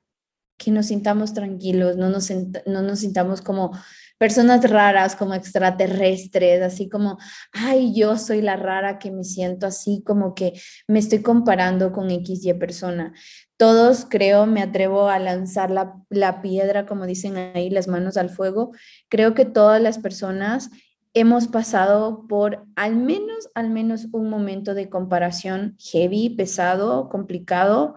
que 0.60 0.70
nos 0.70 0.86
sintamos 0.86 1.32
tranquilos, 1.32 1.96
no 1.96 2.10
nos, 2.10 2.30
no 2.66 2.82
nos 2.82 2.98
sintamos 2.98 3.40
como 3.40 3.72
personas 4.18 4.68
raras, 4.68 5.16
como 5.16 5.32
extraterrestres, 5.32 6.60
así 6.60 6.90
como, 6.90 7.16
ay, 7.52 7.94
yo 7.94 8.18
soy 8.18 8.42
la 8.42 8.56
rara 8.56 8.98
que 8.98 9.10
me 9.10 9.24
siento 9.24 9.66
así, 9.66 10.02
como 10.04 10.34
que 10.34 10.52
me 10.86 10.98
estoy 10.98 11.22
comparando 11.22 11.92
con 11.92 12.10
X 12.10 12.44
y 12.44 12.52
persona. 12.52 13.14
Todos, 13.56 14.04
creo, 14.04 14.44
me 14.44 14.60
atrevo 14.60 15.08
a 15.08 15.18
lanzar 15.18 15.70
la, 15.70 15.94
la 16.10 16.42
piedra, 16.42 16.84
como 16.84 17.06
dicen 17.06 17.38
ahí, 17.38 17.70
las 17.70 17.88
manos 17.88 18.18
al 18.18 18.28
fuego. 18.28 18.72
Creo 19.08 19.32
que 19.32 19.46
todas 19.46 19.80
las 19.80 19.98
personas 19.98 20.68
hemos 21.14 21.48
pasado 21.48 22.26
por 22.28 22.66
al 22.76 22.96
menos, 22.96 23.48
al 23.54 23.70
menos 23.70 24.08
un 24.12 24.28
momento 24.28 24.74
de 24.74 24.90
comparación 24.90 25.76
heavy, 25.78 26.28
pesado, 26.28 27.08
complicado 27.08 27.94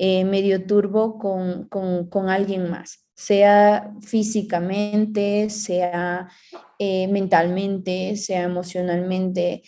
eh, 0.00 0.24
medio 0.24 0.64
turbo 0.64 1.18
con, 1.18 1.68
con, 1.68 2.28
alguien 2.30 2.70
más, 2.70 3.04
sea 3.14 3.92
físicamente, 4.00 5.50
sea 5.50 6.28
eh, 6.78 7.08
mentalmente, 7.08 8.14
sea 8.14 8.44
emocionalmente. 8.44 9.64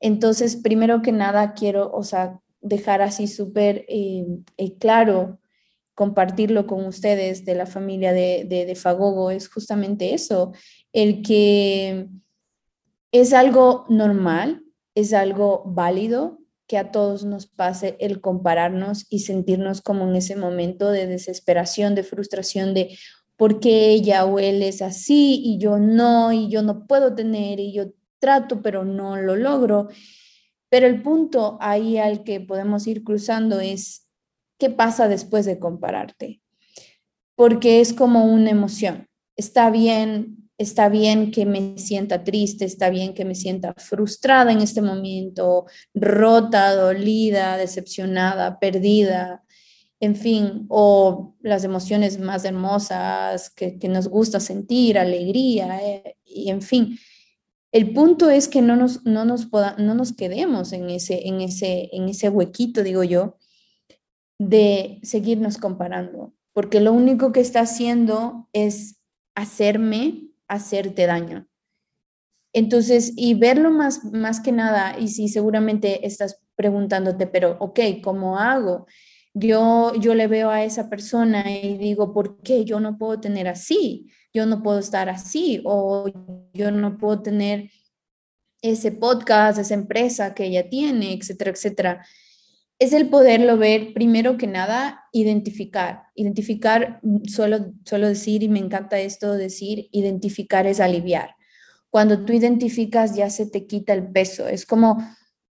Entonces, 0.00 0.56
primero 0.56 1.02
que 1.02 1.12
nada, 1.12 1.52
quiero, 1.52 1.92
o 1.92 2.02
sea, 2.04 2.40
dejar 2.62 3.02
así 3.02 3.26
súper 3.26 3.84
eh, 3.88 4.24
claro, 4.80 5.40
compartirlo 5.94 6.66
con 6.66 6.86
ustedes 6.86 7.44
de 7.44 7.54
la 7.54 7.66
familia 7.66 8.14
de, 8.14 8.46
de, 8.48 8.64
de 8.64 8.74
Fagogo, 8.76 9.30
es 9.30 9.46
justamente 9.46 10.14
eso, 10.14 10.52
el 10.94 11.20
que 11.20 12.08
es 13.12 13.34
algo 13.34 13.84
normal, 13.90 14.64
es 14.94 15.12
algo 15.12 15.64
válido, 15.66 16.38
que 16.66 16.78
a 16.78 16.90
todos 16.90 17.24
nos 17.24 17.46
pase 17.46 17.96
el 18.00 18.20
compararnos 18.20 19.06
y 19.08 19.20
sentirnos 19.20 19.80
como 19.82 20.08
en 20.08 20.16
ese 20.16 20.36
momento 20.36 20.90
de 20.90 21.06
desesperación, 21.06 21.94
de 21.94 22.02
frustración, 22.02 22.74
de 22.74 22.96
por 23.36 23.60
qué 23.60 23.90
ella 23.90 24.24
o 24.24 24.38
él 24.38 24.62
es 24.62 24.82
así 24.82 25.40
y 25.44 25.58
yo 25.58 25.78
no, 25.78 26.32
y 26.32 26.48
yo 26.48 26.62
no 26.62 26.86
puedo 26.86 27.14
tener, 27.14 27.60
y 27.60 27.72
yo 27.72 27.92
trato, 28.18 28.62
pero 28.62 28.84
no 28.84 29.16
lo 29.16 29.36
logro. 29.36 29.88
Pero 30.68 30.86
el 30.86 31.02
punto 31.02 31.58
ahí 31.60 31.98
al 31.98 32.24
que 32.24 32.40
podemos 32.40 32.86
ir 32.86 33.04
cruzando 33.04 33.60
es, 33.60 34.08
¿qué 34.58 34.70
pasa 34.70 35.08
después 35.08 35.44
de 35.44 35.58
compararte? 35.58 36.40
Porque 37.34 37.80
es 37.80 37.92
como 37.92 38.24
una 38.24 38.50
emoción. 38.50 39.08
Está 39.36 39.70
bien 39.70 40.45
está 40.58 40.88
bien 40.88 41.30
que 41.30 41.46
me 41.46 41.78
sienta 41.78 42.24
triste, 42.24 42.64
está 42.64 42.90
bien 42.90 43.14
que 43.14 43.24
me 43.24 43.34
sienta 43.34 43.74
frustrada 43.76 44.52
en 44.52 44.60
este 44.60 44.82
momento, 44.82 45.66
rota, 45.94 46.74
dolida, 46.74 47.56
decepcionada, 47.56 48.58
perdida, 48.58 49.44
en 50.00 50.14
fin, 50.14 50.66
o 50.68 51.34
las 51.40 51.64
emociones 51.64 52.18
más 52.18 52.44
hermosas 52.44 53.50
que, 53.50 53.78
nos 53.88 54.08
gusta 54.08 54.40
sentir, 54.40 54.98
alegría, 54.98 55.80
eh, 55.82 56.16
y 56.24 56.50
en 56.50 56.62
fin. 56.62 56.98
El 57.72 57.92
punto 57.92 58.30
es 58.30 58.48
que 58.48 58.62
no 58.62 58.76
nos, 58.76 59.04
no 59.04 59.24
nos, 59.24 59.50
no 59.52 59.94
nos 59.94 60.12
quedemos 60.14 60.72
en 60.72 60.90
ese, 60.90 61.26
en, 61.28 61.40
ese, 61.40 61.90
en 61.92 62.08
ese 62.08 62.28
huequito, 62.28 62.82
digo 62.82 63.04
yo, 63.04 63.36
de 64.38 65.00
seguirnos 65.02 65.58
comparando, 65.58 66.34
porque 66.52 66.80
lo 66.80 66.92
único 66.92 67.32
que 67.32 67.40
está 67.40 67.60
haciendo 67.60 68.48
es 68.52 68.96
hacerme 69.34 70.25
hacerte 70.48 71.06
daño. 71.06 71.46
Entonces, 72.52 73.12
y 73.16 73.34
verlo 73.34 73.70
más, 73.70 74.04
más 74.04 74.40
que 74.40 74.52
nada, 74.52 74.98
y 74.98 75.08
si 75.08 75.28
seguramente 75.28 76.06
estás 76.06 76.40
preguntándote, 76.54 77.26
pero, 77.26 77.56
ok, 77.60 77.80
¿cómo 78.02 78.38
hago? 78.38 78.86
Yo, 79.34 79.92
yo 80.00 80.14
le 80.14 80.26
veo 80.26 80.48
a 80.48 80.64
esa 80.64 80.88
persona 80.88 81.50
y 81.50 81.76
digo, 81.76 82.14
¿por 82.14 82.40
qué 82.42 82.64
yo 82.64 82.80
no 82.80 82.96
puedo 82.96 83.20
tener 83.20 83.48
así? 83.48 84.10
Yo 84.32 84.46
no 84.46 84.62
puedo 84.62 84.78
estar 84.78 85.10
así, 85.10 85.60
o 85.64 86.06
yo 86.54 86.70
no 86.70 86.96
puedo 86.96 87.20
tener 87.22 87.70
ese 88.62 88.92
podcast, 88.92 89.58
esa 89.58 89.74
empresa 89.74 90.34
que 90.34 90.46
ella 90.46 90.68
tiene, 90.68 91.12
etcétera, 91.12 91.50
etcétera 91.50 92.06
es 92.78 92.92
el 92.92 93.08
poderlo 93.08 93.56
ver, 93.56 93.94
primero 93.94 94.36
que 94.36 94.46
nada, 94.46 95.04
identificar. 95.12 96.04
Identificar, 96.14 97.00
suelo, 97.26 97.72
suelo 97.84 98.08
decir, 98.08 98.42
y 98.42 98.48
me 98.48 98.58
encanta 98.58 98.98
esto 99.00 99.32
decir, 99.32 99.88
identificar 99.92 100.66
es 100.66 100.80
aliviar. 100.80 101.36
Cuando 101.90 102.24
tú 102.24 102.32
identificas 102.32 103.16
ya 103.16 103.30
se 103.30 103.46
te 103.46 103.66
quita 103.66 103.92
el 103.94 104.08
peso. 104.08 104.48
Es 104.48 104.66
como 104.66 104.98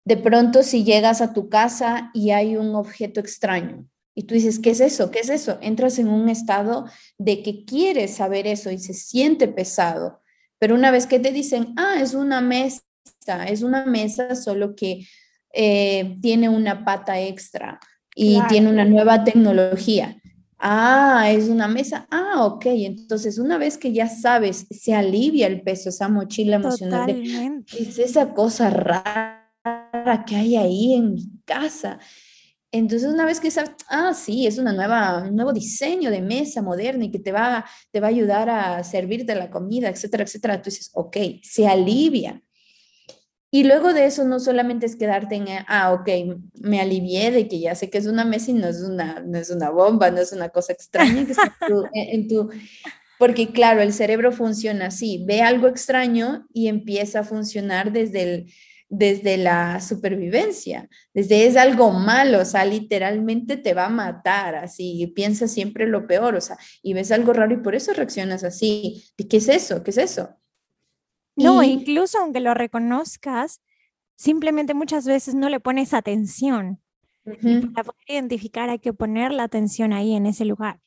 de 0.06 0.18
pronto 0.18 0.64
si 0.64 0.84
llegas 0.84 1.22
a 1.22 1.34
tu 1.34 1.50
casa 1.50 2.12
y 2.14 2.32
hay 2.32 2.56
un 2.56 2.76
objeto 2.76 3.20
extraño 3.20 3.88
y 4.18 4.24
tú 4.24 4.34
dices, 4.34 4.58
¿qué 4.58 4.72
es 4.72 4.80
eso? 4.80 5.12
¿Qué 5.12 5.20
es 5.20 5.30
eso? 5.30 5.60
Entras 5.62 6.00
en 6.00 6.08
un 6.08 6.28
estado 6.28 6.86
de 7.20 7.44
que 7.44 7.66
quieres 7.66 8.16
saber 8.16 8.48
eso 8.48 8.72
y 8.72 8.80
se 8.80 8.96
siente 8.96 9.48
pesado. 9.48 10.24
Pero 10.58 10.74
una 10.74 10.90
vez 10.90 11.06
que 11.06 11.20
te 11.20 11.32
dicen, 11.32 11.76
ah, 11.78 11.98
es 12.02 12.16
una 12.16 12.42
mesa, 12.42 12.82
es 13.48 13.62
una 13.62 13.86
mesa, 13.86 14.36
solo 14.36 14.76
que 14.76 15.06
eh, 15.54 16.18
tiene 16.22 16.50
una 16.50 16.84
pata 16.84 17.20
extra 17.20 17.80
y 18.16 18.40
tiene 18.48 18.70
una 18.70 18.86
nueva 18.86 19.24
tecnología. 19.24 20.18
Ah, 20.60 21.30
es 21.30 21.50
una 21.50 21.68
mesa. 21.68 22.08
Ah, 22.10 22.46
ok. 22.46 22.66
Entonces, 22.66 23.38
una 23.38 23.58
vez 23.58 23.78
que 23.78 23.94
ya 23.94 24.08
sabes, 24.08 24.66
se 24.72 24.96
alivia 24.96 25.48
el 25.48 25.62
peso, 25.62 25.90
esa 25.90 26.10
mochila 26.10 26.56
emocional. 26.56 27.22
es 27.78 28.00
esa 28.00 28.34
cosa 28.34 28.70
rara 28.70 30.26
que 30.26 30.36
hay 30.36 30.56
ahí 30.56 30.94
en 30.96 31.14
mi 31.14 31.30
casa. 31.46 32.00
Entonces, 32.72 33.08
una 33.08 33.26
vez 33.26 33.40
que 33.40 33.52
sabes, 33.52 33.72
ah, 33.88 34.14
sí, 34.14 34.46
es 34.46 34.58
una 34.58 34.74
nueva, 34.74 35.24
un 35.24 35.36
nuevo 35.36 35.54
diseño 35.54 36.12
de 36.12 36.22
mesa 36.22 36.62
moderna 36.62 37.06
y 37.06 37.12
que 37.12 37.20
te 37.20 37.32
va, 37.32 37.66
te 37.92 38.00
va 38.00 38.08
a 38.08 38.10
ayudar 38.10 38.50
a 38.50 38.84
servirte 38.84 39.36
la 39.36 39.50
comida, 39.50 39.90
etcétera, 39.90 40.24
etcétera, 40.24 40.62
tú 40.62 40.70
dices, 40.70 40.90
ok, 40.94 41.18
se 41.44 41.68
alivia. 41.68 42.42
Y 43.50 43.64
luego 43.64 43.94
de 43.94 44.06
eso 44.06 44.26
no 44.26 44.40
solamente 44.40 44.86
es 44.86 44.98
quedarte 44.98 45.36
en, 45.36 45.46
ah, 45.68 45.94
ok, 45.94 46.10
me 46.62 46.82
alivié 46.82 47.32
de 47.32 47.48
que 47.48 47.60
ya 47.60 47.76
sé 47.76 47.90
que 47.90 47.98
es 47.98 48.06
una 48.06 48.26
mesa 48.26 48.52
y 48.52 48.56
no 48.56 48.68
es 48.68 48.82
una, 48.82 49.22
no 49.22 49.38
es 49.38 49.50
una 49.50 49.70
bomba, 49.70 50.12
no 50.12 50.20
es 50.20 50.34
una 50.34 50.50
cosa 50.50 50.74
extraña 50.74 51.26
que 51.26 51.32
está 51.32 51.56
en, 51.94 52.28
tu, 52.28 52.50
porque 53.18 53.54
claro, 53.54 53.82
el 53.82 53.94
cerebro 53.94 54.34
funciona 54.34 54.88
así, 54.88 55.24
ve 55.26 55.42
algo 55.42 55.68
extraño 55.68 56.46
y 56.54 56.68
empieza 56.68 57.22
a 57.22 57.24
funcionar 57.24 57.94
desde, 57.94 58.24
el, 58.24 58.54
desde 58.90 59.38
la 59.38 59.80
supervivencia, 59.80 60.90
desde 61.14 61.48
es 61.48 61.56
algo 61.56 61.92
malo, 61.92 62.42
o 62.42 62.46
sea, 62.46 62.66
literalmente 62.66 63.56
te 63.56 63.74
va 63.74 63.86
a 63.86 63.90
matar, 63.90 64.56
así, 64.56 65.08
piensa 65.16 65.48
siempre 65.48 65.88
lo 65.88 66.06
peor, 66.06 66.36
o 66.36 66.42
sea, 66.42 66.58
y 66.84 66.94
ves 66.94 67.14
algo 67.14 67.32
raro 67.32 67.54
y 67.54 67.64
por 67.64 67.76
eso 67.76 67.94
reaccionas 67.94 68.44
así. 68.44 69.06
¿Y 69.16 69.30
qué 69.30 69.38
es 69.38 69.48
eso? 69.48 69.84
¿Qué 69.84 69.92
es 69.92 69.98
eso? 69.98 70.38
No, 71.38 71.64
incluso 71.64 72.20
aunque 72.20 72.40
lo 72.40 72.54
reconozcas, 72.54 73.62
simplemente 74.16 74.74
muchas 74.74 75.06
veces 75.06 75.36
no 75.36 75.50
le 75.50 75.60
pones 75.60 75.94
atención. 75.94 76.82
para 77.24 77.84
poder 77.84 78.06
identificar 78.08 78.70
hay 78.70 78.80
que 78.80 78.94
poner 78.94 79.32
la 79.32 79.44
atención 79.44 79.94
ahí 79.94 80.14
en 80.14 80.26
ese 80.26 80.46
lugar. 80.46 80.80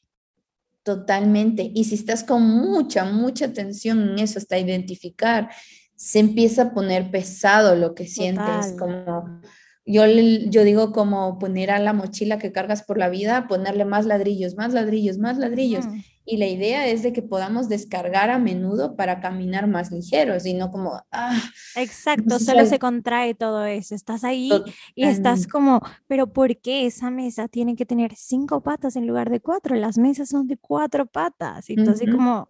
Totalmente. 0.82 1.70
Y 1.74 1.84
si 1.84 1.94
estás 1.94 2.24
con 2.24 2.42
mucha, 2.42 3.04
mucha 3.04 3.46
atención 3.46 4.10
en 4.10 4.18
eso 4.18 4.38
hasta 4.38 4.58
identificar, 4.58 5.50
se 5.94 6.18
empieza 6.18 6.62
a 6.62 6.74
poner 6.74 7.10
pesado 7.10 7.76
lo 7.76 7.94
que 7.94 8.06
sientes, 8.06 8.74
como 8.78 9.40
yo, 9.84 10.06
yo 10.06 10.64
digo 10.64 10.92
como 10.92 11.38
poner 11.38 11.70
a 11.70 11.78
la 11.78 11.92
mochila 11.92 12.38
que 12.38 12.52
cargas 12.52 12.82
por 12.82 12.96
la 12.96 13.08
vida, 13.08 13.46
ponerle 13.48 13.84
más 13.84 14.06
ladrillos, 14.06 14.54
más 14.54 14.72
ladrillos, 14.72 15.18
más 15.18 15.36
ladrillos 15.36 15.84
y 16.24 16.36
la 16.36 16.46
idea 16.46 16.86
es 16.86 17.02
de 17.02 17.12
que 17.12 17.22
podamos 17.22 17.68
descargar 17.68 18.30
a 18.30 18.38
menudo 18.38 18.94
para 18.94 19.20
caminar 19.20 19.66
más 19.66 19.90
ligeros 19.90 20.46
y 20.46 20.54
no 20.54 20.70
como, 20.70 21.02
ah. 21.10 21.40
Exacto, 21.76 22.38
solo 22.38 22.66
se 22.66 22.78
contrae 22.78 23.34
todo 23.34 23.64
eso. 23.64 23.94
Estás 23.94 24.22
ahí 24.22 24.50
y 24.94 25.04
estás 25.04 25.46
como, 25.46 25.80
pero 26.06 26.32
¿por 26.32 26.56
qué 26.58 26.86
esa 26.86 27.10
mesa 27.10 27.48
tiene 27.48 27.74
que 27.74 27.86
tener 27.86 28.14
cinco 28.14 28.60
patas 28.60 28.96
en 28.96 29.06
lugar 29.06 29.30
de 29.30 29.40
cuatro? 29.40 29.74
Las 29.74 29.98
mesas 29.98 30.28
son 30.28 30.46
de 30.46 30.56
cuatro 30.56 31.06
patas. 31.06 31.68
Entonces, 31.70 32.08
como 32.10 32.48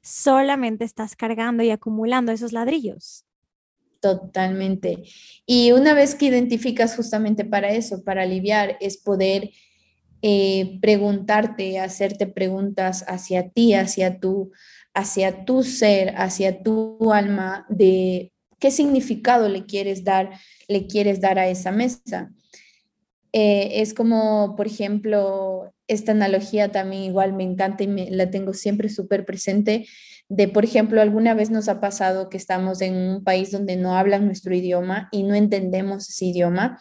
solamente 0.00 0.84
estás 0.84 1.16
cargando 1.16 1.62
y 1.62 1.70
acumulando 1.70 2.32
esos 2.32 2.52
ladrillos. 2.52 3.24
Totalmente. 4.00 5.02
Y 5.44 5.72
una 5.72 5.92
vez 5.92 6.14
que 6.14 6.26
identificas 6.26 6.94
justamente 6.94 7.44
para 7.44 7.70
eso, 7.72 8.04
para 8.04 8.22
aliviar, 8.22 8.76
es 8.80 8.96
poder 8.96 9.50
eh, 10.22 10.78
preguntarte, 10.80 11.78
hacerte 11.78 12.26
preguntas 12.26 13.04
hacia 13.08 13.50
ti, 13.50 13.74
hacia 13.74 14.18
tu, 14.20 14.52
hacia 14.94 15.44
tu 15.44 15.62
ser, 15.62 16.14
hacia 16.16 16.62
tu 16.62 17.12
alma, 17.12 17.66
de 17.68 18.32
qué 18.58 18.70
significado 18.70 19.48
le 19.48 19.64
quieres 19.66 20.04
dar, 20.04 20.30
le 20.66 20.86
quieres 20.86 21.20
dar 21.20 21.38
a 21.38 21.48
esa 21.48 21.70
mesa. 21.70 22.32
Eh, 23.32 23.82
es 23.82 23.94
como, 23.94 24.54
por 24.56 24.66
ejemplo, 24.66 25.72
esta 25.86 26.12
analogía 26.12 26.72
también 26.72 27.02
igual 27.02 27.32
me 27.34 27.44
encanta 27.44 27.84
y 27.84 27.86
me, 27.88 28.10
la 28.10 28.30
tengo 28.30 28.54
siempre 28.54 28.88
súper 28.88 29.24
presente 29.24 29.86
de, 30.28 30.46
por 30.48 30.64
ejemplo, 30.64 31.00
alguna 31.00 31.34
vez 31.34 31.50
nos 31.50 31.68
ha 31.68 31.80
pasado 31.80 32.28
que 32.28 32.36
estamos 32.36 32.82
en 32.82 32.94
un 32.94 33.24
país 33.24 33.50
donde 33.50 33.76
no 33.76 33.96
hablan 33.96 34.26
nuestro 34.26 34.54
idioma 34.54 35.08
y 35.10 35.22
no 35.22 35.34
entendemos 35.34 36.08
ese 36.08 36.26
idioma. 36.26 36.80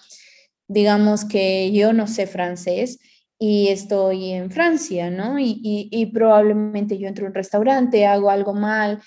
Digamos 0.67 1.23
que 1.23 1.71
yo 1.71 1.93
no 1.93 2.08
sé 2.08 2.28
francés 2.28 3.00
y 3.39 3.67
estoy 3.67 4.32
en 4.32 4.52
Francia, 4.52 5.10
¿no? 5.10 5.38
Y, 5.39 6.12
probablemente 6.13 6.97
yo 6.97 7.08
entro 7.08 7.26
a 7.26 7.30
un 7.30 7.36
restaurante, 7.36 8.06
hago 8.06 8.30
algo 8.30 8.54
mal 8.54 9.02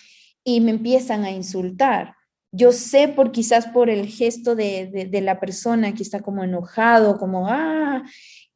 y 0.45 0.61
me 0.61 0.71
empiezan 0.71 1.25
a 1.25 1.31
insultar. 1.31 2.15
Yo 2.53 2.73
sé 2.73 3.09
por 3.09 3.33
quizás 3.33 3.67
por 3.67 3.91
el 3.91 4.07
gesto 4.07 4.55
de, 4.55 5.09
de 5.11 5.21
la 5.21 5.39
persona 5.41 5.95
que 5.95 6.03
está 6.03 6.21
como 6.21 6.45
enojado, 6.45 7.19
como, 7.19 7.49
ah, 7.49 8.03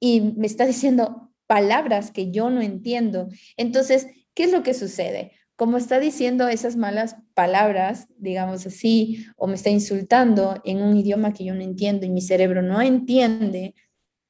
y 0.01 0.21
me 0.37 0.47
está 0.47 0.67
diciendo 0.67 1.33
palabras 1.47 2.11
que 2.11 2.31
yo 2.31 2.51
no 2.51 2.61
entiendo. 2.61 3.29
Entonces, 3.57 4.07
¿qué 4.35 4.45
es 4.45 4.53
lo 4.53 4.63
que 4.63 4.75
sucede? 4.75 5.33
como 5.57 5.77
está 5.77 6.01
diciendo 6.01 6.49
esas 6.49 6.77
malas 6.77 7.17
palabras, 7.35 8.09
digamos 8.19 8.67
así, 8.67 9.27
o 9.37 9.47
me 9.47 9.55
está 9.55 9.71
insultando 9.71 10.61
en 10.65 10.83
un 10.83 10.97
idioma 10.97 11.33
que 11.33 11.45
yo 11.45 11.55
no 11.55 11.63
entiendo 11.63 12.07
y 12.07 12.11
mi 12.11 12.21
cerebro 12.21 12.63
no 12.63 12.83
entiende, 12.83 13.75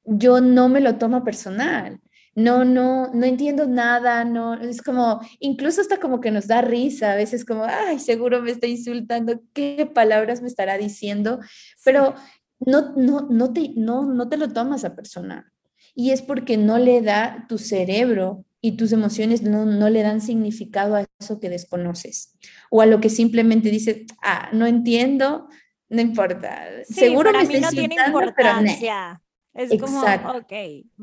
yo 0.05 0.41
no 0.41 0.69
me 0.69 0.81
lo 0.81 0.95
tomo 0.97 1.23
personal. 1.23 1.99
No, 2.35 2.65
no, 2.65 3.13
no 3.13 3.25
entiendo 3.25 3.65
nada, 3.65 4.25
no, 4.25 4.55
es 4.55 4.81
como, 4.81 5.21
incluso 5.39 5.79
hasta 5.79 6.01
como 6.01 6.19
que 6.19 6.31
nos 6.31 6.47
da 6.47 6.61
risa, 6.61 7.13
a 7.13 7.15
veces 7.15 7.45
como, 7.45 7.63
ay, 7.63 7.97
seguro 7.97 8.41
me 8.41 8.51
está 8.51 8.67
insultando, 8.67 9.41
qué 9.53 9.89
palabras 9.93 10.41
me 10.41 10.49
estará 10.49 10.77
diciendo, 10.77 11.39
pero 11.85 12.13
no, 12.59 12.93
no, 12.97 13.27
no, 13.29 13.53
te, 13.53 13.71
no, 13.77 14.05
no 14.05 14.27
te 14.27 14.35
lo 14.35 14.51
tomas 14.51 14.83
a 14.83 14.95
personal. 14.95 15.45
Y 15.93 16.11
es 16.11 16.21
porque 16.21 16.57
no 16.57 16.77
le 16.77 17.01
da 17.01 17.45
tu 17.47 17.57
cerebro 17.57 18.43
y 18.59 18.73
tus 18.73 18.91
emociones 18.91 19.41
no, 19.43 19.65
le 19.89 20.01
dan 20.01 20.19
significado 20.19 20.95
a 20.95 21.05
eso 21.19 21.39
que 21.39 21.49
desconoces 21.49 22.35
o 22.69 22.81
a 22.81 22.85
lo 22.85 22.99
que 22.99 23.09
simplemente 23.09 23.69
dices, 23.69 24.01
ah, 24.21 24.49
no 24.51 24.65
entiendo, 24.65 25.47
no 25.87 26.01
importa. 26.01 26.67
Seguro 26.83 27.31
para 27.31 27.45
mí 27.45 27.59
no 27.59 27.69
tiene 27.69 27.95
importancia. 28.07 29.21
Es 29.55 29.81
como, 29.81 30.01
ok, 30.01 30.53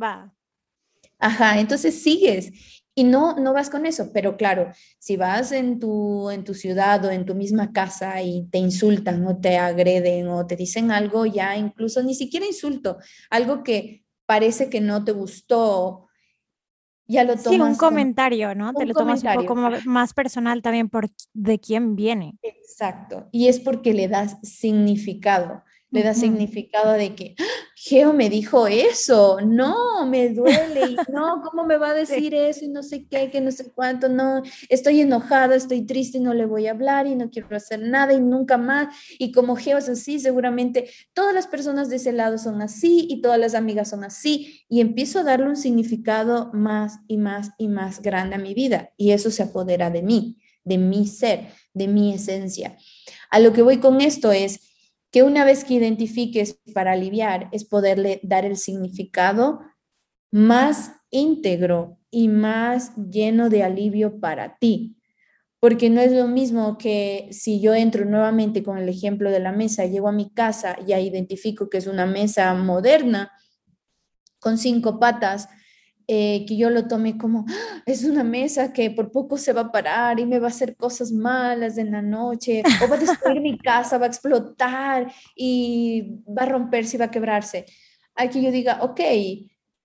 va. 0.00 0.32
Ajá, 1.18 1.58
entonces 1.58 2.02
sigues 2.02 2.52
y 2.94 3.04
no, 3.04 3.36
no 3.36 3.54
vas 3.54 3.70
con 3.70 3.86
eso, 3.86 4.10
pero 4.12 4.36
claro, 4.36 4.70
si 4.98 5.16
vas 5.16 5.52
en 5.52 5.78
tu, 5.78 6.30
en 6.30 6.44
tu 6.44 6.52
ciudad 6.52 7.02
o 7.04 7.10
en 7.10 7.24
tu 7.24 7.34
misma 7.34 7.72
casa 7.72 8.20
y 8.20 8.46
te 8.50 8.58
insultan 8.58 9.26
o 9.26 9.38
te 9.38 9.56
agreden 9.56 10.28
o 10.28 10.46
te 10.46 10.56
dicen 10.56 10.90
algo, 10.90 11.24
ya 11.24 11.56
incluso 11.56 12.02
ni 12.02 12.14
siquiera 12.14 12.44
insulto, 12.44 12.98
algo 13.30 13.62
que 13.62 14.04
parece 14.26 14.68
que 14.68 14.80
no 14.80 15.04
te 15.04 15.12
gustó 15.12 16.08
ya 17.12 17.24
lo 17.24 17.36
tomas. 17.36 17.44
Sí, 17.44 17.60
un 17.60 17.74
comentario, 17.76 18.54
¿no? 18.54 18.72
Te 18.72 18.86
lo 18.86 18.94
tomas 18.94 19.22
un 19.22 19.34
poco 19.34 19.54
más 19.84 20.14
personal 20.14 20.62
también 20.62 20.88
por 20.88 21.10
de 21.34 21.58
quién 21.58 21.94
viene. 21.94 22.38
Exacto. 22.42 23.28
Y 23.32 23.48
es 23.48 23.60
porque 23.60 23.92
le 23.92 24.08
das 24.08 24.36
significado 24.42 25.62
le 25.92 26.02
da 26.02 26.14
significado 26.14 26.92
de 26.92 27.14
que 27.14 27.34
¡Ah! 27.38 27.62
Geo 27.84 28.12
me 28.12 28.30
dijo 28.30 28.68
eso, 28.68 29.38
no, 29.44 30.06
me 30.06 30.28
duele, 30.28 30.90
y 30.90 30.96
no, 31.12 31.42
¿cómo 31.42 31.64
me 31.64 31.76
va 31.78 31.90
a 31.90 31.94
decir 32.04 32.32
eso? 32.32 32.64
Y 32.64 32.68
no 32.68 32.84
sé 32.84 33.08
qué, 33.08 33.28
que 33.28 33.40
no 33.40 33.50
sé 33.50 33.72
cuánto, 33.72 34.08
no, 34.08 34.40
estoy 34.68 35.00
enojada, 35.00 35.56
estoy 35.56 35.84
triste, 35.84 36.20
no 36.20 36.32
le 36.32 36.46
voy 36.46 36.68
a 36.68 36.70
hablar 36.70 37.08
y 37.08 37.16
no 37.16 37.28
quiero 37.28 37.56
hacer 37.56 37.80
nada 37.80 38.12
y 38.12 38.20
nunca 38.20 38.56
más. 38.56 38.94
Y 39.18 39.32
como 39.32 39.56
Geo 39.56 39.78
es 39.78 39.88
así, 39.88 40.20
seguramente 40.20 40.90
todas 41.12 41.34
las 41.34 41.48
personas 41.48 41.88
de 41.88 41.96
ese 41.96 42.12
lado 42.12 42.38
son 42.38 42.62
así 42.62 43.08
y 43.10 43.20
todas 43.20 43.40
las 43.40 43.56
amigas 43.56 43.90
son 43.90 44.04
así. 44.04 44.64
Y 44.68 44.80
empiezo 44.80 45.18
a 45.18 45.24
darle 45.24 45.46
un 45.46 45.56
significado 45.56 46.50
más 46.52 47.00
y 47.08 47.16
más 47.16 47.50
y 47.58 47.66
más 47.66 48.00
grande 48.00 48.36
a 48.36 48.38
mi 48.38 48.54
vida. 48.54 48.90
Y 48.96 49.10
eso 49.10 49.32
se 49.32 49.42
apodera 49.42 49.90
de 49.90 50.02
mí, 50.02 50.38
de 50.62 50.78
mi 50.78 51.08
ser, 51.08 51.48
de 51.74 51.88
mi 51.88 52.14
esencia. 52.14 52.76
A 53.28 53.40
lo 53.40 53.52
que 53.52 53.62
voy 53.62 53.78
con 53.78 54.00
esto 54.00 54.30
es 54.30 54.71
que 55.12 55.22
una 55.22 55.44
vez 55.44 55.64
que 55.64 55.74
identifiques 55.74 56.58
para 56.74 56.92
aliviar 56.92 57.48
es 57.52 57.64
poderle 57.64 58.18
dar 58.22 58.44
el 58.46 58.56
significado 58.56 59.60
más 60.32 60.92
íntegro 61.10 61.98
y 62.10 62.28
más 62.28 62.96
lleno 62.96 63.50
de 63.50 63.62
alivio 63.62 64.18
para 64.18 64.56
ti. 64.58 64.96
Porque 65.60 65.90
no 65.90 66.00
es 66.00 66.12
lo 66.12 66.26
mismo 66.26 66.78
que 66.78 67.28
si 67.30 67.60
yo 67.60 67.74
entro 67.74 68.06
nuevamente 68.06 68.64
con 68.64 68.78
el 68.78 68.88
ejemplo 68.88 69.30
de 69.30 69.38
la 69.38 69.52
mesa, 69.52 69.84
llego 69.84 70.08
a 70.08 70.12
mi 70.12 70.32
casa, 70.32 70.76
y 70.84 70.92
identifico 70.92 71.68
que 71.68 71.78
es 71.78 71.86
una 71.86 72.06
mesa 72.06 72.52
moderna 72.54 73.30
con 74.40 74.58
cinco 74.58 74.98
patas, 74.98 75.48
eh, 76.06 76.44
que 76.46 76.56
yo 76.56 76.70
lo 76.70 76.88
tome 76.88 77.16
como, 77.16 77.44
¡Ah! 77.48 77.82
es 77.86 78.04
una 78.04 78.24
mesa 78.24 78.72
que 78.72 78.90
por 78.90 79.10
poco 79.10 79.36
se 79.38 79.52
va 79.52 79.62
a 79.62 79.72
parar 79.72 80.20
y 80.20 80.26
me 80.26 80.38
va 80.38 80.46
a 80.46 80.50
hacer 80.50 80.76
cosas 80.76 81.12
malas 81.12 81.78
en 81.78 81.92
la 81.92 82.02
noche, 82.02 82.62
o 82.84 82.88
va 82.88 82.96
a 82.96 82.98
destruir 82.98 83.40
mi 83.40 83.58
casa, 83.58 83.98
va 83.98 84.06
a 84.06 84.08
explotar 84.08 85.12
y 85.36 86.20
va 86.26 86.42
a 86.42 86.46
romperse 86.46 86.96
y 86.96 86.98
va 86.98 87.06
a 87.06 87.10
quebrarse. 87.10 87.66
Aquí 88.14 88.42
yo 88.42 88.50
diga, 88.50 88.78
ok, 88.82 89.00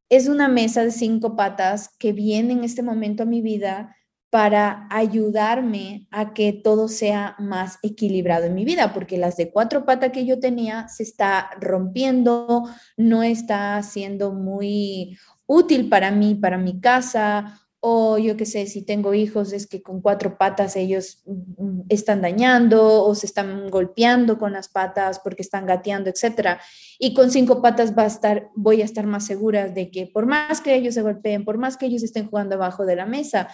es 0.10 0.28
una 0.28 0.48
mesa 0.48 0.84
de 0.84 0.92
cinco 0.92 1.36
patas 1.36 1.90
que 2.00 2.14
viene 2.14 2.54
en 2.54 2.64
este 2.64 2.82
momento 2.82 3.24
a 3.24 3.26
mi 3.26 3.42
vida 3.42 3.96
para 4.30 4.88
ayudarme 4.92 6.08
a 6.12 6.34
que 6.34 6.52
todo 6.52 6.90
sea 6.90 7.36
más 7.40 7.80
equilibrado 7.82 8.46
en 8.46 8.56
mi 8.56 8.66
vida, 8.66 8.94
porque 8.94 9.18
las 9.18 9.38
de 9.38 9.52
cuatro 9.52 9.86
patas 9.86 10.12
que 10.12 10.26
yo 10.26 10.40
tenía 10.40 10.88
se 10.90 11.04
está 11.04 11.50
rompiendo, 11.62 12.66
no 12.98 13.24
está 13.24 13.82
siendo 13.84 14.34
muy 14.34 15.18
útil 15.48 15.90
para 15.90 16.12
mí, 16.12 16.36
para 16.36 16.58
mi 16.58 16.80
casa, 16.80 17.60
o 17.80 18.18
yo 18.18 18.36
qué 18.36 18.46
sé, 18.46 18.66
si 18.66 18.82
tengo 18.82 19.14
hijos 19.14 19.54
es 19.54 19.68
que 19.68 19.82
con 19.82 20.02
cuatro 20.02 20.38
patas 20.38 20.76
ellos 20.76 21.22
mm, 21.26 21.82
están 21.90 22.22
dañando 22.22 23.04
o 23.04 23.16
se 23.16 23.28
están 23.28 23.70
golpeando 23.70 24.38
con 24.38 24.52
las 24.52 24.68
patas 24.68 25.20
porque 25.20 25.44
están 25.44 25.66
gateando, 25.66 26.10
etcétera. 26.10 26.60
Y 27.00 27.14
con 27.14 27.32
cinco 27.32 27.62
patas 27.62 27.96
va 27.96 28.04
a 28.04 28.08
estar, 28.08 28.50
voy 28.56 28.82
a 28.82 28.86
estar 28.86 29.06
más 29.06 29.26
segura 29.26 29.70
de 29.70 29.92
que 29.92 30.08
por 30.08 30.26
más 30.26 30.60
que 30.60 30.76
ellos 30.76 30.96
se 30.96 31.02
golpeen, 31.02 31.46
por 31.46 31.58
más 31.58 31.78
que 31.78 31.86
ellos 31.86 32.04
estén 32.04 32.28
jugando 32.28 32.56
abajo 32.56 32.86
de 32.86 32.96
la 32.96 33.06
mesa, 33.06 33.48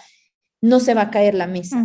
no 0.61 0.79
se 0.79 0.93
va 0.93 1.03
a 1.03 1.11
caer 1.11 1.35
la 1.35 1.47
mesa. 1.47 1.83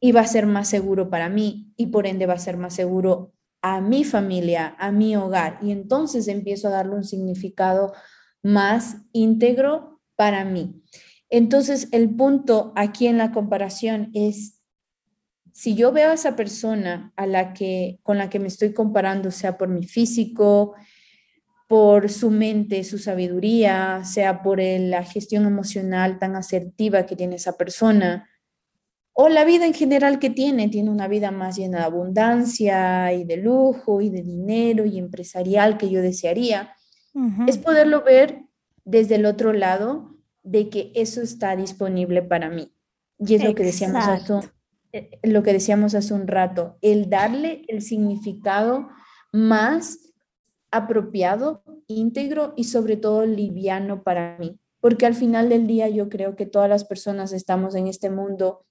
Y 0.00 0.12
va 0.12 0.22
a 0.22 0.26
ser 0.26 0.46
más 0.46 0.68
seguro 0.68 1.10
para 1.10 1.28
mí 1.28 1.72
y 1.76 1.88
por 1.88 2.06
ende 2.06 2.26
va 2.26 2.34
a 2.34 2.38
ser 2.38 2.56
más 2.56 2.74
seguro 2.74 3.34
a 3.60 3.80
mi 3.80 4.04
familia, 4.04 4.74
a 4.78 4.90
mi 4.90 5.16
hogar. 5.16 5.58
Y 5.60 5.72
entonces 5.72 6.28
empiezo 6.28 6.68
a 6.68 6.72
darle 6.72 6.94
un 6.94 7.04
significado 7.04 7.92
más 8.48 8.96
íntegro 9.12 10.00
para 10.16 10.44
mí. 10.44 10.82
Entonces, 11.28 11.88
el 11.92 12.08
punto 12.16 12.72
aquí 12.76 13.06
en 13.06 13.18
la 13.18 13.30
comparación 13.30 14.10
es, 14.14 14.62
si 15.52 15.74
yo 15.74 15.92
veo 15.92 16.10
a 16.10 16.14
esa 16.14 16.34
persona 16.34 17.12
a 17.16 17.26
la 17.26 17.52
que, 17.52 17.98
con 18.02 18.16
la 18.16 18.30
que 18.30 18.38
me 18.38 18.48
estoy 18.48 18.72
comparando, 18.72 19.30
sea 19.30 19.58
por 19.58 19.68
mi 19.68 19.84
físico, 19.84 20.74
por 21.66 22.08
su 22.08 22.30
mente, 22.30 22.84
su 22.84 22.98
sabiduría, 22.98 24.02
sea 24.04 24.42
por 24.42 24.60
la 24.62 25.04
gestión 25.04 25.44
emocional 25.44 26.18
tan 26.18 26.34
asertiva 26.34 27.04
que 27.04 27.16
tiene 27.16 27.36
esa 27.36 27.58
persona, 27.58 28.30
o 29.12 29.28
la 29.28 29.44
vida 29.44 29.66
en 29.66 29.74
general 29.74 30.18
que 30.18 30.30
tiene, 30.30 30.68
tiene 30.68 30.88
una 30.88 31.08
vida 31.08 31.30
más 31.32 31.58
llena 31.58 31.80
de 31.80 31.84
abundancia 31.84 33.12
y 33.12 33.24
de 33.24 33.36
lujo 33.36 34.00
y 34.00 34.08
de 34.08 34.22
dinero 34.22 34.86
y 34.86 34.96
empresarial 34.96 35.76
que 35.76 35.90
yo 35.90 36.00
desearía 36.00 36.72
es 37.46 37.58
poderlo 37.58 38.02
ver 38.02 38.44
desde 38.84 39.16
el 39.16 39.26
otro 39.26 39.52
lado 39.52 40.16
de 40.42 40.68
que 40.70 40.92
eso 40.94 41.20
está 41.20 41.56
disponible 41.56 42.22
para 42.22 42.48
mí. 42.48 42.72
Y 43.18 43.34
es 43.34 43.44
lo 43.44 43.54
que, 43.54 43.64
decíamos 43.64 44.06
hace 44.06 44.32
un, 44.32 44.42
eh, 44.92 45.18
lo 45.22 45.42
que 45.42 45.52
decíamos 45.52 45.94
hace 45.94 46.14
un 46.14 46.26
rato, 46.26 46.78
el 46.80 47.10
darle 47.10 47.64
el 47.68 47.82
significado 47.82 48.88
más 49.32 49.98
apropiado, 50.70 51.62
íntegro 51.86 52.54
y 52.56 52.64
sobre 52.64 52.96
todo 52.96 53.26
liviano 53.26 54.02
para 54.02 54.38
mí. 54.38 54.58
Porque 54.80 55.06
al 55.06 55.14
final 55.14 55.48
del 55.48 55.66
día 55.66 55.88
yo 55.88 56.08
creo 56.08 56.36
que 56.36 56.46
todas 56.46 56.68
las 56.68 56.84
personas 56.84 57.32
estamos 57.32 57.74
en 57.74 57.88
este 57.88 58.10
mundo 58.10 58.64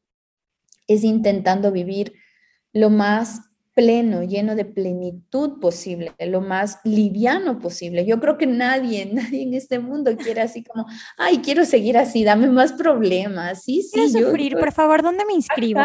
es 0.87 1.03
intentando 1.03 1.71
vivir 1.71 2.13
lo 2.71 2.89
más 2.89 3.41
pleno, 3.77 4.23
lleno 4.23 4.55
de 4.55 4.65
plenitud 4.65 5.59
posible, 5.59 6.11
lo 6.17 6.41
más 6.41 6.79
liviano 6.83 7.59
posible. 7.59 8.07
Yo 8.07 8.19
creo 8.19 8.35
que 8.35 8.47
nadie, 8.47 9.05
nadie 9.13 9.43
en 9.43 9.53
este 9.53 9.77
mundo 9.77 10.17
quiere 10.17 10.41
así 10.41 10.63
como, 10.63 10.87
ay, 11.15 11.37
quiero 11.43 11.63
seguir 11.63 11.95
así, 11.95 12.23
dame 12.23 12.47
más 12.47 12.73
problemas. 12.73 13.63
Sí, 13.63 13.83
sí. 13.83 13.91
Quiero 13.93 14.29
sufrir, 14.29 14.57
por 14.57 14.71
favor, 14.71 15.03
¿dónde 15.03 15.25
me 15.25 15.33
inscribo? 15.33 15.79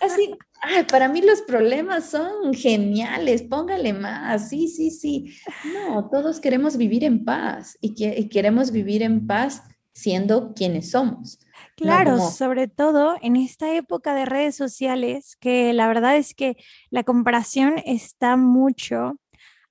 así, 0.00 0.34
ay, 0.62 0.84
para 0.84 1.08
mí 1.08 1.20
los 1.20 1.42
problemas 1.42 2.06
son 2.06 2.54
geniales, 2.54 3.42
póngale 3.42 3.92
más. 3.92 4.48
Sí, 4.48 4.68
sí, 4.68 4.90
sí. 4.90 5.36
No, 5.74 6.08
todos 6.08 6.40
queremos 6.40 6.78
vivir 6.78 7.04
en 7.04 7.26
paz 7.26 7.76
y, 7.82 7.94
que, 7.94 8.18
y 8.18 8.30
queremos 8.30 8.70
vivir 8.70 9.02
en 9.02 9.26
paz 9.26 9.62
siendo 9.92 10.54
quienes 10.54 10.92
somos. 10.92 11.38
Claro, 11.80 12.20
sobre 12.20 12.68
todo 12.68 13.16
en 13.22 13.36
esta 13.36 13.74
época 13.74 14.14
de 14.14 14.26
redes 14.26 14.54
sociales, 14.54 15.34
que 15.40 15.72
la 15.72 15.88
verdad 15.88 16.16
es 16.16 16.34
que 16.34 16.56
la 16.90 17.04
comparación 17.04 17.76
está 17.86 18.36
mucho 18.36 19.14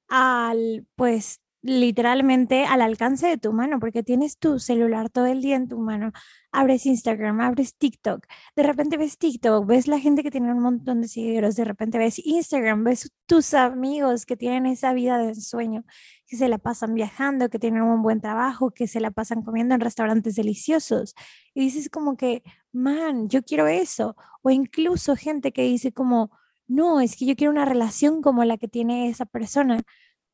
al, 0.07 0.87
pues, 0.95 1.41
literalmente 1.61 2.65
al 2.65 2.81
alcance 2.81 3.27
de 3.27 3.37
tu 3.37 3.53
mano, 3.53 3.79
porque 3.79 4.03
tienes 4.03 4.39
tu 4.39 4.59
celular 4.59 5.09
todo 5.09 5.27
el 5.27 5.41
día 5.41 5.55
en 5.57 5.67
tu 5.67 5.79
mano, 5.79 6.11
abres 6.51 6.85
Instagram, 6.87 7.41
abres 7.41 7.75
TikTok, 7.77 8.25
de 8.55 8.63
repente 8.63 8.97
ves 8.97 9.17
TikTok, 9.19 9.67
ves 9.67 9.87
la 9.87 9.99
gente 9.99 10.23
que 10.23 10.31
tiene 10.31 10.51
un 10.51 10.61
montón 10.61 11.01
de 11.01 11.07
seguidores, 11.09 11.55
de 11.57 11.65
repente 11.65 11.97
ves 11.99 12.19
Instagram, 12.25 12.83
ves 12.85 13.11
tus 13.27 13.53
amigos 13.53 14.25
que 14.25 14.37
tienen 14.37 14.65
esa 14.67 14.93
vida 14.93 15.17
de 15.19 15.35
sueño, 15.35 15.83
que 16.29 16.37
se 16.37 16.47
la 16.47 16.59
pasan 16.59 16.93
viajando, 16.93 17.49
que 17.49 17.59
tienen 17.59 17.81
un 17.81 18.03
buen 18.03 18.21
trabajo, 18.21 18.71
que 18.71 18.87
se 18.87 18.99
la 18.99 19.11
pasan 19.11 19.41
comiendo 19.41 19.73
en 19.75 19.81
restaurantes 19.81 20.35
deliciosos. 20.35 21.15
Y 21.55 21.61
dices 21.61 21.89
como 21.89 22.17
que, 22.17 22.43
man, 22.71 23.29
yo 23.29 23.43
quiero 23.43 23.67
eso. 23.67 24.15
O 24.43 24.51
incluso 24.51 25.15
gente 25.15 25.51
que 25.51 25.63
dice 25.63 25.91
como, 25.91 26.31
no, 26.67 27.01
es 27.01 27.15
que 27.17 27.25
yo 27.25 27.35
quiero 27.35 27.51
una 27.51 27.65
relación 27.65 28.21
como 28.21 28.45
la 28.45 28.57
que 28.57 28.67
tiene 28.67 29.09
esa 29.09 29.25
persona. 29.25 29.81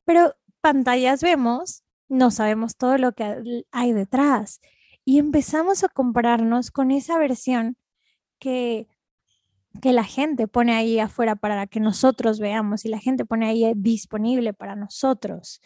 Pero 0.04 0.34
pantallas 0.60 1.22
vemos, 1.22 1.82
no 2.08 2.30
sabemos 2.30 2.76
todo 2.76 2.98
lo 2.98 3.12
que 3.12 3.64
hay 3.72 3.92
detrás. 3.92 4.60
Y 5.04 5.18
empezamos 5.18 5.82
a 5.82 5.88
compararnos 5.88 6.70
con 6.70 6.90
esa 6.90 7.18
versión 7.18 7.78
que, 8.38 8.88
que 9.80 9.92
la 9.92 10.04
gente 10.04 10.48
pone 10.48 10.74
ahí 10.74 10.98
afuera 10.98 11.36
para 11.36 11.66
que 11.66 11.80
nosotros 11.80 12.40
veamos 12.40 12.84
y 12.84 12.88
la 12.88 12.98
gente 12.98 13.24
pone 13.24 13.46
ahí 13.48 13.72
disponible 13.76 14.52
para 14.54 14.76
nosotros. 14.76 15.60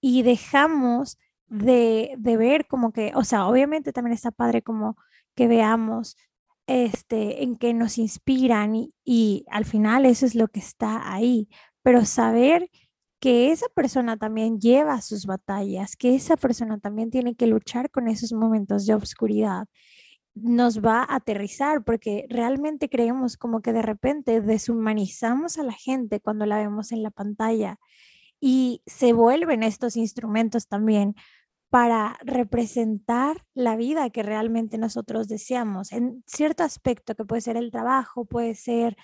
Y 0.00 0.22
dejamos 0.22 1.18
de, 1.48 2.14
de 2.18 2.36
ver 2.36 2.66
como 2.66 2.92
que, 2.92 3.12
o 3.14 3.24
sea, 3.24 3.46
obviamente 3.46 3.92
también 3.92 4.14
está 4.14 4.30
padre 4.30 4.62
como 4.62 4.96
que 5.34 5.46
veamos 5.48 6.16
este, 6.66 7.44
en 7.44 7.56
que 7.56 7.74
nos 7.74 7.98
inspiran 7.98 8.74
y, 8.74 8.94
y, 9.04 9.44
al 9.50 9.64
final 9.64 10.06
eso 10.06 10.26
es 10.26 10.34
lo 10.34 10.48
que 10.48 10.60
está 10.60 11.12
ahí, 11.12 11.48
pero 11.82 12.04
saber 12.04 12.70
que 13.20 13.52
esa 13.52 13.66
persona 13.74 14.16
también 14.16 14.60
lleva 14.60 15.00
sus 15.00 15.26
batallas, 15.26 15.96
que 15.96 16.14
esa 16.14 16.36
persona 16.36 16.78
también 16.78 17.10
tiene 17.10 17.34
que 17.36 17.46
luchar 17.46 17.90
con 17.90 18.08
esos 18.08 18.32
momentos 18.32 18.86
de 18.86 18.94
oscuridad, 18.94 19.68
nos 20.36 20.84
va 20.84 21.00
a 21.00 21.16
aterrizar 21.16 21.82
porque 21.82 22.26
realmente 22.28 22.88
creemos 22.88 23.36
como 23.36 23.62
que 23.62 23.72
de 23.72 23.82
repente 23.82 24.40
deshumanizamos 24.40 25.58
a 25.58 25.64
la 25.64 25.72
gente 25.72 26.20
cuando 26.20 26.46
la 26.46 26.58
vemos 26.58 26.92
en 26.92 27.02
la 27.02 27.10
pantalla 27.10 27.78
y 28.40 28.82
se 28.86 29.12
vuelven 29.12 29.62
estos 29.62 29.96
instrumentos 29.96 30.68
también 30.68 31.14
para 31.70 32.18
representar 32.22 33.44
la 33.54 33.76
vida 33.76 34.10
que 34.10 34.22
realmente 34.22 34.78
nosotros 34.78 35.26
deseamos 35.26 35.92
en 35.92 36.22
cierto 36.26 36.62
aspecto 36.62 37.14
que 37.14 37.24
puede 37.24 37.40
ser 37.40 37.56
el 37.56 37.70
trabajo, 37.70 38.24
puede 38.26 38.54
ser 38.54 38.96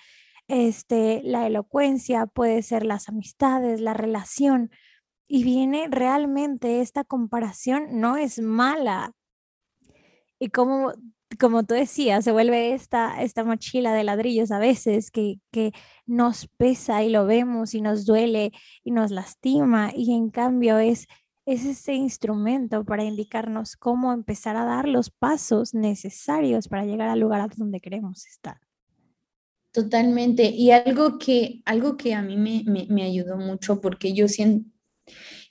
este, 0.47 1.21
la 1.23 1.47
elocuencia, 1.47 2.25
puede 2.27 2.61
ser 2.61 2.85
las 2.85 3.09
amistades, 3.09 3.81
la 3.81 3.93
relación. 3.93 4.71
Y 5.27 5.43
viene 5.43 5.87
realmente 5.89 6.81
esta 6.81 7.03
comparación, 7.03 7.99
no 7.99 8.17
es 8.17 8.39
mala. 8.39 9.13
Y 10.39 10.49
como, 10.49 10.93
como 11.39 11.63
tú 11.63 11.73
decías, 11.73 12.23
se 12.23 12.31
vuelve 12.31 12.73
esta, 12.73 13.21
esta 13.21 13.43
mochila 13.43 13.93
de 13.93 14.03
ladrillos 14.03 14.51
a 14.51 14.59
veces 14.59 15.11
que, 15.11 15.39
que 15.51 15.71
nos 16.05 16.47
pesa 16.57 17.03
y 17.03 17.09
lo 17.09 17.25
vemos 17.25 17.73
y 17.73 17.81
nos 17.81 18.05
duele 18.05 18.51
y 18.83 18.91
nos 18.91 19.11
lastima. 19.11 19.91
Y 19.95 20.13
en 20.13 20.29
cambio 20.29 20.77
es, 20.79 21.07
es 21.45 21.65
ese 21.65 21.93
instrumento 21.93 22.85
para 22.85 23.03
indicarnos 23.03 23.75
cómo 23.75 24.13
empezar 24.13 24.55
a 24.55 24.65
dar 24.65 24.87
los 24.87 25.09
pasos 25.09 25.73
necesarios 25.73 26.67
para 26.67 26.85
llegar 26.85 27.09
al 27.09 27.19
lugar 27.19 27.49
donde 27.55 27.81
queremos 27.81 28.25
estar. 28.25 28.59
Totalmente. 29.73 30.49
Y 30.49 30.69
algo 30.69 31.17
que, 31.17 31.61
algo 31.65 31.97
que 31.97 32.13
a 32.13 32.21
mí 32.21 32.37
me, 32.37 32.63
me, 32.89 33.03
ayudó 33.03 33.37
mucho, 33.37 33.81
porque 33.81 34.13
yo 34.13 34.27
siento, 34.27 34.69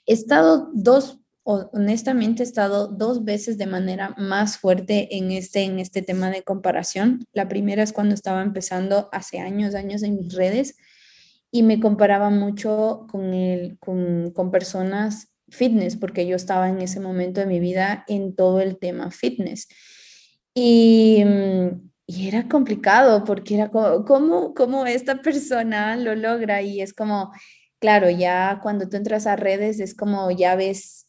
he 0.05 0.13
estado 0.13 0.69
dos, 0.73 1.19
honestamente 1.43 2.43
he 2.43 2.45
estado 2.45 2.87
dos 2.87 3.23
veces 3.23 3.57
de 3.57 3.67
manera 3.67 4.15
más 4.17 4.57
fuerte 4.57 5.17
en 5.17 5.31
este, 5.31 5.63
en 5.63 5.79
este 5.79 6.01
tema 6.01 6.29
de 6.29 6.43
comparación. 6.43 7.25
La 7.33 7.47
primera 7.47 7.83
es 7.83 7.93
cuando 7.93 8.15
estaba 8.15 8.41
empezando 8.41 9.09
hace 9.11 9.39
años, 9.39 9.75
años 9.75 10.03
en 10.03 10.17
mis 10.17 10.33
redes 10.33 10.77
y 11.51 11.63
me 11.63 11.79
comparaba 11.79 12.29
mucho 12.29 13.05
con, 13.11 13.33
el, 13.33 13.77
con, 13.79 14.31
con 14.31 14.51
personas 14.51 15.29
fitness, 15.49 15.97
porque 15.97 16.25
yo 16.25 16.35
estaba 16.35 16.69
en 16.69 16.81
ese 16.81 16.99
momento 16.99 17.41
de 17.41 17.47
mi 17.47 17.59
vida 17.59 18.05
en 18.07 18.35
todo 18.35 18.61
el 18.61 18.77
tema 18.77 19.11
fitness. 19.11 19.67
Y 20.55 21.23
mm, 21.23 21.93
y 22.05 22.27
era 22.27 22.47
complicado 22.47 23.23
porque 23.23 23.55
era 23.55 23.69
como, 23.69 24.05
¿cómo, 24.05 24.53
¿cómo 24.53 24.85
esta 24.85 25.21
persona 25.21 25.95
lo 25.95 26.15
logra? 26.15 26.61
Y 26.61 26.81
es 26.81 26.93
como, 26.93 27.31
claro, 27.79 28.09
ya 28.09 28.59
cuando 28.61 28.89
tú 28.89 28.97
entras 28.97 29.25
a 29.25 29.35
redes 29.35 29.79
es 29.79 29.95
como 29.95 30.29
ya 30.31 30.55
ves, 30.55 31.02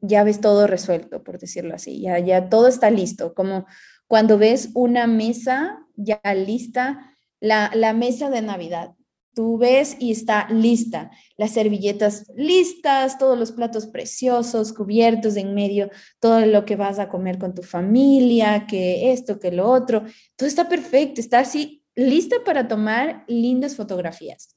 ya 0.00 0.24
ves 0.24 0.40
todo 0.40 0.66
resuelto, 0.66 1.22
por 1.22 1.38
decirlo 1.38 1.74
así, 1.74 2.00
ya, 2.00 2.18
ya 2.18 2.48
todo 2.48 2.68
está 2.68 2.90
listo, 2.90 3.34
como 3.34 3.66
cuando 4.06 4.38
ves 4.38 4.70
una 4.74 5.06
mesa 5.06 5.86
ya 5.96 6.20
lista, 6.34 7.16
la, 7.40 7.70
la 7.74 7.92
mesa 7.92 8.30
de 8.30 8.42
Navidad, 8.42 8.94
Tú 9.32 9.58
ves 9.58 9.96
y 10.00 10.10
está 10.10 10.48
lista, 10.50 11.10
las 11.36 11.52
servilletas 11.52 12.24
listas, 12.34 13.16
todos 13.16 13.38
los 13.38 13.52
platos 13.52 13.86
preciosos, 13.86 14.72
cubiertos 14.72 15.36
en 15.36 15.54
medio, 15.54 15.88
todo 16.18 16.44
lo 16.46 16.64
que 16.64 16.74
vas 16.74 16.98
a 16.98 17.08
comer 17.08 17.38
con 17.38 17.54
tu 17.54 17.62
familia, 17.62 18.66
que 18.66 19.12
esto, 19.12 19.38
que 19.38 19.52
lo 19.52 19.70
otro, 19.70 20.02
todo 20.34 20.48
está 20.48 20.68
perfecto, 20.68 21.20
está 21.20 21.38
así 21.38 21.84
lista 21.94 22.36
para 22.44 22.66
tomar 22.66 23.24
lindas 23.28 23.76
fotografías. 23.76 24.56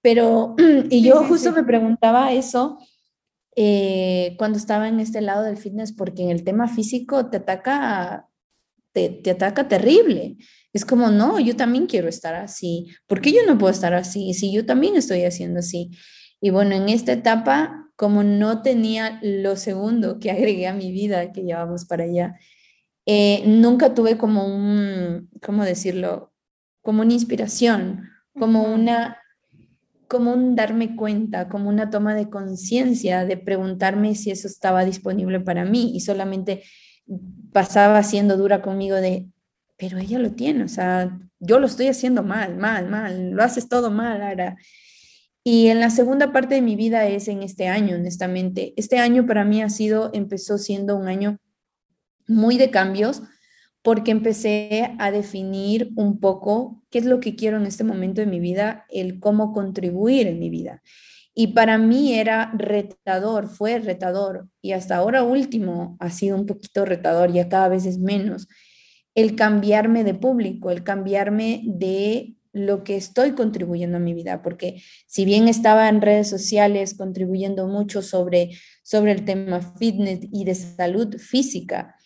Pero, 0.00 0.56
y 0.90 1.02
yo 1.02 1.22
justo 1.24 1.52
me 1.52 1.62
preguntaba 1.62 2.32
eso 2.32 2.78
eh, 3.54 4.34
cuando 4.38 4.58
estaba 4.58 4.88
en 4.88 5.00
este 5.00 5.20
lado 5.20 5.42
del 5.42 5.56
fitness, 5.56 5.92
porque 5.92 6.22
en 6.22 6.30
el 6.30 6.44
tema 6.44 6.68
físico 6.68 7.28
te 7.28 7.38
ataca, 7.38 8.28
te, 8.92 9.10
te 9.10 9.30
ataca 9.30 9.68
terrible. 9.68 10.36
Es 10.72 10.84
como, 10.84 11.10
no, 11.10 11.38
yo 11.38 11.54
también 11.56 11.86
quiero 11.86 12.08
estar 12.08 12.34
así. 12.34 12.88
¿Por 13.06 13.20
qué 13.20 13.32
yo 13.32 13.40
no 13.46 13.58
puedo 13.58 13.72
estar 13.72 13.94
así 13.94 14.32
si 14.34 14.52
yo 14.52 14.64
también 14.64 14.96
estoy 14.96 15.24
haciendo 15.24 15.60
así? 15.60 15.90
Y 16.40 16.50
bueno, 16.50 16.74
en 16.74 16.88
esta 16.88 17.12
etapa, 17.12 17.90
como 17.94 18.22
no 18.22 18.62
tenía 18.62 19.20
lo 19.22 19.56
segundo 19.56 20.18
que 20.18 20.30
agregué 20.32 20.66
a 20.66 20.74
mi 20.74 20.90
vida, 20.92 21.32
que 21.32 21.42
llevamos 21.42 21.84
para 21.84 22.04
allá, 22.04 22.36
eh, 23.06 23.42
nunca 23.46 23.94
tuve 23.94 24.16
como 24.16 24.46
un, 24.46 25.28
¿cómo 25.42 25.64
decirlo? 25.64 26.32
Como 26.82 27.02
una 27.02 27.12
inspiración, 27.12 28.08
como 28.38 28.62
una 28.62 29.21
como 30.12 30.34
un 30.34 30.54
darme 30.54 30.94
cuenta, 30.94 31.48
como 31.48 31.70
una 31.70 31.88
toma 31.88 32.14
de 32.14 32.28
conciencia, 32.28 33.24
de 33.24 33.38
preguntarme 33.38 34.14
si 34.14 34.30
eso 34.30 34.46
estaba 34.46 34.84
disponible 34.84 35.40
para 35.40 35.64
mí 35.64 35.92
y 35.94 36.00
solamente 36.00 36.64
pasaba 37.50 38.02
siendo 38.02 38.36
dura 38.36 38.60
conmigo 38.60 38.96
de, 38.96 39.26
pero 39.78 39.96
ella 39.96 40.18
lo 40.18 40.32
tiene, 40.32 40.64
o 40.64 40.68
sea, 40.68 41.18
yo 41.40 41.58
lo 41.58 41.66
estoy 41.66 41.86
haciendo 41.86 42.22
mal, 42.22 42.58
mal, 42.58 42.90
mal, 42.90 43.30
lo 43.30 43.42
haces 43.42 43.70
todo 43.70 43.90
mal, 43.90 44.20
Ara. 44.20 44.58
Y 45.44 45.68
en 45.68 45.80
la 45.80 45.88
segunda 45.88 46.30
parte 46.30 46.56
de 46.56 46.62
mi 46.62 46.76
vida 46.76 47.06
es 47.08 47.26
en 47.28 47.42
este 47.42 47.68
año, 47.68 47.96
honestamente. 47.96 48.74
Este 48.76 48.98
año 48.98 49.26
para 49.26 49.46
mí 49.46 49.62
ha 49.62 49.70
sido, 49.70 50.10
empezó 50.12 50.58
siendo 50.58 50.94
un 50.94 51.08
año 51.08 51.38
muy 52.28 52.58
de 52.58 52.70
cambios, 52.70 53.22
porque 53.82 54.10
empecé 54.12 54.94
a 54.98 55.10
definir 55.10 55.92
un 55.96 56.20
poco 56.20 56.82
qué 56.90 56.98
es 56.98 57.04
lo 57.04 57.20
que 57.20 57.34
quiero 57.34 57.56
en 57.56 57.66
este 57.66 57.84
momento 57.84 58.20
de 58.20 58.26
mi 58.26 58.40
vida, 58.40 58.86
el 58.88 59.18
cómo 59.18 59.52
contribuir 59.52 60.26
en 60.26 60.38
mi 60.38 60.50
vida. 60.50 60.82
Y 61.34 61.48
para 61.48 61.78
mí 61.78 62.14
era 62.14 62.52
retador, 62.56 63.48
fue 63.48 63.78
retador, 63.78 64.48
y 64.60 64.72
hasta 64.72 64.96
ahora 64.96 65.22
último 65.22 65.96
ha 65.98 66.10
sido 66.10 66.36
un 66.36 66.46
poquito 66.46 66.84
retador, 66.84 67.32
ya 67.32 67.48
cada 67.48 67.68
vez 67.68 67.86
es 67.86 67.98
menos 67.98 68.48
el 69.14 69.36
cambiarme 69.36 70.04
de 70.04 70.14
público, 70.14 70.70
el 70.70 70.84
cambiarme 70.84 71.62
de 71.64 72.34
lo 72.52 72.84
que 72.84 72.96
estoy 72.96 73.32
contribuyendo 73.32 73.96
a 73.96 74.00
mi 74.00 74.14
vida, 74.14 74.42
porque 74.42 74.82
si 75.06 75.24
bien 75.24 75.48
estaba 75.48 75.88
en 75.88 76.02
redes 76.02 76.28
sociales 76.28 76.94
contribuyendo 76.94 77.66
mucho 77.66 78.02
sobre, 78.02 78.50
sobre 78.82 79.12
el 79.12 79.24
tema 79.24 79.60
fitness 79.78 80.20
y 80.30 80.44
de 80.44 80.54
salud 80.54 81.16
física, 81.16 81.96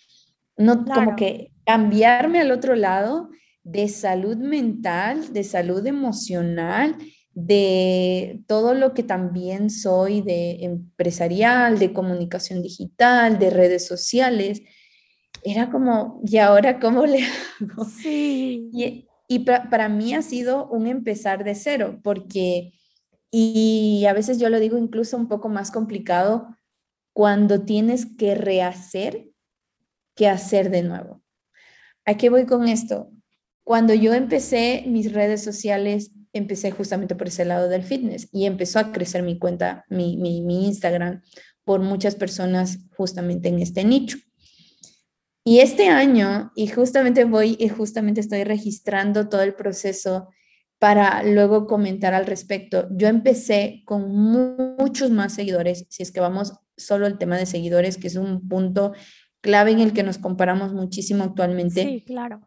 no 0.56 0.84
como 0.84 1.16
que 1.16 1.52
cambiarme 1.64 2.40
al 2.40 2.50
otro 2.50 2.76
lado 2.76 3.28
de 3.62 3.88
salud 3.88 4.36
mental, 4.36 5.32
de 5.32 5.44
salud 5.44 5.84
emocional, 5.86 6.96
de 7.32 8.42
todo 8.46 8.72
lo 8.74 8.94
que 8.94 9.02
también 9.02 9.68
soy 9.68 10.22
de 10.22 10.64
empresarial, 10.64 11.78
de 11.78 11.92
comunicación 11.92 12.62
digital, 12.62 13.38
de 13.38 13.50
redes 13.50 13.86
sociales. 13.86 14.62
Era 15.42 15.70
como, 15.70 16.22
¿y 16.24 16.38
ahora 16.38 16.80
cómo 16.80 17.04
le 17.04 17.24
hago? 17.60 17.84
Sí. 17.84 18.70
Y, 18.72 19.06
y 19.28 19.40
para 19.40 19.88
mí 19.88 20.14
ha 20.14 20.22
sido 20.22 20.68
un 20.68 20.86
empezar 20.86 21.44
de 21.44 21.54
cero, 21.54 22.00
porque, 22.02 22.72
y 23.30 24.04
a 24.08 24.12
veces 24.12 24.38
yo 24.38 24.48
lo 24.48 24.60
digo 24.60 24.78
incluso 24.78 25.16
un 25.16 25.28
poco 25.28 25.48
más 25.48 25.70
complicado, 25.70 26.56
cuando 27.12 27.62
tienes 27.62 28.06
que 28.06 28.34
rehacer 28.34 29.28
que 30.16 30.28
hacer 30.28 30.70
de 30.70 30.82
nuevo. 30.82 31.22
¿A 32.04 32.16
qué 32.16 32.30
voy 32.30 32.46
con 32.46 32.66
esto? 32.66 33.12
Cuando 33.62 33.94
yo 33.94 34.14
empecé 34.14 34.84
mis 34.86 35.12
redes 35.12 35.42
sociales, 35.42 36.12
empecé 36.32 36.70
justamente 36.70 37.14
por 37.14 37.28
ese 37.28 37.44
lado 37.44 37.68
del 37.68 37.82
fitness 37.82 38.28
y 38.32 38.46
empezó 38.46 38.78
a 38.78 38.92
crecer 38.92 39.22
mi 39.22 39.38
cuenta, 39.38 39.84
mi, 39.88 40.16
mi, 40.16 40.66
Instagram, 40.66 41.22
por 41.64 41.80
muchas 41.80 42.14
personas 42.14 42.78
justamente 42.96 43.48
en 43.48 43.60
este 43.60 43.84
nicho. 43.84 44.18
Y 45.44 45.60
este 45.60 45.88
año, 45.88 46.52
y 46.56 46.68
justamente 46.68 47.24
voy 47.24 47.56
y 47.58 47.68
justamente 47.68 48.20
estoy 48.20 48.44
registrando 48.44 49.28
todo 49.28 49.42
el 49.42 49.54
proceso 49.54 50.28
para 50.78 51.22
luego 51.22 51.66
comentar 51.66 52.14
al 52.14 52.26
respecto. 52.26 52.88
Yo 52.90 53.08
empecé 53.08 53.82
con 53.84 54.10
muchos 54.10 55.10
más 55.10 55.34
seguidores, 55.34 55.86
si 55.88 56.02
es 56.02 56.12
que 56.12 56.20
vamos 56.20 56.52
solo 56.76 57.06
el 57.06 57.18
tema 57.18 57.38
de 57.38 57.46
seguidores, 57.46 57.96
que 57.96 58.08
es 58.08 58.16
un 58.16 58.46
punto 58.48 58.92
clave 59.46 59.70
en 59.70 59.78
el 59.80 59.92
que 59.92 60.02
nos 60.02 60.18
comparamos 60.18 60.72
muchísimo 60.72 61.22
actualmente. 61.22 61.82
Sí, 61.82 62.04
claro. 62.04 62.40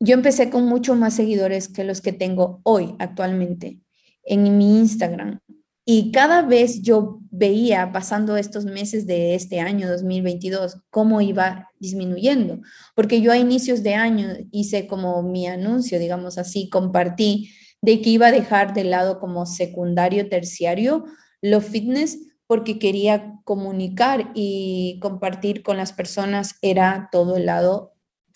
Yo 0.00 0.14
empecé 0.14 0.48
con 0.48 0.66
mucho 0.66 0.96
más 0.96 1.14
seguidores 1.14 1.68
que 1.68 1.84
los 1.84 2.00
que 2.00 2.12
tengo 2.12 2.60
hoy 2.64 2.96
actualmente 2.98 3.82
en 4.24 4.56
mi 4.56 4.78
Instagram. 4.78 5.38
Y 5.84 6.10
cada 6.10 6.42
vez 6.42 6.80
yo 6.80 7.20
veía, 7.30 7.92
pasando 7.92 8.36
estos 8.36 8.64
meses 8.64 9.06
de 9.06 9.34
este 9.34 9.60
año 9.60 9.90
2022, 9.90 10.78
cómo 10.90 11.20
iba 11.20 11.68
disminuyendo. 11.78 12.60
Porque 12.94 13.20
yo 13.20 13.30
a 13.32 13.36
inicios 13.36 13.82
de 13.82 13.94
año 13.94 14.28
hice 14.52 14.86
como 14.86 15.22
mi 15.22 15.46
anuncio, 15.46 15.98
digamos 15.98 16.38
así, 16.38 16.68
compartí 16.68 17.50
de 17.82 18.00
que 18.00 18.10
iba 18.10 18.28
a 18.28 18.32
dejar 18.32 18.74
de 18.74 18.84
lado 18.84 19.20
como 19.20 19.44
secundario, 19.44 20.28
terciario, 20.28 21.04
lo 21.42 21.60
fitness, 21.60 22.18
porque 22.46 22.78
quería 22.78 23.40
comunicar 23.44 24.30
y 24.34 24.98
compartir 25.00 25.62
con 25.62 25.76
las 25.76 25.92
personas, 25.92 26.56
era 26.60 27.08
todo 27.10 27.36
el 27.36 27.46
lado 27.46 27.94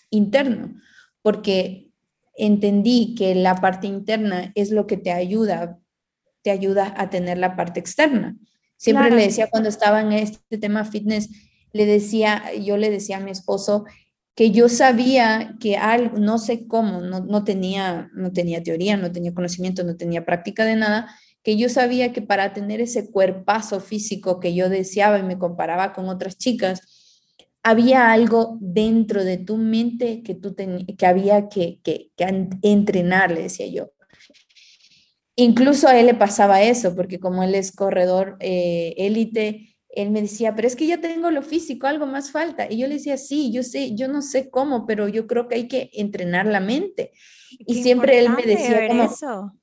interno 0.09 0.73
porque 1.27 1.91
entendí 2.37 3.13
que 3.13 3.35
la 3.35 3.55
parte 3.55 3.85
interna 3.85 4.53
es 4.55 4.71
lo 4.71 4.87
que 4.87 4.95
te 4.95 5.11
ayuda, 5.11 5.77
te 6.41 6.51
ayuda 6.51 6.93
a 6.95 7.09
tener 7.09 7.37
la 7.37 7.57
parte 7.57 7.81
externa. 7.81 8.37
Siempre 8.77 9.09
le 9.09 9.23
decía 9.23 9.49
cuando 9.49 9.67
estaba 9.67 9.99
en 9.99 10.13
este 10.13 10.57
tema 10.57 10.85
fitness, 10.85 11.29
le 11.73 11.85
decía, 11.85 12.43
yo 12.53 12.77
le 12.77 12.89
decía 12.89 13.17
a 13.17 13.19
mi 13.19 13.31
esposo 13.31 13.83
que 14.35 14.51
yo 14.51 14.69
sabía 14.69 15.57
que 15.59 15.75
algo, 15.75 16.17
no 16.17 16.37
sé 16.37 16.65
cómo, 16.65 17.01
no, 17.01 17.19
no, 17.19 17.43
tenía, 17.43 18.09
no 18.13 18.31
tenía 18.31 18.63
teoría, 18.63 18.95
no 18.95 19.11
tenía 19.11 19.33
conocimiento, 19.33 19.83
no 19.83 19.97
tenía 19.97 20.25
práctica 20.25 20.63
de 20.63 20.77
nada, 20.77 21.09
que 21.47 21.55
yo 21.55 21.69
sabía 21.69 22.11
que 22.11 22.21
para 22.21 22.51
tener 22.51 22.81
ese 22.81 23.09
cuerpazo 23.09 23.79
físico 23.79 24.41
que 24.41 24.53
yo 24.53 24.67
deseaba 24.67 25.17
y 25.17 25.23
me 25.23 25.39
comparaba 25.39 25.93
con 25.93 26.09
otras 26.09 26.37
chicas, 26.37 27.21
había 27.63 28.11
algo 28.11 28.57
dentro 28.59 29.23
de 29.23 29.37
tu 29.37 29.55
mente 29.55 30.23
que, 30.23 30.35
tú 30.35 30.53
que 30.53 31.05
había 31.05 31.47
que, 31.47 31.79
que, 31.85 32.11
entrenar, 32.63 33.31
le 33.31 33.43
decía 33.43 33.65
yo. 33.67 33.93
Incluso 35.37 35.87
a 35.87 35.97
él 35.97 36.07
le 36.07 36.15
pasaba 36.15 36.63
eso, 36.63 36.93
porque 36.97 37.17
como 37.17 37.43
él 37.43 37.55
es 37.55 37.71
corredor 37.71 38.35
eh, 38.41 38.93
élite, 38.97 39.77
él 39.87 40.11
me 40.11 40.23
decía, 40.23 40.53
pero 40.53 40.67
es 40.67 40.75
que 40.75 40.85
ya 40.85 40.99
tengo 40.99 41.31
lo 41.31 41.43
físico, 41.43 41.87
algo 41.87 42.07
más 42.07 42.29
falta. 42.29 42.69
Y 42.69 42.77
yo 42.77 42.87
le 42.87 42.95
decía, 42.95 43.15
sí, 43.15 43.53
yo 43.53 43.63
sé, 43.63 43.95
yo 43.95 44.09
no 44.09 44.21
sé 44.21 44.49
cómo, 44.49 44.85
pero 44.85 45.07
yo 45.07 45.27
creo 45.27 45.47
que 45.47 45.55
hay 45.55 45.69
que 45.69 45.91
entrenar 45.93 46.45
la 46.45 46.59
mente. 46.59 47.13
Y 47.57 47.83
siempre 47.83 48.19
él 48.19 48.31
me 48.31 48.43
decía 48.43 48.89
como, 48.89 49.03
eso. 49.03 49.53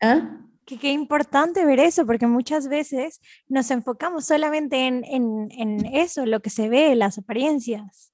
¿Ah? 0.00 0.48
Qué 0.78 0.92
importante 0.92 1.64
ver 1.64 1.80
eso, 1.80 2.06
porque 2.06 2.26
muchas 2.26 2.68
veces 2.68 3.20
nos 3.48 3.70
enfocamos 3.70 4.26
solamente 4.26 4.86
en, 4.86 5.04
en, 5.04 5.86
eso, 5.86 6.26
lo 6.26 6.40
que 6.40 6.50
se 6.50 6.68
ve, 6.68 6.94
las 6.94 7.18
apariencias. 7.18 8.12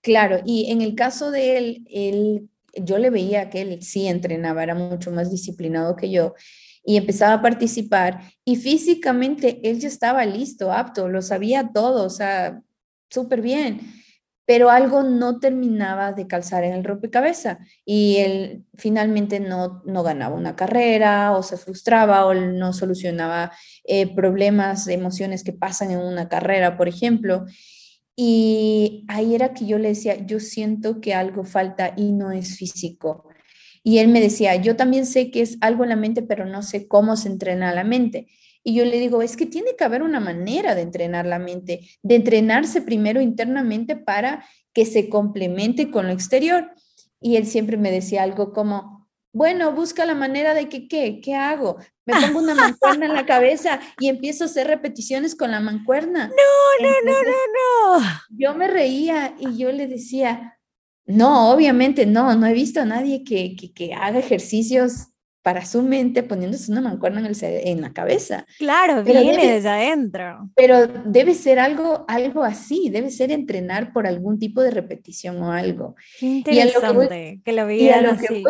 Claro, 0.00 0.40
y 0.44 0.70
en 0.70 0.82
el 0.82 0.94
caso 0.94 1.30
de 1.30 1.56
él, 1.56 1.86
él, 1.90 2.50
yo 2.74 2.98
le 2.98 3.10
veía 3.10 3.50
que 3.50 3.62
él 3.62 3.82
sí 3.82 4.06
entrenaba, 4.08 4.62
era 4.62 4.74
mucho 4.74 5.10
más 5.10 5.30
disciplinado 5.30 5.96
que 5.96 6.10
yo 6.10 6.34
y 6.84 6.96
empezaba 6.96 7.34
a 7.34 7.42
participar 7.42 8.20
y 8.44 8.56
físicamente 8.56 9.60
él 9.62 9.78
ya 9.78 9.88
estaba 9.88 10.24
listo, 10.26 10.72
apto, 10.72 11.08
lo 11.08 11.22
sabía 11.22 11.70
todo, 11.72 12.04
o 12.04 12.10
sea, 12.10 12.60
súper 13.08 13.40
bien 13.40 14.01
pero 14.44 14.70
algo 14.70 15.02
no 15.02 15.38
terminaba 15.38 16.12
de 16.12 16.26
calzar 16.26 16.64
en 16.64 16.72
el 16.72 16.84
rompecabezas 16.84 17.58
y 17.84 18.16
él 18.16 18.64
finalmente 18.74 19.38
no, 19.40 19.82
no 19.86 20.02
ganaba 20.02 20.34
una 20.34 20.56
carrera 20.56 21.32
o 21.32 21.42
se 21.42 21.56
frustraba 21.56 22.26
o 22.26 22.34
no 22.34 22.72
solucionaba 22.72 23.52
eh, 23.84 24.12
problemas, 24.14 24.88
emociones 24.88 25.44
que 25.44 25.52
pasan 25.52 25.92
en 25.92 25.98
una 25.98 26.28
carrera, 26.28 26.76
por 26.76 26.88
ejemplo. 26.88 27.46
Y 28.16 29.04
ahí 29.08 29.34
era 29.34 29.54
que 29.54 29.66
yo 29.66 29.78
le 29.78 29.88
decía, 29.90 30.26
yo 30.26 30.40
siento 30.40 31.00
que 31.00 31.14
algo 31.14 31.44
falta 31.44 31.94
y 31.96 32.12
no 32.12 32.30
es 32.32 32.56
físico. 32.56 33.28
Y 33.84 33.98
él 33.98 34.08
me 34.08 34.20
decía, 34.20 34.56
yo 34.56 34.76
también 34.76 35.06
sé 35.06 35.30
que 35.30 35.40
es 35.42 35.58
algo 35.60 35.84
en 35.84 35.90
la 35.90 35.96
mente, 35.96 36.22
pero 36.22 36.46
no 36.46 36.62
sé 36.62 36.86
cómo 36.86 37.16
se 37.16 37.28
entrena 37.28 37.74
la 37.74 37.84
mente. 37.84 38.28
Y 38.64 38.74
yo 38.74 38.84
le 38.84 38.98
digo, 38.98 39.22
es 39.22 39.36
que 39.36 39.46
tiene 39.46 39.74
que 39.76 39.84
haber 39.84 40.02
una 40.02 40.20
manera 40.20 40.74
de 40.74 40.82
entrenar 40.82 41.26
la 41.26 41.38
mente, 41.38 41.88
de 42.02 42.14
entrenarse 42.14 42.80
primero 42.82 43.20
internamente 43.20 43.96
para 43.96 44.44
que 44.72 44.86
se 44.86 45.08
complemente 45.08 45.90
con 45.90 46.06
lo 46.06 46.12
exterior. 46.12 46.70
Y 47.20 47.36
él 47.36 47.46
siempre 47.46 47.76
me 47.76 47.90
decía 47.90 48.22
algo 48.22 48.52
como, 48.52 49.08
bueno, 49.32 49.72
busca 49.72 50.04
la 50.04 50.14
manera 50.14 50.54
de 50.54 50.68
que, 50.68 50.88
¿qué? 50.88 51.20
¿Qué 51.20 51.34
hago? 51.34 51.78
Me 52.04 52.20
pongo 52.20 52.40
una 52.40 52.54
mancuerna 52.54 53.06
en 53.06 53.14
la 53.14 53.26
cabeza 53.26 53.80
y 53.98 54.08
empiezo 54.08 54.44
a 54.44 54.46
hacer 54.46 54.66
repeticiones 54.66 55.34
con 55.34 55.50
la 55.50 55.60
mancuerna. 55.60 56.28
No, 56.28 56.88
no, 56.88 56.94
no, 57.04 57.22
no, 57.22 57.98
no. 57.98 58.04
Yo 58.30 58.54
me 58.54 58.68
reía 58.68 59.34
y 59.38 59.56
yo 59.56 59.72
le 59.72 59.86
decía, 59.86 60.58
no, 61.06 61.50
obviamente 61.50 62.06
no, 62.06 62.34
no 62.34 62.46
he 62.46 62.52
visto 62.52 62.80
a 62.80 62.84
nadie 62.84 63.24
que, 63.24 63.56
que, 63.56 63.72
que 63.72 63.94
haga 63.94 64.18
ejercicios 64.18 65.11
para 65.42 65.64
su 65.64 65.82
mente 65.82 66.22
poniéndose 66.22 66.70
una 66.70 66.80
mancuerna 66.80 67.20
en, 67.20 67.26
el, 67.26 67.36
en 67.42 67.80
la 67.80 67.92
cabeza. 67.92 68.46
Claro, 68.58 69.02
viene 69.02 69.54
desde 69.54 69.68
adentro. 69.68 70.50
Pero 70.54 70.86
debe 70.86 71.34
ser 71.34 71.58
algo, 71.58 72.04
algo 72.08 72.44
así, 72.44 72.90
debe 72.90 73.10
ser 73.10 73.32
entrenar 73.32 73.92
por 73.92 74.06
algún 74.06 74.38
tipo 74.38 74.62
de 74.62 74.70
repetición 74.70 75.42
o 75.42 75.52
algo. 75.52 75.96
Qué 76.18 76.26
interesante 76.26 77.40
que 77.44 77.52
lo 77.52 77.66
vean 77.66 78.06
así. 78.06 78.44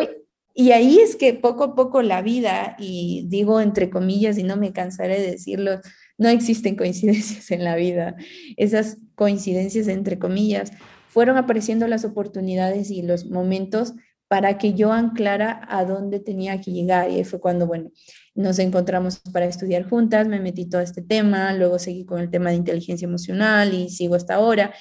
y 0.53 0.71
ahí 0.71 0.99
es 0.99 1.15
que 1.15 1.33
poco 1.33 1.63
a 1.63 1.75
poco 1.75 2.03
la 2.03 2.21
vida, 2.21 2.75
y 2.77 3.25
digo 3.27 3.59
entre 3.59 3.89
comillas 3.89 4.37
y 4.37 4.43
no 4.43 4.55
me 4.55 4.71
cansaré 4.71 5.19
de 5.19 5.31
decirlo, 5.31 5.79
no 6.19 6.29
existen 6.29 6.75
coincidencias 6.75 7.49
en 7.49 7.63
la 7.63 7.75
vida. 7.75 8.15
Esas 8.55 8.97
coincidencias 9.15 9.87
entre 9.87 10.19
comillas 10.19 10.71
fueron 11.07 11.37
apareciendo 11.37 11.87
las 11.87 12.05
oportunidades 12.05 12.91
y 12.91 13.01
los 13.01 13.25
momentos 13.25 13.93
para 14.33 14.57
que 14.57 14.73
yo 14.73 14.91
anclara 14.91 15.61
a 15.69 15.85
dónde 15.85 16.19
tenía 16.19 16.59
que 16.59 16.71
llegar. 16.71 17.07
Y 17.07 17.17
ahí 17.17 17.23
fue 17.23 17.39
cuando, 17.39 17.67
bueno, 17.67 17.91
nos 18.33 18.57
encontramos 18.57 19.19
para 19.31 19.45
estudiar 19.45 19.87
juntas, 19.87 20.27
me 20.27 20.39
metí 20.39 20.67
todo 20.67 20.81
este 20.81 21.03
tema, 21.03 21.53
luego 21.53 21.77
seguí 21.77 22.03
con 22.03 22.19
el 22.19 22.31
tema 22.31 22.49
de 22.49 22.55
inteligencia 22.55 23.05
emocional 23.05 23.75
y 23.75 23.91
sigo 23.91 24.15
hasta 24.15 24.33
ahora. 24.33 24.73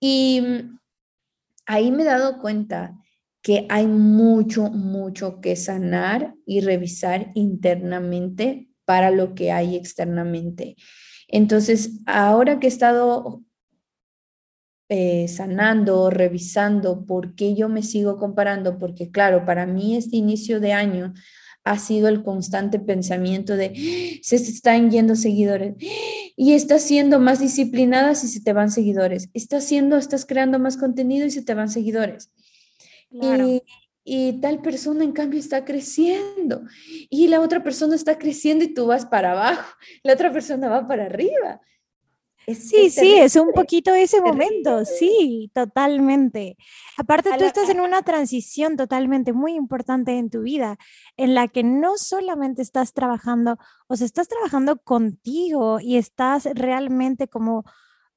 Y 0.00 0.40
mm, 0.40 0.78
ahí 1.66 1.92
me 1.92 2.04
he 2.04 2.06
dado 2.06 2.38
cuenta 2.38 2.96
que 3.42 3.66
hay 3.68 3.86
mucho, 3.86 4.70
mucho 4.70 5.42
que 5.42 5.56
sanar 5.56 6.34
y 6.46 6.62
revisar 6.62 7.32
internamente 7.34 8.70
para 8.86 9.10
lo 9.10 9.34
que 9.34 9.52
hay 9.52 9.76
externamente. 9.76 10.76
Entonces, 11.28 12.00
ahora 12.06 12.58
que 12.58 12.66
he 12.66 12.70
estado 12.70 13.44
eh, 14.92 15.28
sanando, 15.28 16.10
revisando 16.10 17.06
por 17.06 17.36
qué 17.36 17.54
yo 17.54 17.68
me 17.68 17.84
sigo 17.84 18.18
comparando, 18.18 18.76
porque 18.76 19.12
claro, 19.12 19.44
para 19.46 19.64
mí 19.64 19.94
este 19.94 20.16
inicio 20.16 20.58
de 20.58 20.72
año 20.72 21.14
ha 21.62 21.78
sido 21.78 22.08
el 22.08 22.24
constante 22.24 22.80
pensamiento 22.80 23.56
de 23.56 24.18
se 24.20 24.34
están 24.34 24.90
yendo 24.90 25.14
seguidores 25.14 25.76
y 26.36 26.54
estás 26.54 26.82
siendo 26.82 27.20
más 27.20 27.38
disciplinada 27.38 28.16
si 28.16 28.26
se 28.26 28.40
te 28.40 28.52
van 28.52 28.72
seguidores, 28.72 29.28
estás 29.32 29.62
siendo, 29.62 29.96
estás 29.96 30.26
creando 30.26 30.58
más 30.58 30.76
contenido 30.76 31.24
y 31.24 31.30
se 31.30 31.42
te 31.42 31.54
van 31.54 31.70
seguidores. 31.70 32.32
Y, 33.12 33.62
y 34.02 34.40
tal 34.40 34.60
persona 34.60 35.04
en 35.04 35.12
cambio 35.12 35.38
está 35.38 35.64
creciendo 35.64 36.64
y 37.08 37.28
la 37.28 37.40
otra 37.40 37.62
persona 37.62 37.94
está 37.94 38.18
creciendo 38.18 38.64
y 38.64 38.74
tú 38.74 38.86
vas 38.86 39.06
para 39.06 39.30
abajo, 39.30 39.76
la 40.02 40.14
otra 40.14 40.32
persona 40.32 40.68
va 40.68 40.88
para 40.88 41.06
arriba. 41.06 41.60
Sí, 42.46 42.90
sí, 42.90 43.14
es 43.14 43.36
un 43.36 43.52
poquito 43.52 43.94
ese 43.94 44.20
momento, 44.20 44.84
sí, 44.84 45.50
totalmente. 45.54 46.56
Aparte, 46.96 47.30
tú 47.38 47.44
estás 47.44 47.68
en 47.68 47.80
una 47.80 48.02
transición 48.02 48.76
totalmente 48.76 49.32
muy 49.32 49.54
importante 49.54 50.18
en 50.18 50.30
tu 50.30 50.42
vida, 50.42 50.78
en 51.16 51.34
la 51.34 51.48
que 51.48 51.62
no 51.62 51.96
solamente 51.96 52.62
estás 52.62 52.92
trabajando, 52.92 53.58
o 53.88 53.96
sea, 53.96 54.06
estás 54.06 54.28
trabajando 54.28 54.78
contigo 54.78 55.80
y 55.80 55.96
estás 55.96 56.48
realmente 56.54 57.28
como 57.28 57.64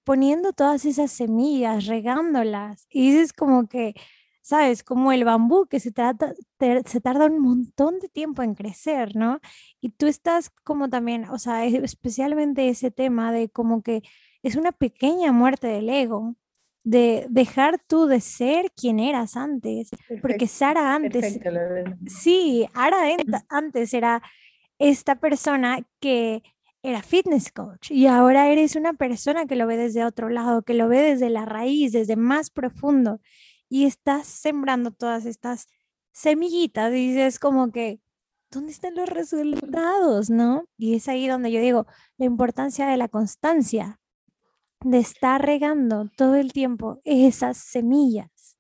poniendo 0.04 0.54
todas 0.54 0.86
esas 0.86 1.12
semillas, 1.12 1.88
regándolas. 1.88 2.88
Y 2.90 3.12
dices 3.12 3.34
como 3.34 3.68
que, 3.68 3.94
¿sabes? 4.44 4.84
Como 4.84 5.12
el 5.14 5.24
bambú 5.24 5.66
que 5.68 5.80
se, 5.80 5.92
trata, 5.92 6.34
se 6.86 7.02
tarda 7.02 7.26
un 7.26 7.40
montón 7.40 8.00
de 8.00 8.10
tiempo 8.10 8.44
en 8.44 8.56
crecer, 8.56 9.16
¿no? 9.16 9.40
Y 9.82 9.90
tú 9.90 10.06
estás 10.06 10.52
como 10.64 10.90
también, 10.90 11.30
o 11.30 11.40
sea, 11.40 11.66
especialmente 11.66 12.68
ese 12.70 12.92
tema 12.92 13.32
de 13.32 13.50
como 13.50 13.82
que 13.82 14.04
es 14.44 14.56
una 14.58 14.74
pequeña 14.74 15.32
muerte 15.32 15.68
del 15.68 15.90
ego, 15.90 16.36
de 16.84 17.26
dejar 17.30 17.80
tú 17.88 18.06
de 18.08 18.20
ser 18.20 18.70
quien 18.76 19.00
eras 19.00 19.38
antes, 19.38 19.90
porque 20.22 20.48
Sara 20.48 20.94
antes, 20.94 21.40
sí, 22.06 22.68
Ara 22.74 22.98
antes 23.48 23.94
era 23.94 24.22
esta 24.78 25.16
persona 25.16 25.88
que 26.02 26.44
era 26.82 27.02
fitness 27.02 27.50
coach 27.54 27.92
y 27.92 28.08
ahora 28.08 28.50
eres 28.50 28.76
una 28.76 28.92
persona 28.92 29.46
que 29.46 29.56
lo 29.56 29.66
ve 29.66 29.78
desde 29.78 30.04
otro 30.04 30.28
lado, 30.28 30.64
que 30.64 30.74
lo 30.74 30.90
ve 30.90 31.02
desde 31.02 31.30
la 31.30 31.46
raíz, 31.46 31.94
desde 31.94 32.18
más 32.18 32.50
profundo 32.50 33.22
y 33.74 33.86
estás 33.86 34.28
sembrando 34.28 34.92
todas 34.92 35.26
estas 35.26 35.68
semillitas 36.12 36.92
y 36.92 37.08
dices 37.08 37.40
como 37.40 37.72
que, 37.72 38.00
¿dónde 38.52 38.72
están 38.72 38.94
los 38.94 39.10
resultados? 39.10 40.30
¿No? 40.30 40.66
Y 40.78 40.94
es 40.94 41.08
ahí 41.08 41.28
donde 41.28 41.52
yo 41.52 41.60
digo 41.60 41.88
la 42.18 42.28
importancia 42.28 42.86
de 42.86 42.98
la 42.98 43.08
constancia, 43.08 44.00
de 44.82 45.00
estar 45.00 45.44
regando 45.44 46.08
todo 46.16 46.36
el 46.36 46.54
tiempo 46.54 47.02
esas 47.04 47.58
semillas. 47.58 48.60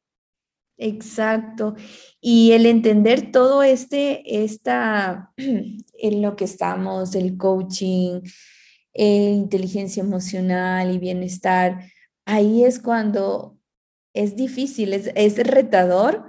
Exacto. 0.77 1.75
Y 2.19 2.53
el 2.53 2.65
entender 2.65 3.31
todo 3.31 3.61
este, 3.61 4.43
esta, 4.43 5.31
en 5.37 6.21
lo 6.23 6.35
que 6.35 6.45
estamos, 6.45 7.13
el 7.13 7.37
coaching, 7.37 8.21
eh, 8.95 9.29
inteligencia 9.29 10.01
emocional 10.01 10.91
y 10.91 10.97
bienestar, 10.97 11.83
ahí 12.25 12.63
es 12.63 12.79
cuando 12.79 13.59
es 14.13 14.35
difícil, 14.35 14.93
es, 14.93 15.11
es 15.15 15.37
retador 15.37 16.23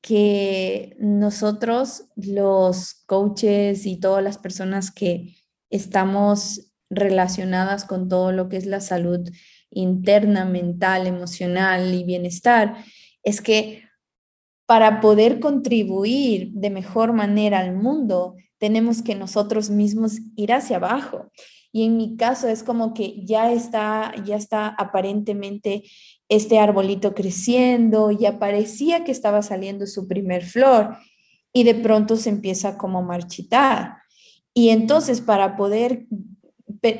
que 0.00 0.96
nosotros, 1.00 2.04
los 2.16 3.02
coaches 3.06 3.86
y 3.86 3.98
todas 3.98 4.22
las 4.22 4.38
personas 4.38 4.90
que 4.90 5.36
estamos 5.70 6.72
relacionadas 6.90 7.84
con 7.84 8.08
todo 8.08 8.32
lo 8.32 8.48
que 8.48 8.56
es 8.56 8.66
la 8.66 8.80
salud 8.80 9.28
interna, 9.70 10.44
mental, 10.44 11.06
emocional 11.06 11.94
y 11.94 12.04
bienestar, 12.04 12.76
es 13.22 13.40
que 13.40 13.82
para 14.66 15.00
poder 15.00 15.40
contribuir 15.40 16.52
de 16.52 16.70
mejor 16.70 17.12
manera 17.12 17.58
al 17.58 17.74
mundo, 17.74 18.36
tenemos 18.58 19.02
que 19.02 19.14
nosotros 19.14 19.70
mismos 19.70 20.18
ir 20.36 20.52
hacia 20.52 20.76
abajo. 20.76 21.30
Y 21.72 21.84
en 21.84 21.96
mi 21.96 22.16
caso 22.16 22.48
es 22.48 22.62
como 22.62 22.94
que 22.94 23.24
ya 23.24 23.52
está, 23.52 24.12
ya 24.24 24.36
está 24.36 24.68
aparentemente 24.68 25.84
este 26.28 26.58
arbolito 26.58 27.14
creciendo, 27.14 28.10
ya 28.10 28.38
parecía 28.38 29.04
que 29.04 29.12
estaba 29.12 29.42
saliendo 29.42 29.86
su 29.86 30.06
primer 30.06 30.44
flor 30.44 30.96
y 31.52 31.64
de 31.64 31.74
pronto 31.74 32.16
se 32.16 32.30
empieza 32.30 32.76
como 32.76 32.98
a 32.98 33.02
marchitar. 33.02 33.96
Y 34.52 34.70
entonces 34.70 35.20
para 35.20 35.56
poder 35.56 36.06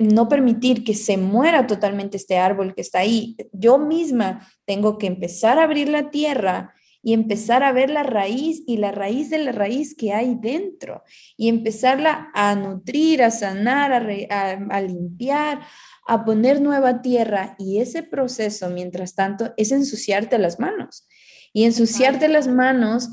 no 0.01 0.29
permitir 0.29 0.85
que 0.85 0.95
se 0.95 1.17
muera 1.17 1.67
totalmente 1.67 2.17
este 2.17 2.39
árbol 2.39 2.75
que 2.75 2.81
está 2.81 3.01
ahí, 3.01 3.37
yo 3.53 3.79
misma 3.79 4.49
tengo 4.65 4.99
que 4.99 5.07
empezar 5.07 5.59
a 5.59 5.65
abrir 5.65 5.89
la 5.89 6.11
tierra 6.11 6.75
y 7.03 7.13
empezar 7.13 7.63
a 7.63 7.73
ver 7.73 7.91
la 7.91 8.03
raíz 8.03 8.63
y 8.67 8.79
la 8.79 8.91
raíz 8.93 9.31
de 9.31 9.39
la 9.39 9.53
raíz 9.53 9.95
que 9.95 10.13
hay 10.13 10.35
dentro 10.35 11.05
y 11.37 11.49
empezarla 11.49 12.31
a 12.35 12.55
nutrir, 12.55 13.23
a 13.23 13.31
sanar, 13.31 13.93
a, 13.93 14.51
a 14.51 14.81
limpiar, 14.81 15.61
a 16.09 16.25
poner 16.25 16.63
nueva 16.63 17.03
tierra 17.03 17.55
y 17.59 17.81
ese 17.81 18.03
proceso, 18.03 18.71
mientras 18.71 19.15
tanto, 19.15 19.53
es 19.59 19.73
ensuciarte 19.73 20.39
las 20.39 20.59
manos. 20.59 21.07
Y 21.53 21.65
ensuciarte 21.65 22.29
las 22.29 22.49
manos 22.49 23.11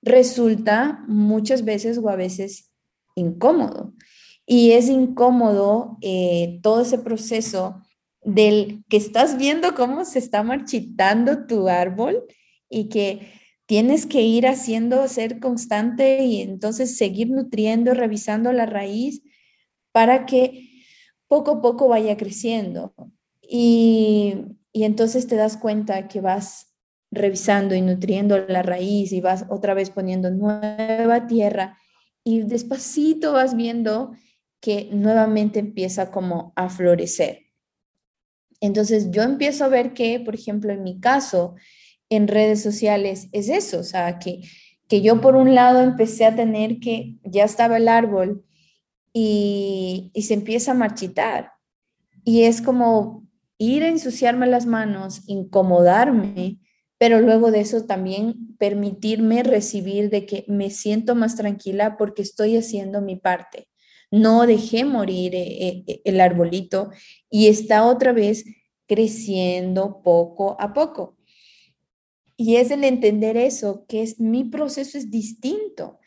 resulta 0.00 1.04
muchas 1.08 1.64
veces 1.64 1.98
o 1.98 2.08
a 2.08 2.14
veces 2.14 2.70
incómodo. 3.16 3.94
Y 4.46 4.70
es 4.70 4.88
incómodo 4.88 5.98
eh, 6.02 6.60
todo 6.62 6.82
ese 6.82 6.98
proceso 6.98 7.82
del 8.22 8.84
que 8.88 8.96
estás 8.96 9.38
viendo 9.38 9.74
cómo 9.74 10.04
se 10.04 10.20
está 10.20 10.44
marchitando 10.44 11.46
tu 11.46 11.68
árbol 11.68 12.26
y 12.70 12.88
que 12.88 13.28
tienes 13.66 14.06
que 14.06 14.22
ir 14.22 14.46
haciendo, 14.46 15.08
ser 15.08 15.40
constante 15.40 16.22
y 16.22 16.42
entonces 16.42 16.96
seguir 16.96 17.28
nutriendo, 17.28 17.92
revisando 17.92 18.52
la 18.52 18.66
raíz 18.66 19.22
para 19.90 20.26
que 20.26 20.75
poco 21.28 21.52
a 21.52 21.62
poco 21.62 21.88
vaya 21.88 22.16
creciendo. 22.16 22.94
Y, 23.42 24.34
entonces 24.72 25.26
te 25.26 25.36
das 25.36 25.56
cuenta 25.56 26.06
que 26.06 26.20
vas 26.20 26.74
revisando 27.10 27.74
y 27.74 27.80
nutriendo 27.80 28.38
la 28.46 28.62
raíz 28.62 29.12
y 29.12 29.20
vas 29.20 29.46
otra 29.48 29.72
vez 29.72 29.88
poniendo 29.88 30.30
nueva 30.30 31.26
tierra 31.26 31.78
y 32.22 32.42
despacito 32.42 33.32
vas 33.32 33.56
viendo 33.56 34.12
que 34.60 34.90
nuevamente 34.92 35.60
empieza 35.60 36.10
como 36.10 36.52
a 36.56 36.68
florecer. 36.68 37.46
Entonces 38.60 39.10
yo 39.10 39.22
empiezo 39.22 39.64
a 39.64 39.68
ver 39.68 39.94
que, 39.94 40.20
por 40.20 40.34
ejemplo, 40.34 40.72
en 40.72 40.82
mi 40.82 41.00
caso, 41.00 41.54
en 42.10 42.28
redes 42.28 42.62
sociales 42.62 43.28
es 43.32 43.48
eso, 43.48 43.78
o 43.78 43.84
sea, 43.84 44.18
que, 44.18 44.40
que 44.88 45.02
yo 45.02 45.20
por 45.20 45.36
un 45.36 45.54
lado 45.54 45.80
empecé 45.82 46.24
a 46.24 46.34
tener 46.34 46.80
que 46.80 47.16
ya 47.22 47.44
estaba 47.44 47.76
el 47.76 47.88
árbol 47.88 48.45
y, 49.18 50.12
se 50.22 50.34
empieza 50.34 50.72
a 50.72 50.74
marchitar. 50.74 51.52
Y 52.22 52.42
es 52.42 52.60
como 52.60 53.26
ir 53.56 53.82
a 53.82 53.88
ensuciarme 53.88 54.46
las 54.46 54.66
manos, 54.66 55.22
incomodarme, 55.26 56.58
pero 56.98 57.22
luego 57.22 57.50
de 57.50 57.60
eso 57.60 57.86
también 57.86 58.56
permitirme 58.58 59.42
recibir 59.42 60.10
de 60.10 60.26
que 60.26 60.44
me 60.48 60.68
siento 60.68 61.14
más 61.14 61.34
tranquila 61.34 61.96
porque 61.96 62.20
estoy 62.20 62.58
haciendo 62.58 63.00
mi 63.00 63.16
parte. 63.16 63.68
No 64.10 64.46
dejé 64.46 64.84
morir 64.84 65.34
eh, 65.34 65.84
eh, 65.86 66.02
el 66.04 66.20
arbolito 66.20 66.90
y 67.30 67.46
está 67.46 67.86
otra 67.86 68.12
vez 68.12 68.44
creciendo 68.86 70.02
poco 70.02 70.60
a 70.60 70.74
poco. 70.74 71.16
Y 72.36 72.56
es 72.56 72.70
el 72.70 72.84
entender 72.84 73.38
eso, 73.38 73.86
que 73.88 74.02
es 74.02 74.20
mi 74.20 74.44
proceso 74.44 74.98
es 74.98 75.10
distinto 75.10 76.00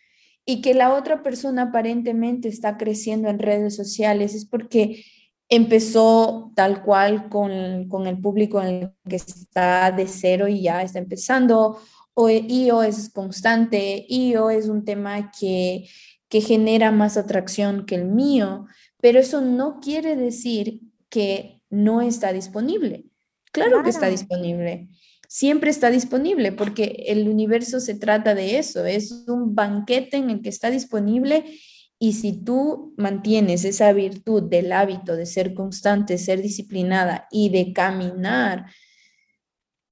y 0.49 0.61
que 0.61 0.73
la 0.73 0.95
otra 0.95 1.21
persona 1.21 1.61
aparentemente 1.61 2.47
está 2.47 2.75
creciendo 2.75 3.29
en 3.29 3.37
redes 3.37 3.75
sociales 3.75 4.33
es 4.33 4.45
porque 4.45 5.05
empezó 5.47 6.51
tal 6.55 6.81
cual 6.81 7.29
con, 7.29 7.51
el 7.51 8.19
público 8.19 8.59
en 8.59 8.67
el 8.67 8.91
que 9.07 9.17
está 9.17 9.91
de 9.91 10.07
cero 10.07 10.47
y 10.47 10.63
ya 10.63 10.81
está 10.81 10.97
empezando, 10.97 11.79
o, 12.15 12.31
y 12.31 12.71
o 12.71 12.81
es 12.81 13.11
constante, 13.11 14.03
y 14.09 14.37
o 14.37 14.49
es 14.49 14.69
un 14.69 14.85
tema 14.85 15.31
que, 15.39 15.87
que 16.27 16.41
genera 16.41 16.89
más 16.89 17.15
atracción 17.15 17.85
que 17.85 17.93
el 17.93 18.05
mío, 18.05 18.65
pero 18.99 19.19
eso 19.19 19.41
no 19.41 19.79
quiere 19.79 20.15
decir 20.15 20.81
que 21.09 21.61
no 21.69 22.01
está 22.01 22.33
disponible. 22.33 23.05
Claro, 23.51 23.83
que 23.83 23.91
está 23.91 24.07
disponible 24.07 24.89
siempre 25.29 25.69
está 25.69 25.91
disponible 25.91 26.51
porque 26.51 27.03
el 27.05 27.29
universo 27.29 27.79
se 27.79 27.93
trata 27.93 28.33
de 28.33 28.57
eso, 28.57 28.85
es 28.85 29.11
un 29.27 29.53
banquete 29.53 30.17
en 30.17 30.31
el 30.31 30.41
que 30.41 30.49
está 30.49 30.71
disponible 30.71 31.45
y 31.99 32.13
si 32.13 32.33
tú 32.33 32.95
mantienes 32.97 33.63
esa 33.63 33.93
virtud 33.93 34.41
del 34.41 34.71
hábito 34.71 35.15
de 35.15 35.27
ser 35.27 35.53
constante, 35.53 36.17
ser 36.17 36.41
disciplinada 36.41 37.27
y 37.29 37.49
de 37.49 37.73
caminar 37.73 38.71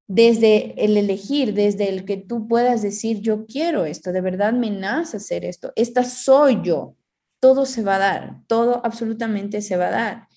desde 0.08 0.74
el 0.84 0.98
elegir, 0.98 1.54
desde 1.54 1.90
el 1.90 2.04
que 2.04 2.18
tú 2.18 2.48
puedas 2.48 2.82
decir, 2.82 3.22
yo 3.22 3.46
quiero 3.46 3.86
esto, 3.86 4.12
de 4.12 4.22
verdad 4.22 4.54
me 4.54 4.72
nace 4.72 5.18
hacer 5.18 5.46
esto, 5.46 5.72
esta 5.76 6.04
soy 6.04 6.62
yo, 6.64 6.96
todo 7.40 7.68
se 7.68 7.84
va 7.84 7.98
a 7.98 8.00
dar, 8.00 8.42
todo 8.48 8.82
absolutamente 8.84 9.62
se 9.62 9.78
va 9.78 9.90
a 9.90 9.92
dar. 9.92 10.28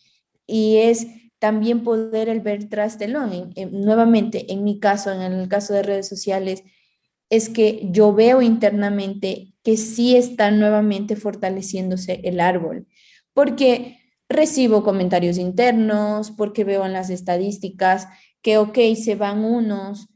Y 0.46 0.76
es 0.76 1.06
también 1.40 1.82
poder 1.82 2.28
el 2.28 2.40
ver 2.40 2.68
tras 2.68 2.98
telón. 2.98 3.52
nuevamente, 3.72 4.52
en 4.52 4.62
mi 4.62 4.78
caso, 4.78 5.10
en 5.10 5.32
el 5.32 5.48
caso 5.48 5.74
de 5.74 5.82
redes 5.82 6.06
sociales, 6.06 6.62
es 7.30 7.48
que 7.48 7.88
yo 7.90 8.14
veo 8.14 8.42
internamente 8.42 9.54
que 9.64 9.76
sí 9.76 10.16
está 10.16 10.50
nuevamente 10.50 11.16
fortaleciéndose 11.16 12.20
el 12.24 12.40
árbol, 12.40 12.86
porque 13.32 13.98
recibo 14.28 14.84
comentarios 14.84 15.38
internos, 15.38 16.30
porque 16.30 16.64
veo 16.64 16.84
en 16.84 16.92
las 16.92 17.10
estadísticas 17.10 18.08
que, 18.42 18.58
ok, 18.58 18.78
se 18.94 19.16
van 19.16 19.44
unos, 19.44 20.08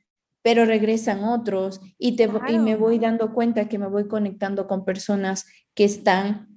pero 0.42 0.66
regresan 0.66 1.24
otros 1.24 1.80
y, 1.98 2.16
te, 2.16 2.28
y 2.48 2.58
me 2.58 2.76
voy 2.76 2.98
dando 2.98 3.32
cuenta 3.32 3.68
que 3.68 3.78
me 3.78 3.88
voy 3.88 4.08
conectando 4.08 4.66
con 4.66 4.84
personas 4.84 5.46
que 5.74 5.84
están 5.84 6.53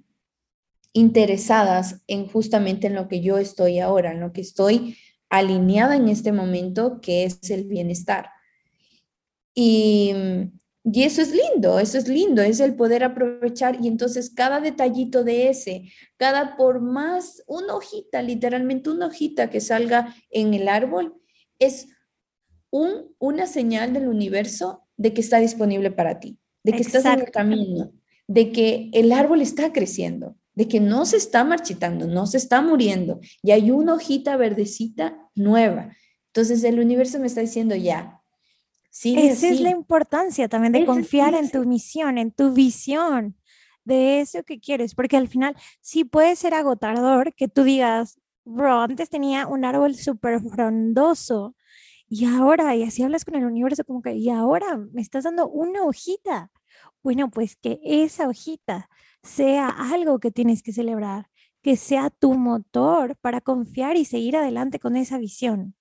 interesadas 0.93 2.01
en 2.07 2.27
justamente 2.27 2.87
en 2.87 2.95
lo 2.95 3.07
que 3.07 3.21
yo 3.21 3.37
estoy 3.37 3.79
ahora, 3.79 4.11
en 4.11 4.19
lo 4.19 4.33
que 4.33 4.41
estoy 4.41 4.97
alineada 5.29 5.95
en 5.95 6.07
este 6.07 6.31
momento, 6.31 6.99
que 7.01 7.25
es 7.25 7.49
el 7.49 7.65
bienestar. 7.65 8.29
Y, 9.53 10.13
y 10.83 11.03
eso 11.03 11.21
es 11.21 11.31
lindo, 11.31 11.79
eso 11.79 11.97
es 11.97 12.07
lindo, 12.07 12.41
es 12.41 12.59
el 12.59 12.75
poder 12.75 13.03
aprovechar 13.03 13.77
y 13.81 13.87
entonces 13.87 14.29
cada 14.29 14.61
detallito 14.61 15.23
de 15.23 15.49
ese, 15.49 15.91
cada 16.15 16.55
por 16.55 16.79
más 16.79 17.43
una 17.47 17.75
hojita, 17.75 18.21
literalmente 18.21 18.89
una 18.89 19.07
hojita 19.07 19.49
que 19.49 19.59
salga 19.59 20.15
en 20.29 20.53
el 20.53 20.69
árbol, 20.69 21.15
es 21.59 21.87
un, 22.69 23.15
una 23.19 23.47
señal 23.47 23.93
del 23.93 24.07
universo 24.07 24.87
de 24.95 25.13
que 25.13 25.21
está 25.21 25.39
disponible 25.39 25.91
para 25.91 26.19
ti, 26.19 26.37
de 26.63 26.73
que 26.73 26.81
estás 26.81 27.05
en 27.05 27.19
el 27.19 27.31
camino, 27.31 27.91
de 28.27 28.51
que 28.51 28.89
el 28.93 29.11
árbol 29.11 29.41
está 29.41 29.73
creciendo, 29.73 30.37
de 30.57 30.67
que 30.67 30.79
no 30.79 31.05
se 31.05 31.17
está 31.17 31.43
marchitando, 31.43 32.07
no 32.07 32.25
se 32.25 32.37
está 32.37 32.63
muriendo 32.63 33.19
y 33.43 33.51
hay 33.51 33.69
una 33.69 33.93
hojita 33.93 34.37
verdecita 34.37 35.15
nueva. 35.35 35.95
Entonces 36.33 36.63
el 36.63 36.79
universo 36.79 37.19
me 37.19 37.27
está 37.27 37.41
diciendo 37.41 37.75
ya. 37.75 38.23
Esa 39.03 39.49
es 39.49 39.61
la 39.61 39.69
importancia 39.69 40.49
también 40.49 40.73
de 40.73 40.83
confiar 40.83 41.35
en 41.35 41.51
tu 41.51 41.63
misión, 41.63 42.17
en 42.17 42.31
tu 42.31 42.53
visión 42.53 43.37
de 43.83 44.19
eso 44.19 44.41
que 44.41 44.59
quieres, 44.59 44.95
porque 44.95 45.15
al 45.15 45.27
final 45.27 45.55
sí 45.79 46.03
puede 46.03 46.35
ser 46.35 46.55
agotador 46.55 47.35
que 47.35 47.47
tú 47.47 47.63
digas, 47.63 48.19
bro, 48.43 48.81
antes 48.81 49.11
tenía 49.11 49.45
un 49.45 49.63
árbol 49.63 49.93
súper 49.93 50.41
frondoso 50.41 51.55
y 52.09 52.25
ahora, 52.25 52.75
y 52.75 52.81
así 52.81 53.03
hablas 53.03 53.25
con 53.25 53.35
el 53.35 53.45
universo 53.45 53.83
como 53.83 54.01
que, 54.01 54.15
y 54.15 54.31
ahora 54.31 54.75
me 54.75 55.03
estás 55.03 55.25
dando 55.25 55.47
una 55.47 55.83
hojita. 55.83 56.49
Bueno, 57.03 57.29
pues 57.29 57.55
que 57.55 57.79
esa 57.83 58.27
hojita 58.27 58.89
sea 59.23 59.69
algo 59.69 60.19
que 60.19 60.31
tienes 60.31 60.63
que 60.63 60.73
celebrar, 60.73 61.29
que 61.61 61.75
sea 61.75 62.09
tu 62.09 62.33
motor 62.33 63.15
para 63.17 63.41
confiar 63.41 63.97
y 63.97 64.05
seguir 64.05 64.37
adelante 64.37 64.79
con 64.79 64.95
esa 64.95 65.17
visión. 65.17 65.75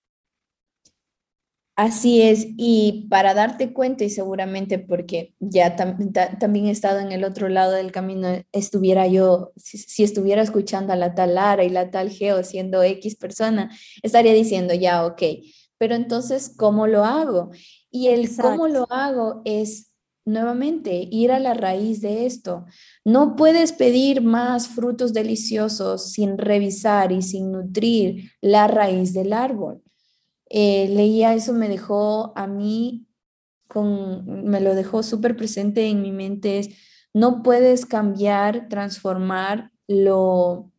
Así 1.76 2.22
es, 2.22 2.46
y 2.56 3.06
para 3.10 3.34
darte 3.34 3.74
cuenta, 3.74 4.02
y 4.02 4.08
seguramente 4.08 4.78
porque 4.78 5.34
ya 5.40 5.76
también 5.76 6.66
he 6.66 6.70
estado 6.70 7.00
en 7.00 7.12
el 7.12 7.22
otro 7.22 7.50
lado 7.50 7.72
del 7.72 7.92
camino, 7.92 8.28
estuviera 8.52 9.06
yo, 9.06 9.52
si, 9.56 10.02
estuviera 10.02 10.40
escuchando 10.40 10.94
a 10.94 10.96
la 10.96 11.14
tal 11.14 11.34
Lara 11.34 11.64
y 11.64 11.68
la 11.68 11.90
tal 11.90 12.08
Geo 12.08 12.42
siendo 12.44 12.82
X 12.82 13.16
persona, 13.16 13.70
estaría 14.02 14.32
diciendo 14.32 14.72
ya, 14.72 15.04
ok, 15.04 15.22
pero 15.76 15.94
entonces, 15.94 16.50
¿cómo 16.56 16.86
lo 16.86 17.04
hago? 17.04 17.50
Y 17.90 18.08
el 18.08 18.34
cómo 18.34 18.68
lo 18.68 18.90
hago 18.90 19.42
es 19.44 19.92
nuevamente 20.26 21.08
ir 21.10 21.32
a 21.32 21.38
la 21.38 21.54
raíz 21.54 22.02
de 22.02 22.26
esto. 22.26 22.66
No 23.04 23.36
puedes 23.36 23.72
pedir 23.72 24.20
más 24.20 24.68
frutos 24.68 25.12
deliciosos 25.14 26.12
sin 26.12 26.36
revisar 26.36 27.12
y 27.12 27.22
sin 27.22 27.52
nutrir 27.52 28.32
la 28.42 28.66
raíz 28.66 29.14
del 29.14 29.32
árbol. 29.32 29.82
Eh, 30.50 30.88
leía 30.90 31.34
eso, 31.34 31.52
me 31.52 31.68
dejó 31.68 32.32
a 32.36 32.46
mí, 32.46 33.06
con, 33.68 34.44
me 34.44 34.60
lo 34.60 34.74
dejó 34.74 35.02
súper 35.02 35.36
presente 35.36 35.88
en 35.88 36.02
mi 36.02 36.12
mente, 36.12 36.58
es, 36.58 36.70
no 37.14 37.42
puedes 37.42 37.86
cambiar, 37.86 38.68
transformar 38.68 39.72
lo, 39.88 40.72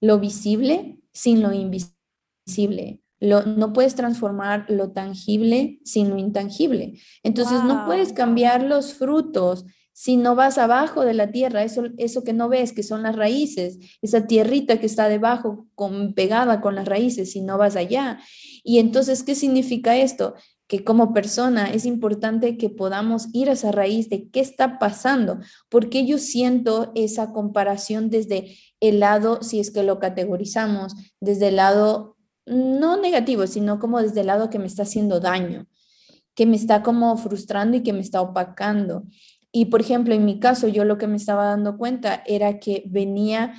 lo 0.00 0.18
visible 0.18 0.98
sin 1.12 1.42
lo 1.42 1.52
invisible 1.52 3.00
no 3.26 3.72
puedes 3.72 3.94
transformar 3.94 4.66
lo 4.68 4.92
tangible 4.92 5.80
sin 5.84 6.10
lo 6.10 6.18
intangible. 6.18 7.00
Entonces 7.22 7.62
no 7.64 7.84
puedes 7.86 8.12
cambiar 8.12 8.62
los 8.62 8.94
frutos 8.94 9.64
si 9.98 10.18
no 10.18 10.34
vas 10.34 10.58
abajo 10.58 11.06
de 11.06 11.14
la 11.14 11.30
tierra, 11.30 11.62
eso, 11.62 11.84
eso 11.96 12.22
que 12.22 12.34
no 12.34 12.50
ves, 12.50 12.74
que 12.74 12.82
son 12.82 13.02
las 13.02 13.16
raíces, 13.16 13.78
esa 14.02 14.26
tierrita 14.26 14.78
que 14.78 14.84
está 14.84 15.08
debajo 15.08 15.68
con, 15.74 16.12
pegada 16.12 16.60
con 16.60 16.74
las 16.74 16.86
raíces, 16.86 17.32
si 17.32 17.40
no 17.40 17.56
vas 17.56 17.76
allá. 17.76 18.20
Y 18.62 18.78
entonces, 18.78 19.22
¿qué 19.22 19.34
significa 19.34 19.96
esto? 19.96 20.34
Que 20.66 20.84
como 20.84 21.14
persona 21.14 21.70
es 21.70 21.86
importante 21.86 22.58
que 22.58 22.68
podamos 22.68 23.28
ir 23.32 23.48
a 23.48 23.54
esa 23.54 23.72
raíz 23.72 24.10
de 24.10 24.28
qué 24.28 24.40
está 24.40 24.78
pasando, 24.78 25.38
porque 25.70 26.04
yo 26.04 26.18
siento 26.18 26.92
esa 26.94 27.32
comparación 27.32 28.10
desde 28.10 28.54
el 28.80 29.00
lado, 29.00 29.42
si 29.42 29.60
es 29.60 29.70
que 29.70 29.82
lo 29.82 29.98
categorizamos, 29.98 30.94
desde 31.20 31.48
el 31.48 31.56
lado 31.56 32.15
no 32.46 32.96
negativo, 32.96 33.46
sino 33.46 33.78
como 33.78 34.00
desde 34.00 34.20
el 34.20 34.28
lado 34.28 34.50
que 34.50 34.58
me 34.58 34.66
está 34.66 34.82
haciendo 34.82 35.20
daño, 35.20 35.66
que 36.34 36.46
me 36.46 36.56
está 36.56 36.82
como 36.82 37.16
frustrando 37.16 37.76
y 37.76 37.82
que 37.82 37.92
me 37.92 38.00
está 38.00 38.20
opacando. 38.20 39.04
Y 39.52 39.66
por 39.66 39.80
ejemplo, 39.80 40.14
en 40.14 40.24
mi 40.24 40.38
caso, 40.38 40.68
yo 40.68 40.84
lo 40.84 40.98
que 40.98 41.06
me 41.06 41.16
estaba 41.16 41.46
dando 41.46 41.76
cuenta 41.76 42.22
era 42.26 42.58
que 42.58 42.84
venía 42.86 43.54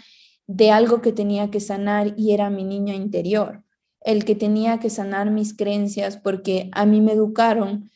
de 0.47 0.71
algo 0.71 1.01
que 1.01 1.11
tenía 1.11 1.51
que 1.51 1.59
sanar 1.59 2.13
y 2.17 2.31
era 2.31 2.49
mi 2.49 2.63
niño 2.63 2.93
interior, 2.93 3.63
el 4.01 4.23
que 4.23 4.35
tenía 4.35 4.79
que 4.79 4.89
sanar 4.89 5.29
mis 5.29 5.55
creencias 5.55 6.17
porque 6.17 6.69
a 6.71 6.85
mí 6.85 7.01
me 7.01 7.11
educaron, 7.11 7.91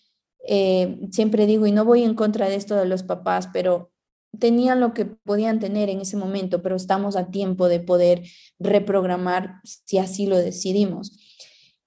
eh, 0.45 0.99
siempre 1.11 1.45
digo, 1.45 1.65
y 1.65 1.71
no 1.71 1.85
voy 1.85 2.03
en 2.03 2.15
contra 2.15 2.49
de 2.49 2.55
esto 2.55 2.75
de 2.75 2.85
los 2.85 3.03
papás, 3.03 3.49
pero 3.53 3.90
tenían 4.39 4.79
lo 4.79 4.93
que 4.93 5.05
podían 5.05 5.59
tener 5.59 5.89
en 5.89 6.01
ese 6.01 6.17
momento, 6.17 6.61
pero 6.61 6.75
estamos 6.75 7.15
a 7.15 7.31
tiempo 7.31 7.67
de 7.67 7.79
poder 7.79 8.23
reprogramar 8.59 9.59
si 9.63 9.97
así 9.97 10.25
lo 10.25 10.37
decidimos. 10.37 11.17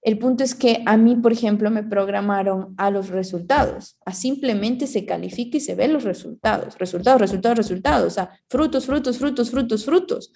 El 0.02 0.18
punto 0.18 0.44
es 0.44 0.54
que 0.54 0.82
a 0.84 0.98
mí, 0.98 1.16
por 1.16 1.32
ejemplo, 1.32 1.70
me 1.70 1.82
programaron 1.82 2.74
a 2.76 2.90
los 2.90 3.08
resultados, 3.08 3.96
a 4.04 4.12
simplemente 4.12 4.86
se 4.86 5.06
califica 5.06 5.56
y 5.56 5.60
se 5.60 5.74
ven 5.74 5.94
los 5.94 6.04
resultados, 6.04 6.78
resultados, 6.78 7.20
resultados, 7.22 7.56
resultados, 7.56 8.06
o 8.06 8.10
sea, 8.10 8.38
frutos, 8.50 8.84
frutos, 8.84 9.18
frutos, 9.18 9.50
frutos, 9.50 9.84
frutos. 9.86 10.32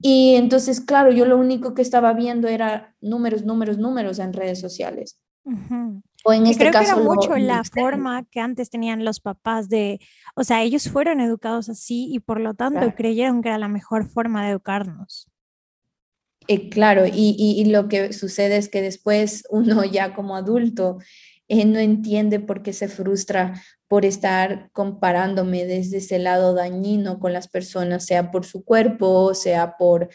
Y 0.00 0.36
entonces, 0.36 0.80
claro, 0.80 1.10
yo 1.10 1.24
lo 1.24 1.36
único 1.36 1.74
que 1.74 1.82
estaba 1.82 2.12
viendo 2.12 2.46
era 2.46 2.94
números, 3.00 3.44
números, 3.44 3.78
números 3.78 4.20
en 4.20 4.32
redes 4.32 4.60
sociales. 4.60 5.18
O 6.24 6.32
en 6.32 6.46
este 6.46 6.64
creo 6.64 6.72
caso, 6.72 6.94
que 6.96 7.00
era 7.00 7.08
mucho 7.08 7.36
la 7.36 7.62
forma 7.64 8.24
que 8.30 8.40
antes 8.40 8.70
tenían 8.70 9.04
los 9.04 9.20
papás 9.20 9.68
de, 9.68 10.00
o 10.34 10.44
sea, 10.44 10.62
ellos 10.62 10.88
fueron 10.88 11.20
educados 11.20 11.68
así 11.68 12.08
y 12.12 12.20
por 12.20 12.40
lo 12.40 12.54
tanto 12.54 12.94
creyeron 12.94 13.40
que 13.40 13.48
era 13.48 13.58
la 13.58 13.68
mejor 13.68 14.08
forma 14.08 14.44
de 14.44 14.50
educarnos. 14.50 15.28
Eh, 16.48 16.70
claro, 16.70 17.06
y, 17.06 17.36
y, 17.36 17.64
lo 17.66 17.88
que 17.88 18.12
sucede 18.14 18.56
es 18.56 18.70
que 18.70 18.80
después 18.80 19.44
uno 19.50 19.84
ya 19.84 20.14
como 20.14 20.34
adulto 20.34 20.98
eh, 21.46 21.64
no 21.66 21.78
entiende 21.78 22.40
por 22.40 22.62
qué 22.62 22.72
se 22.72 22.88
frustra 22.88 23.62
por 23.86 24.04
estar 24.04 24.70
comparándome 24.72 25.66
desde 25.66 25.98
ese 25.98 26.18
lado 26.18 26.54
dañino 26.54 27.20
con 27.20 27.32
las 27.32 27.48
personas, 27.48 28.06
sea 28.06 28.30
por 28.30 28.44
su 28.44 28.64
cuerpo, 28.64 29.34
sea 29.34 29.76
por 29.76 30.08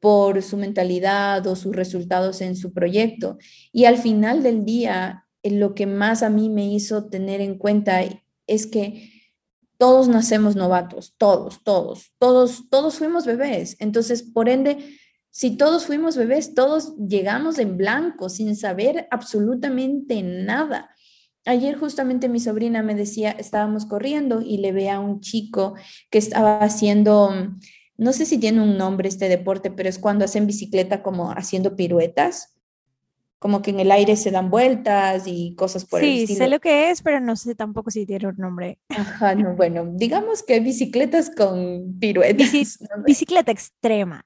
por 0.00 0.42
su 0.42 0.56
mentalidad 0.56 1.46
o 1.46 1.56
sus 1.56 1.74
resultados 1.74 2.40
en 2.40 2.54
su 2.54 2.72
proyecto. 2.72 3.38
Y 3.72 3.86
al 3.86 3.98
final 3.98 4.42
del 4.42 4.64
día, 4.64 5.25
lo 5.50 5.74
que 5.74 5.86
más 5.86 6.22
a 6.22 6.30
mí 6.30 6.48
me 6.48 6.66
hizo 6.66 7.06
tener 7.06 7.40
en 7.40 7.58
cuenta 7.58 8.00
es 8.46 8.66
que 8.66 9.12
todos 9.78 10.08
nacemos 10.08 10.56
novatos, 10.56 11.14
todos, 11.18 11.62
todos, 11.62 12.12
todos, 12.18 12.70
todos 12.70 12.96
fuimos 12.96 13.26
bebés. 13.26 13.76
Entonces, 13.78 14.22
por 14.22 14.48
ende, 14.48 14.78
si 15.30 15.56
todos 15.56 15.86
fuimos 15.86 16.16
bebés, 16.16 16.54
todos 16.54 16.94
llegamos 16.96 17.58
en 17.58 17.76
blanco, 17.76 18.28
sin 18.28 18.56
saber 18.56 19.06
absolutamente 19.10 20.22
nada. 20.22 20.90
Ayer 21.44 21.78
justamente 21.78 22.28
mi 22.28 22.40
sobrina 22.40 22.82
me 22.82 22.94
decía, 22.94 23.30
estábamos 23.32 23.86
corriendo 23.86 24.40
y 24.40 24.58
le 24.58 24.72
ve 24.72 24.90
a 24.90 24.98
un 24.98 25.20
chico 25.20 25.74
que 26.10 26.18
estaba 26.18 26.58
haciendo 26.58 27.30
no 27.98 28.12
sé 28.12 28.26
si 28.26 28.38
tiene 28.38 28.62
un 28.62 28.76
nombre 28.76 29.08
este 29.08 29.28
deporte, 29.28 29.70
pero 29.70 29.88
es 29.88 29.98
cuando 29.98 30.24
hacen 30.24 30.46
bicicleta 30.46 31.02
como 31.02 31.30
haciendo 31.30 31.76
piruetas, 31.76 32.55
como 33.38 33.62
que 33.62 33.70
en 33.70 33.80
el 33.80 33.90
aire 33.90 34.16
se 34.16 34.30
dan 34.30 34.50
vueltas 34.50 35.24
y 35.26 35.54
cosas 35.54 35.84
por 35.84 36.02
el 36.02 36.08
estilo. 36.08 36.26
Sí, 36.28 36.34
sé 36.36 36.48
lo 36.48 36.60
que 36.60 36.90
es, 36.90 37.02
pero 37.02 37.20
no 37.20 37.36
sé 37.36 37.54
tampoco 37.54 37.90
si 37.90 38.06
tiene 38.06 38.28
un 38.28 38.36
nombre. 38.36 38.78
Ajá, 38.88 39.34
no, 39.34 39.54
bueno, 39.54 39.86
digamos 39.94 40.42
que 40.42 40.60
bicicletas 40.60 41.30
con 41.30 41.98
piruetas. 41.98 42.50
bicicleta 43.06 43.52
extrema. 43.52 44.24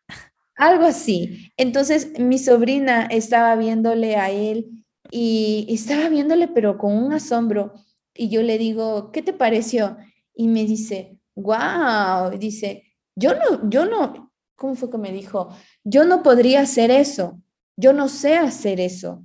Algo 0.56 0.84
así. 0.84 1.52
Entonces, 1.56 2.18
mi 2.18 2.38
sobrina 2.38 3.06
estaba 3.06 3.56
viéndole 3.56 4.16
a 4.16 4.30
él 4.30 4.84
y 5.10 5.66
estaba 5.70 6.08
viéndole, 6.08 6.48
pero 6.48 6.78
con 6.78 6.96
un 6.96 7.12
asombro. 7.12 7.72
Y 8.14 8.28
yo 8.28 8.42
le 8.42 8.58
digo, 8.58 9.10
¿qué 9.10 9.22
te 9.22 9.32
pareció? 9.32 9.96
Y 10.34 10.48
me 10.48 10.64
dice, 10.64 11.18
wow, 11.34 12.30
dice, 12.38 12.84
yo 13.16 13.34
no, 13.34 13.68
yo 13.68 13.86
no, 13.86 14.32
¿cómo 14.56 14.74
fue 14.74 14.90
que 14.90 14.98
me 14.98 15.12
dijo? 15.12 15.48
Yo 15.84 16.04
no 16.04 16.22
podría 16.22 16.60
hacer 16.60 16.90
eso, 16.90 17.40
yo 17.80 17.92
no 17.92 18.08
sé 18.08 18.36
hacer 18.36 18.80
eso. 18.80 19.24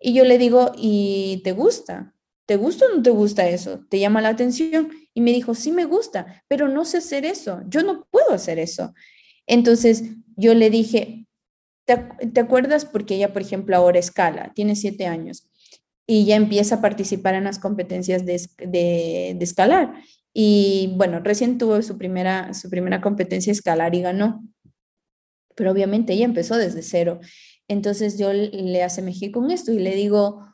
Y 0.00 0.14
yo 0.14 0.24
le 0.24 0.38
digo, 0.38 0.72
¿y 0.76 1.42
te 1.44 1.52
gusta? 1.52 2.14
¿Te 2.46 2.56
gusta 2.56 2.86
o 2.86 2.96
no 2.96 3.02
te 3.02 3.10
gusta 3.10 3.48
eso? 3.48 3.80
¿Te 3.88 3.98
llama 3.98 4.22
la 4.22 4.30
atención? 4.30 4.90
Y 5.14 5.20
me 5.20 5.32
dijo, 5.32 5.54
sí 5.54 5.70
me 5.70 5.84
gusta, 5.84 6.42
pero 6.48 6.68
no 6.68 6.84
sé 6.84 6.98
hacer 6.98 7.24
eso, 7.24 7.62
yo 7.68 7.82
no 7.82 8.06
puedo 8.10 8.32
hacer 8.32 8.58
eso. 8.58 8.94
Entonces 9.46 10.04
yo 10.36 10.54
le 10.54 10.70
dije, 10.70 11.26
¿te, 11.84 12.40
acuerdas? 12.40 12.84
Porque 12.84 13.16
ella, 13.16 13.32
por 13.32 13.42
ejemplo, 13.42 13.76
ahora 13.76 13.98
escala, 13.98 14.52
tiene 14.54 14.74
siete 14.76 15.06
años 15.06 15.48
y 16.06 16.24
ya 16.24 16.36
empieza 16.36 16.76
a 16.76 16.80
participar 16.80 17.34
en 17.34 17.44
las 17.44 17.58
competencias 17.58 18.24
de, 18.24 18.40
de, 18.58 19.34
de 19.36 19.44
escalar. 19.44 19.94
Y 20.32 20.94
bueno, 20.96 21.20
recién 21.20 21.58
tuvo 21.58 21.82
su 21.82 21.98
primera, 21.98 22.54
su 22.54 22.70
primera 22.70 23.00
competencia 23.00 23.52
escalar 23.52 23.94
y 23.94 24.02
ganó. 24.02 24.42
Pero 25.54 25.72
obviamente 25.72 26.14
ella 26.14 26.24
empezó 26.24 26.56
desde 26.56 26.82
cero. 26.82 27.20
Entonces 27.70 28.18
yo 28.18 28.32
le 28.32 28.82
asemejé 28.82 29.30
con 29.30 29.52
esto 29.52 29.70
y 29.70 29.78
le 29.78 29.94
digo, 29.94 30.44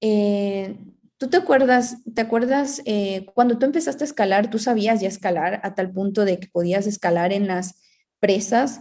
eh, 0.00 0.78
¿tú 1.18 1.28
te 1.28 1.36
acuerdas, 1.36 1.98
te 2.14 2.22
acuerdas 2.22 2.80
eh, 2.86 3.26
cuando 3.34 3.58
tú 3.58 3.66
empezaste 3.66 4.04
a 4.04 4.06
escalar, 4.06 4.48
tú 4.48 4.58
sabías 4.58 5.02
ya 5.02 5.08
escalar 5.08 5.60
a 5.62 5.74
tal 5.74 5.92
punto 5.92 6.24
de 6.24 6.40
que 6.40 6.48
podías 6.48 6.86
escalar 6.86 7.34
en 7.34 7.46
las 7.46 7.74
presas 8.20 8.80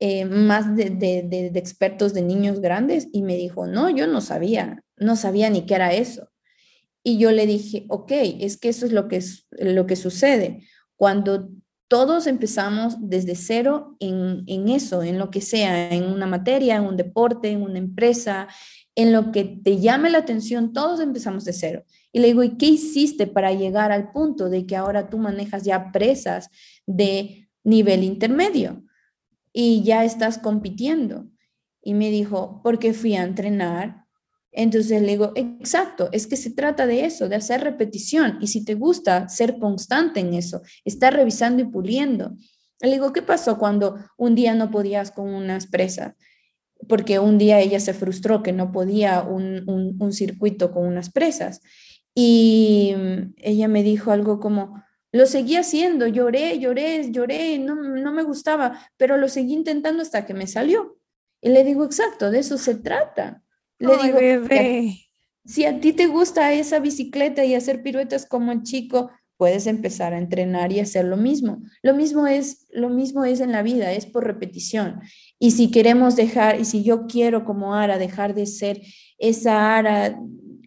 eh, 0.00 0.24
más 0.24 0.74
de, 0.74 1.50
expertos 1.54 2.14
de 2.14 2.22
niños 2.22 2.60
grandes? 2.60 3.08
Y 3.12 3.20
me 3.20 3.36
dijo, 3.36 3.66
no, 3.66 3.90
yo 3.90 4.06
no 4.06 4.22
sabía, 4.22 4.82
no 4.96 5.14
sabía 5.14 5.50
ni 5.50 5.66
qué 5.66 5.74
era 5.74 5.92
eso. 5.92 6.30
Y 7.04 7.18
yo 7.18 7.30
le 7.30 7.44
dije, 7.44 7.84
ok, 7.90 8.10
es 8.40 8.56
que 8.56 8.70
eso 8.70 8.86
es 8.86 8.92
lo 8.92 9.08
que, 9.08 9.22
lo 9.50 9.86
que 9.86 9.96
sucede. 9.96 10.62
Cuando 10.96 11.50
todos 11.92 12.26
empezamos 12.26 12.96
desde 13.00 13.34
cero 13.34 13.98
en, 14.00 14.44
en, 14.46 14.70
eso, 14.70 15.02
en 15.02 15.18
lo 15.18 15.30
que 15.30 15.42
sea, 15.42 15.92
en 15.92 16.04
una 16.04 16.24
materia, 16.24 16.76
en 16.76 16.84
un 16.84 16.96
deporte, 16.96 17.50
en 17.50 17.60
una 17.60 17.76
empresa, 17.76 18.48
en 18.94 19.12
lo 19.12 19.30
que 19.30 19.44
te 19.44 19.78
llame 19.78 20.08
la 20.08 20.16
atención, 20.16 20.72
todos 20.72 21.00
empezamos 21.00 21.44
de 21.44 21.52
cero. 21.52 21.84
Y 22.10 22.20
le 22.20 22.28
digo, 22.28 22.42
¿y 22.44 22.56
qué 22.56 22.64
hiciste 22.64 23.26
para 23.26 23.52
llegar 23.52 23.92
al 23.92 24.10
punto 24.10 24.48
de 24.48 24.64
que 24.64 24.74
ahora 24.74 25.10
tú 25.10 25.18
manejas 25.18 25.64
ya 25.64 25.92
presas 25.92 26.48
de 26.86 27.50
nivel 27.62 28.04
intermedio 28.04 28.82
y 29.52 29.82
ya 29.82 30.02
estás 30.02 30.38
compitiendo? 30.38 31.26
Y 31.82 31.92
me 31.92 32.08
dijo, 32.08 32.62
porque 32.64 32.94
fui 32.94 33.16
a 33.16 33.22
entrenar 33.22 34.01
entonces 34.52 35.00
le 35.00 35.08
digo, 35.08 35.32
exacto, 35.34 36.10
es 36.12 36.26
que 36.26 36.36
se 36.36 36.50
trata 36.50 36.86
de 36.86 37.06
eso, 37.06 37.28
de 37.28 37.36
hacer 37.36 37.62
repetición. 37.62 38.36
Y 38.40 38.48
si 38.48 38.64
te 38.64 38.74
gusta, 38.74 39.28
ser 39.30 39.58
constante 39.58 40.20
en 40.20 40.34
eso, 40.34 40.60
estar 40.84 41.14
revisando 41.14 41.62
y 41.62 41.66
puliendo. 41.66 42.36
Le 42.80 42.90
digo, 42.90 43.12
¿qué 43.14 43.22
pasó 43.22 43.58
cuando 43.58 43.96
un 44.18 44.34
día 44.34 44.54
no 44.54 44.70
podías 44.70 45.10
con 45.10 45.32
unas 45.32 45.66
presas? 45.66 46.14
Porque 46.86 47.18
un 47.18 47.38
día 47.38 47.60
ella 47.60 47.80
se 47.80 47.94
frustró 47.94 48.42
que 48.42 48.52
no 48.52 48.72
podía 48.72 49.22
un, 49.22 49.64
un, 49.98 50.12
circuito 50.12 50.70
con 50.70 50.84
unas 50.84 51.10
presas. 51.10 51.62
Y 52.14 52.94
ella 53.38 53.68
me 53.68 53.82
dijo 53.82 54.10
algo 54.10 54.38
como, 54.38 54.82
lo 55.12 55.24
seguí 55.26 55.56
haciendo, 55.56 56.06
lloré, 56.06 56.58
lloré, 56.58 57.10
lloré, 57.10 57.58
no, 57.58 57.76
no 57.76 58.12
me 58.12 58.22
gustaba, 58.22 58.86
pero 58.98 59.16
lo 59.16 59.28
seguí 59.28 59.54
intentando 59.54 60.02
hasta 60.02 60.26
que 60.26 60.34
me 60.34 60.46
salió. 60.46 60.98
Y 61.40 61.50
le 61.50 61.64
digo, 61.64 61.84
exacto, 61.84 62.30
de 62.30 62.40
eso 62.40 62.58
se 62.58 62.74
trata. 62.74 63.41
Le 63.82 63.96
digo, 64.02 64.94
si 65.44 65.64
a 65.64 65.80
ti 65.80 65.92
te 65.92 66.06
gusta 66.06 66.52
esa 66.52 66.78
bicicleta 66.78 67.44
y 67.44 67.54
hacer 67.54 67.82
piruetas 67.82 68.26
como 68.26 68.52
el 68.52 68.62
chico, 68.62 69.10
puedes 69.36 69.66
empezar 69.66 70.14
a 70.14 70.18
entrenar 70.18 70.70
y 70.70 70.78
hacer 70.78 71.04
lo 71.04 71.16
mismo. 71.16 71.62
Lo 71.82 71.94
mismo 71.94 72.28
es 72.28 72.68
lo 72.70 72.88
mismo 72.88 73.24
es 73.24 73.40
en 73.40 73.50
la 73.50 73.62
vida, 73.62 73.92
es 73.92 74.06
por 74.06 74.24
repetición. 74.24 75.00
Y 75.40 75.50
si 75.50 75.70
queremos 75.70 76.14
dejar 76.14 76.60
y 76.60 76.64
si 76.64 76.84
yo 76.84 77.06
quiero 77.08 77.44
como 77.44 77.74
Ara 77.74 77.98
dejar 77.98 78.34
de 78.34 78.46
ser 78.46 78.80
esa 79.18 79.76
Ara 79.76 80.16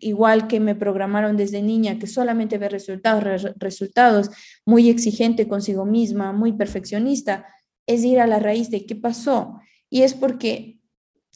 igual 0.02 0.48
que 0.48 0.60
me 0.60 0.76
programaron 0.76 1.38
desde 1.38 1.62
niña, 1.62 2.00
que 2.00 2.08
solamente 2.08 2.58
ve 2.58 2.70
resultados, 2.70 3.56
resultados, 3.58 4.30
muy 4.66 4.90
exigente 4.90 5.48
consigo 5.48 5.86
misma, 5.86 6.34
muy 6.34 6.54
perfeccionista, 6.54 7.46
es 7.88 8.04
ir 8.04 8.20
a 8.20 8.28
la 8.28 8.40
raíz 8.40 8.70
de 8.70 8.86
qué 8.86 8.96
pasó. 8.96 9.60
Y 9.90 10.02
es 10.02 10.14
porque 10.14 10.80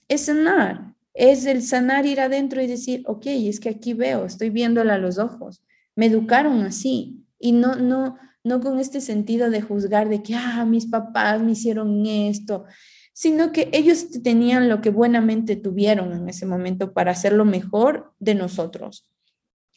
es 0.07 0.25
sanar, 0.25 0.88
es 1.19 1.45
el 1.45 1.61
sanar, 1.61 2.05
ir 2.05 2.21
adentro 2.21 2.61
y 2.61 2.67
decir, 2.67 3.03
ok, 3.05 3.25
es 3.25 3.59
que 3.59 3.67
aquí 3.67 3.93
veo, 3.93 4.23
estoy 4.23 4.49
viéndola 4.49 4.93
a 4.93 4.97
los 4.97 5.17
ojos. 5.17 5.61
Me 5.93 6.05
educaron 6.05 6.61
así 6.61 7.25
y 7.37 7.51
no, 7.51 7.75
no, 7.75 8.15
no 8.45 8.61
con 8.61 8.79
este 8.79 9.01
sentido 9.01 9.49
de 9.49 9.61
juzgar 9.61 10.07
de 10.07 10.23
que, 10.23 10.33
ah, 10.35 10.63
mis 10.65 10.85
papás 10.85 11.41
me 11.41 11.51
hicieron 11.51 12.05
esto, 12.05 12.63
sino 13.11 13.51
que 13.51 13.69
ellos 13.73 14.21
tenían 14.23 14.69
lo 14.69 14.79
que 14.79 14.91
buenamente 14.91 15.57
tuvieron 15.57 16.13
en 16.13 16.29
ese 16.29 16.45
momento 16.45 16.93
para 16.93 17.11
hacer 17.11 17.33
lo 17.33 17.43
mejor 17.43 18.13
de 18.19 18.35
nosotros. 18.35 19.05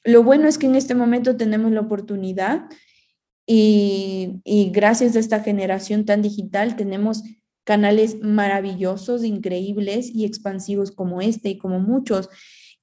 Lo 0.05 0.22
bueno 0.22 0.47
es 0.47 0.59
que 0.59 0.66
en 0.66 0.76
este 0.76 0.95
momento 0.95 1.36
tenemos 1.36 1.72
la 1.72 1.80
oportunidad 1.80 2.66
y, 3.49 4.40
y 4.45 4.70
gracias 4.70 5.16
a 5.16 5.18
esta 5.18 5.40
generación 5.40 6.05
tan 6.05 6.22
digital 6.22 6.76
tenemos 6.76 7.24
canales 7.65 8.21
maravillosos, 8.21 9.25
increíbles 9.25 10.11
y 10.15 10.25
expansivos 10.25 10.91
como 10.91 11.21
este 11.21 11.51
y 11.51 11.59
como 11.59 11.79
muchos, 11.79 12.29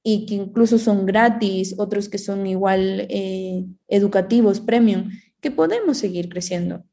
y 0.04 0.26
que 0.26 0.36
incluso 0.36 0.78
son 0.78 1.06
gratis, 1.06 1.76
otros 1.78 2.10
que 2.10 2.18
son 2.18 2.48
igual 2.48 3.08
eh, 3.10 3.66
educativos, 3.88 4.62
premium, 4.62 5.10
que 5.42 5.52
podemos 5.52 5.98
seguir 5.98 6.30
creciendo. 6.30 6.84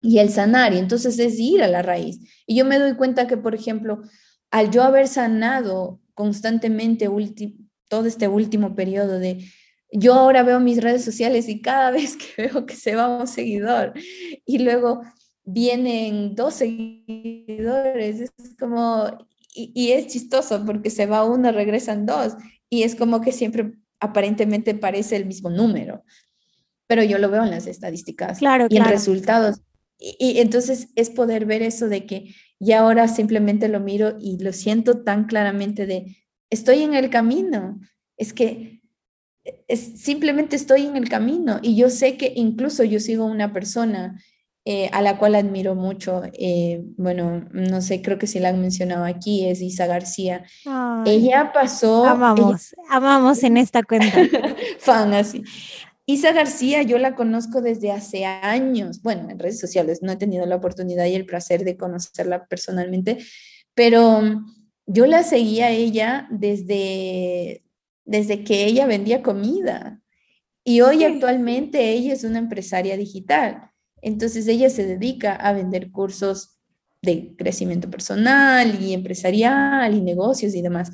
Y 0.00 0.18
el 0.18 0.30
sanar, 0.30 0.74
y 0.74 0.78
entonces 0.78 1.18
es 1.18 1.38
ir 1.38 1.62
a 1.62 1.68
la 1.68 1.82
raíz. 1.82 2.20
Y 2.46 2.56
yo 2.56 2.64
me 2.64 2.78
doy 2.78 2.94
cuenta 2.94 3.26
que, 3.26 3.36
por 3.36 3.54
ejemplo, 3.54 4.02
al 4.50 4.70
yo 4.70 4.82
haber 4.82 5.08
sanado 5.08 6.00
constantemente 6.14 7.08
todo 7.88 8.06
este 8.06 8.28
último 8.28 8.74
periodo 8.74 9.18
de 9.18 9.44
yo 9.90 10.14
ahora 10.14 10.42
veo 10.42 10.60
mis 10.60 10.82
redes 10.82 11.04
sociales 11.04 11.48
y 11.48 11.60
cada 11.62 11.90
vez 11.92 12.16
que 12.16 12.48
veo 12.48 12.66
que 12.66 12.76
se 12.76 12.94
va 12.94 13.20
un 13.20 13.26
seguidor 13.26 13.94
y 14.44 14.58
luego 14.58 15.02
vienen 15.50 16.34
dos 16.34 16.54
seguidores, 16.54 18.20
es 18.20 18.32
como, 18.58 19.26
y, 19.54 19.92
es 19.92 20.08
chistoso 20.08 20.64
porque 20.66 20.90
se 20.90 21.06
va 21.06 21.24
uno, 21.24 21.50
regresan 21.52 22.04
dos, 22.04 22.34
y 22.68 22.82
es 22.82 22.94
como 22.94 23.20
que 23.20 23.32
siempre 23.32 23.72
aparentemente 23.98 24.74
parece 24.74 25.16
el 25.16 25.26
mismo 25.26 25.48
número, 25.48 26.04
pero 26.86 27.02
yo 27.02 27.18
lo 27.18 27.30
veo 27.30 27.44
en 27.44 27.50
las 27.50 27.66
estadísticas 27.66 28.38
claro, 28.38 28.66
y 28.68 28.76
en 28.76 28.84
resultados. 28.84 29.60
Y, 29.98 30.16
y, 30.18 30.38
entonces 30.40 30.88
es 30.94 31.10
poder 31.10 31.46
ver 31.46 31.62
eso 31.62 31.88
de 31.88 32.06
que 32.06 32.34
ya 32.60 32.80
ahora 32.80 33.08
simplemente 33.08 33.68
lo 33.68 33.80
miro 33.80 34.16
y 34.20 34.38
lo 34.38 34.52
siento 34.52 35.02
tan 35.02 35.24
claramente 35.24 35.86
de, 35.86 36.16
estoy 36.50 36.82
en 36.82 36.94
el 36.94 37.10
camino, 37.10 37.80
es 38.16 38.32
que 38.32 38.80
es, 39.66 40.00
simplemente 40.00 40.56
estoy 40.56 40.86
en 40.86 40.96
el 40.96 41.08
camino 41.08 41.58
y 41.62 41.76
yo 41.76 41.90
sé 41.90 42.16
que 42.16 42.32
incluso 42.36 42.84
yo 42.84 43.00
sigo 43.00 43.24
una 43.24 43.52
persona 43.52 44.20
eh, 44.70 44.90
a 44.92 45.00
la 45.00 45.16
cual 45.16 45.34
admiro 45.34 45.74
mucho. 45.74 46.20
Eh, 46.34 46.84
bueno, 46.98 47.48
no 47.52 47.80
sé, 47.80 48.02
creo 48.02 48.18
que 48.18 48.26
si 48.26 48.38
la 48.38 48.50
han 48.50 48.60
mencionado 48.60 49.06
aquí, 49.06 49.46
es 49.46 49.62
Isa 49.62 49.86
García. 49.86 50.44
ella 51.06 51.52
pasó... 51.54 52.04
Amamos, 52.04 52.76
amamos 52.90 53.42
en 53.44 53.56
esta 53.56 53.82
cuenta. 53.82 54.12
Fan 54.78 55.14
así. 55.14 55.42
Isa 56.04 56.32
García, 56.32 56.82
yo 56.82 56.98
la 56.98 57.14
conozco 57.14 57.62
desde 57.62 57.92
hace 57.92 58.26
años, 58.26 59.00
bueno, 59.00 59.30
en 59.30 59.38
redes 59.38 59.58
sociales, 59.58 60.00
no 60.02 60.12
he 60.12 60.16
tenido 60.16 60.44
la 60.44 60.56
oportunidad 60.56 61.06
y 61.06 61.14
el 61.14 61.24
placer 61.24 61.64
de 61.64 61.78
conocerla 61.78 62.44
personalmente, 62.44 63.16
pero 63.72 64.20
yo 64.84 65.06
la 65.06 65.22
seguía 65.22 65.68
a 65.68 65.70
ella 65.70 66.28
desde, 66.30 67.64
desde 68.04 68.44
que 68.44 68.66
ella 68.66 68.84
vendía 68.84 69.22
comida. 69.22 70.02
Y 70.62 70.82
hoy 70.82 71.04
actualmente 71.04 71.92
ella 71.92 72.12
es 72.12 72.22
una 72.22 72.38
empresaria 72.38 72.98
digital. 72.98 73.70
Entonces 74.02 74.46
ella 74.48 74.70
se 74.70 74.86
dedica 74.86 75.34
a 75.34 75.52
vender 75.52 75.90
cursos 75.90 76.58
de 77.02 77.34
crecimiento 77.36 77.90
personal 77.90 78.82
y 78.82 78.92
empresarial 78.92 79.94
y 79.94 80.00
negocios 80.00 80.54
y 80.54 80.62
demás, 80.62 80.92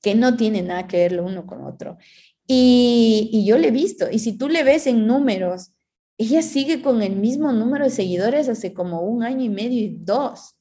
que 0.00 0.14
no 0.14 0.36
tienen 0.36 0.68
nada 0.68 0.86
que 0.86 0.98
ver 0.98 1.12
lo 1.12 1.24
uno 1.24 1.46
con 1.46 1.64
otro. 1.64 1.98
Y, 2.46 3.44
yo 3.46 3.58
le 3.58 3.68
he 3.68 3.72
visto, 3.72 4.06
y 4.10 4.18
si 4.18 4.36
tú 4.36 4.48
le 4.48 4.64
ves 4.64 4.86
en 4.86 5.06
números, 5.06 5.72
ella 6.18 6.42
sigue 6.42 6.82
con 6.82 7.02
el 7.02 7.16
mismo 7.16 7.52
número 7.52 7.84
de 7.84 7.90
seguidores 7.90 8.48
hace 8.48 8.72
como 8.72 9.00
un 9.02 9.22
año 9.22 9.44
y 9.44 9.48
medio 9.48 9.80
y 9.82 9.96
dos. 10.00 10.56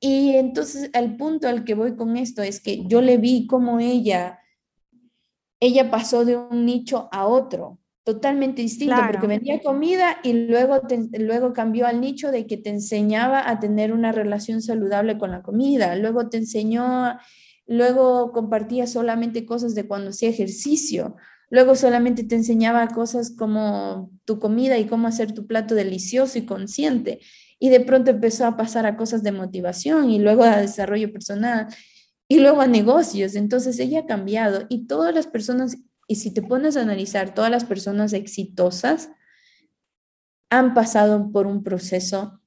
Y 0.00 0.34
entonces 0.36 0.90
el 0.92 1.16
punto 1.16 1.48
al 1.48 1.64
que 1.64 1.74
voy 1.74 1.96
con 1.96 2.16
esto 2.16 2.42
es 2.42 2.60
que 2.60 2.84
yo 2.86 3.00
le 3.00 3.16
vi 3.16 3.46
cómo 3.46 3.80
ella, 3.80 4.38
ella 5.60 5.90
pasó 5.90 6.24
de 6.24 6.36
un 6.36 6.66
nicho 6.66 7.08
a 7.10 7.26
otro 7.26 7.78
totalmente 8.04 8.60
distinto, 8.60 8.96
porque 9.10 9.26
vendía 9.26 9.60
comida 9.60 10.18
y 10.22 10.34
luego, 10.34 10.82
luego 11.18 11.54
cambió 11.54 11.86
al 11.86 12.02
nicho 12.02 12.30
de 12.30 12.46
que 12.46 12.58
te 12.58 12.68
enseñaba 12.68 13.48
a 13.48 13.58
tener 13.60 13.94
una 13.94 14.12
relación 14.12 14.60
saludable 14.60 15.16
con 15.16 15.30
la 15.30 15.42
comida, 15.42 15.96
luego 15.96 16.28
te 16.28 16.36
enseñó, 16.36 17.18
luego 17.66 18.30
compartía 18.32 18.86
solamente 18.86 19.46
cosas 19.46 19.74
de 19.74 19.88
cuando 19.88 20.10
hacía 20.10 20.28
ejercicio, 20.28 21.16
luego 21.48 21.74
solamente 21.74 22.24
te 22.24 22.34
enseñaba 22.34 22.86
cosas 22.88 23.30
como 23.30 24.10
tu 24.26 24.38
comida 24.38 24.76
y 24.76 24.84
cómo 24.84 25.08
hacer 25.08 25.32
tu 25.32 25.46
plato 25.46 25.74
delicioso 25.74 26.38
y 26.38 26.44
consciente, 26.44 27.20
y 27.58 27.70
de 27.70 27.80
pronto 27.80 28.10
empezó 28.10 28.44
a 28.44 28.58
pasar 28.58 28.84
a 28.84 28.98
cosas 28.98 29.22
de 29.22 29.32
motivación 29.32 30.10
y 30.10 30.18
luego 30.18 30.44
a 30.44 30.58
desarrollo 30.58 31.10
personal 31.10 31.68
y 32.28 32.40
luego 32.40 32.60
a 32.60 32.66
negocios, 32.66 33.34
entonces 33.34 33.78
ella 33.78 34.00
ha 34.00 34.06
cambiado 34.06 34.66
y 34.68 34.86
todas 34.86 35.14
las 35.14 35.26
personas 35.26 35.78
y 36.06 36.16
si 36.16 36.32
te 36.32 36.42
pones 36.42 36.76
a 36.76 36.82
analizar, 36.82 37.34
todas 37.34 37.50
las 37.50 37.64
personas 37.64 38.12
exitosas 38.12 39.10
han 40.50 40.74
pasado 40.74 41.30
por 41.32 41.46
un 41.46 41.62
proceso 41.62 42.40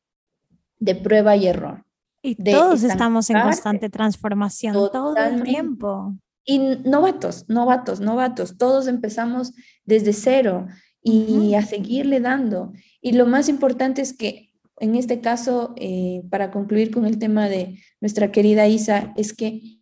de 0.80 0.96
prueba 0.96 1.36
y 1.36 1.48
error. 1.48 1.86
Y 2.22 2.36
todos 2.36 2.84
estamos 2.84 3.30
en 3.30 3.42
constante 3.42 3.90
transformación 3.90 4.74
todo 4.74 5.16
el 5.16 5.44
tiempo. 5.44 6.16
Y 6.44 6.60
novatos, 6.86 7.46
novatos, 7.48 8.00
novatos, 8.00 8.58
todos 8.58 8.88
empezamos 8.88 9.54
desde 9.86 10.14
cero. 10.14 10.68
y 11.10 11.56
a 11.56 11.62
seguirle 11.62 12.20
dando. 12.20 12.74
Y 13.00 13.14
lo 13.14 13.26
más 13.26 13.48
importante 13.48 14.02
es 14.02 14.12
que 14.12 14.48
en 14.80 14.96
este 14.96 15.22
caso, 15.22 15.74
eh, 15.78 16.24
para 16.30 16.52
concluir 16.52 16.92
con 16.92 17.06
el 17.06 17.18
tema 17.18 17.50
de 17.50 17.80
nuestra 18.00 18.32
querida 18.32 18.68
Isa, 18.68 19.14
es 19.18 19.34
que 19.34 19.77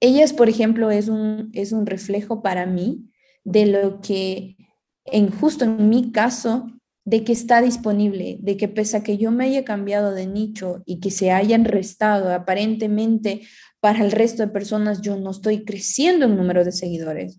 ellas, 0.00 0.32
por 0.32 0.48
ejemplo, 0.48 0.90
es 0.90 1.08
un, 1.08 1.50
es 1.54 1.72
un 1.72 1.86
reflejo 1.86 2.42
para 2.42 2.66
mí 2.66 3.10
de 3.44 3.66
lo 3.66 4.00
que, 4.00 4.56
en 5.04 5.30
justo 5.30 5.64
en 5.64 5.88
mi 5.88 6.12
caso, 6.12 6.66
de 7.04 7.22
que 7.22 7.32
está 7.32 7.62
disponible, 7.62 8.38
de 8.40 8.56
que 8.56 8.66
pese 8.66 8.96
a 8.96 9.02
que 9.04 9.16
yo 9.16 9.30
me 9.30 9.44
haya 9.44 9.64
cambiado 9.64 10.12
de 10.12 10.26
nicho 10.26 10.82
y 10.86 10.98
que 10.98 11.12
se 11.12 11.30
hayan 11.30 11.64
restado 11.64 12.32
aparentemente 12.32 13.42
para 13.78 14.04
el 14.04 14.10
resto 14.10 14.42
de 14.42 14.52
personas, 14.52 15.02
yo 15.02 15.16
no 15.16 15.30
estoy 15.30 15.64
creciendo 15.64 16.26
en 16.26 16.36
número 16.36 16.64
de 16.64 16.72
seguidores. 16.72 17.38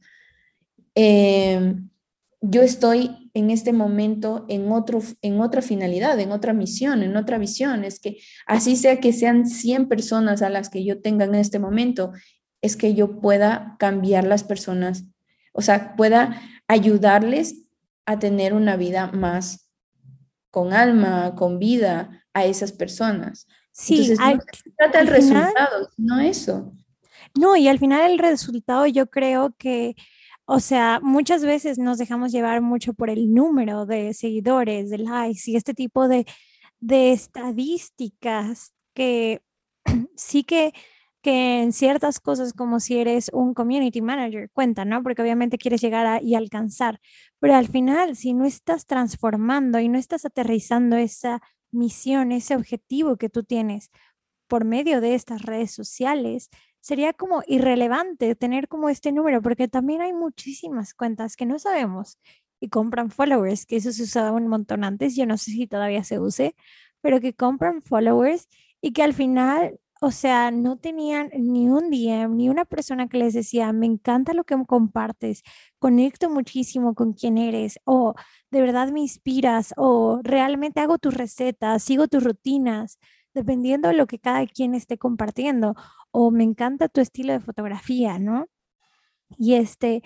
Eh, 0.95 1.75
yo 2.39 2.61
estoy 2.61 3.29
en 3.33 3.51
este 3.51 3.73
momento 3.73 4.45
en, 4.47 4.71
otro, 4.71 5.01
en 5.21 5.41
otra 5.41 5.61
finalidad, 5.61 6.19
en 6.19 6.31
otra 6.31 6.53
misión, 6.53 7.03
en 7.03 7.17
otra 7.17 7.37
visión. 7.37 7.83
Es 7.83 7.99
que 7.99 8.17
así 8.45 8.75
sea 8.75 8.99
que 8.99 9.11
sean 9.11 9.45
100 9.45 9.89
personas 9.89 10.41
a 10.41 10.49
las 10.49 10.69
que 10.69 10.85
yo 10.85 11.01
tenga 11.01 11.25
en 11.25 11.35
este 11.35 11.59
momento, 11.59 12.13
es 12.61 12.75
que 12.75 12.93
yo 12.93 13.19
pueda 13.19 13.75
cambiar 13.79 14.23
las 14.23 14.43
personas, 14.43 15.05
o 15.53 15.61
sea, 15.61 15.95
pueda 15.95 16.41
ayudarles 16.67 17.65
a 18.05 18.19
tener 18.19 18.53
una 18.53 18.75
vida 18.75 19.11
más 19.11 19.69
con 20.51 20.73
alma, 20.73 21.35
con 21.35 21.59
vida 21.59 22.25
a 22.33 22.45
esas 22.45 22.71
personas. 22.71 23.47
Sí, 23.71 24.09
no 24.09 24.15
se 24.15 24.71
trata 24.75 24.99
del 24.99 25.07
resultado, 25.07 25.89
no 25.97 26.19
eso. 26.19 26.73
No, 27.37 27.55
y 27.55 27.67
al 27.67 27.77
final 27.77 28.11
el 28.11 28.19
resultado 28.19 28.87
yo 28.87 29.07
creo 29.07 29.53
que 29.57 29.95
o 30.49 30.61
sea, 30.61 31.01
muchas 31.03 31.43
veces 31.43 31.77
nos 31.77 31.97
dejamos 31.97 32.31
llevar 32.31 32.61
mucho 32.61 32.93
por 32.93 33.09
el 33.09 33.33
número 33.33 33.85
de 33.85 34.13
seguidores, 34.13 34.89
de 34.89 34.99
likes 34.99 35.41
y 35.47 35.57
este 35.57 35.73
tipo 35.73 36.07
de, 36.07 36.25
estadísticas 36.89 38.73
que 38.93 39.41
sí 40.15 40.45
que, 40.45 40.71
en 41.31 41.73
ciertas 41.73 42.19
cosas 42.19 42.53
como 42.53 42.79
si 42.79 42.97
eres 42.99 43.29
un 43.33 43.53
community 43.53 44.01
manager 44.01 44.49
cuentan, 44.51 44.89
¿no? 44.89 45.03
Porque 45.03 45.21
obviamente 45.21 45.57
quieres 45.57 45.81
llegar 45.81 46.23
y 46.23 46.35
alcanzar, 46.35 46.99
pero 47.39 47.55
al 47.55 47.67
final 47.67 48.15
si 48.15 48.33
no 48.33 48.45
estás 48.45 48.85
transformando 48.85 49.79
y 49.79 49.89
no 49.89 49.97
estás 49.97 50.25
aterrizando 50.25 50.95
esa 50.97 51.41
misión, 51.71 52.31
ese 52.31 52.55
objetivo 52.55 53.17
que 53.17 53.29
tú 53.29 53.43
tienes 53.43 53.91
por 54.47 54.65
medio 54.65 55.01
de 55.01 55.15
estas 55.15 55.41
redes 55.43 55.71
sociales, 55.71 56.49
sería 56.79 57.13
como 57.13 57.43
irrelevante 57.47 58.35
tener 58.35 58.67
como 58.67 58.89
este 58.89 59.11
número, 59.11 59.41
porque 59.41 59.67
también 59.67 60.01
hay 60.01 60.13
muchísimas 60.13 60.93
cuentas 60.93 61.35
que 61.35 61.45
no 61.45 61.59
sabemos 61.59 62.17
y 62.59 62.69
compran 62.69 63.11
followers, 63.11 63.65
que 63.65 63.77
eso 63.77 63.91
se 63.91 64.03
usaba 64.03 64.31
un 64.31 64.47
montón 64.47 64.83
antes, 64.83 65.15
yo 65.15 65.25
no 65.25 65.37
sé 65.37 65.51
si 65.51 65.67
todavía 65.67 66.03
se 66.03 66.19
use, 66.19 66.55
pero 67.01 67.19
que 67.19 67.33
compran 67.33 67.81
followers 67.83 68.47
y 68.81 68.93
que 68.93 69.03
al 69.03 69.13
final, 69.13 69.79
o 70.01 70.11
sea, 70.11 70.51
no 70.51 70.77
tenían 70.77 71.29
ni 71.33 71.69
un 71.69 71.89
DM, 71.89 72.35
ni 72.35 72.49
una 72.49 72.65
persona 72.65 73.07
que 73.07 73.17
les 73.17 73.33
decía, 73.33 73.73
me 73.73 73.85
encanta 73.85 74.33
lo 74.33 74.43
que 74.43 74.55
compartes, 74.67 75.43
conecto 75.79 76.29
muchísimo 76.29 76.93
con 76.95 77.13
quién 77.13 77.37
eres, 77.37 77.79
o 77.85 78.15
de 78.51 78.61
verdad 78.61 78.89
me 78.91 79.01
inspiras, 79.01 79.73
o 79.77 80.19
realmente 80.23 80.79
hago 80.79 80.97
tus 80.97 81.13
recetas, 81.13 81.83
sigo 81.83 82.07
tus 82.07 82.23
rutinas 82.23 82.99
dependiendo 83.33 83.89
de 83.89 83.93
lo 83.95 84.07
que 84.07 84.19
cada 84.19 84.45
quien 84.47 84.73
esté 84.75 84.97
compartiendo, 84.97 85.75
o 86.11 86.31
me 86.31 86.43
encanta 86.43 86.89
tu 86.89 87.01
estilo 87.01 87.33
de 87.33 87.39
fotografía, 87.39 88.17
¿no? 88.19 88.47
Y 89.37 89.55
este, 89.55 90.03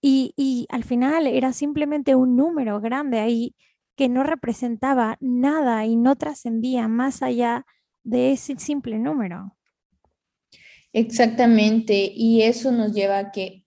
y, 0.00 0.32
y 0.36 0.66
al 0.70 0.84
final 0.84 1.26
era 1.26 1.52
simplemente 1.52 2.14
un 2.14 2.36
número 2.36 2.80
grande 2.80 3.20
ahí 3.20 3.54
que 3.96 4.08
no 4.08 4.22
representaba 4.24 5.16
nada 5.20 5.84
y 5.86 5.96
no 5.96 6.16
trascendía 6.16 6.88
más 6.88 7.22
allá 7.22 7.66
de 7.66 7.79
ese 8.32 8.58
simple 8.58 8.98
número. 8.98 9.56
Exactamente, 10.92 12.10
y 12.14 12.42
eso 12.42 12.72
nos 12.72 12.92
lleva 12.92 13.18
a 13.18 13.30
que 13.30 13.64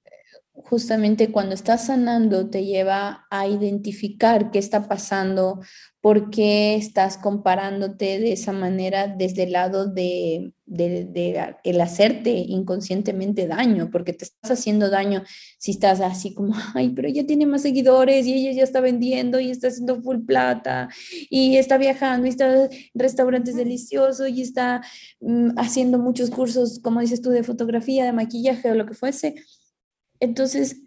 justamente 0.55 1.31
cuando 1.31 1.55
estás 1.55 1.87
sanando 1.87 2.49
te 2.49 2.63
lleva 2.63 3.25
a 3.31 3.47
identificar 3.47 4.51
qué 4.51 4.59
está 4.59 4.87
pasando, 4.87 5.61
por 5.99 6.29
qué 6.29 6.75
estás 6.75 7.17
comparándote 7.17 8.19
de 8.19 8.33
esa 8.33 8.51
manera 8.51 9.07
desde 9.07 9.43
el 9.43 9.53
lado 9.53 9.87
de, 9.87 10.53
el 10.67 11.81
hacerte 11.81 12.31
inconscientemente 12.31 13.47
daño, 13.47 13.89
porque 13.91 14.13
te 14.13 14.25
estás 14.25 14.51
haciendo 14.51 14.89
daño 14.91 15.23
si 15.57 15.71
estás 15.71 16.01
así 16.01 16.35
como, 16.35 16.53
ay, 16.75 16.89
pero 16.89 17.07
ella 17.07 17.25
tiene 17.25 17.47
más 17.47 17.63
seguidores 17.63 18.27
y 18.27 18.33
ella 18.33 18.57
ya 18.57 18.63
está 18.63 18.79
vendiendo 18.79 19.39
y 19.39 19.49
está 19.49 19.69
haciendo 19.69 20.01
full 20.03 20.25
plata 20.25 20.87
y 21.31 21.57
está 21.57 21.77
viajando 21.77 22.27
y 22.27 22.29
está 22.29 22.65
en 22.65 22.69
restaurantes 22.93 23.55
deliciosos 23.55 24.29
y 24.29 24.43
está 24.43 24.81
mm, 25.19 25.57
haciendo 25.57 25.97
muchos 25.97 26.29
cursos, 26.29 26.79
como 26.79 26.99
dices 26.99 27.21
tú, 27.21 27.31
de 27.31 27.43
fotografía, 27.43 28.05
de 28.05 28.13
maquillaje 28.13 28.69
o 28.69 28.75
lo 28.75 28.85
que 28.85 28.93
fuese 28.93 29.35
entonces, 30.19 30.83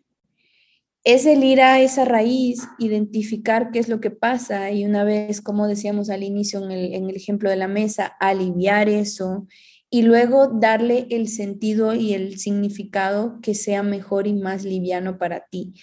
es 1.07 1.24
el 1.24 1.45
ir 1.45 1.61
a 1.61 1.81
esa 1.81 2.05
raíz, 2.05 2.66
identificar 2.81 3.70
qué 3.70 3.79
es 3.79 3.89
lo 3.89 4.01
que 4.01 4.11
pasa 4.11 4.72
y 4.72 4.85
una 4.85 5.05
vez, 5.05 5.41
como 5.41 5.68
decíamos 5.68 6.11
al 6.11 6.24
inicio 6.24 6.68
en 6.68 6.72
el, 6.72 7.14
ejemplo 7.14 7.49
de 7.49 7.55
la 7.55 7.68
mesa, 7.68 8.07
aliviar 8.18 8.89
eso 8.89 9.47
y 9.89 10.03
luego 10.03 10.49
darle 10.49 11.07
el 11.11 11.29
sentido 11.29 11.95
y 11.95 12.14
el 12.14 12.41
significado 12.41 13.39
que 13.41 13.55
sea 13.55 13.85
mejor 13.85 14.27
y 14.27 14.33
más 14.33 14.64
liviano 14.64 15.16
para 15.16 15.47
ti 15.49 15.74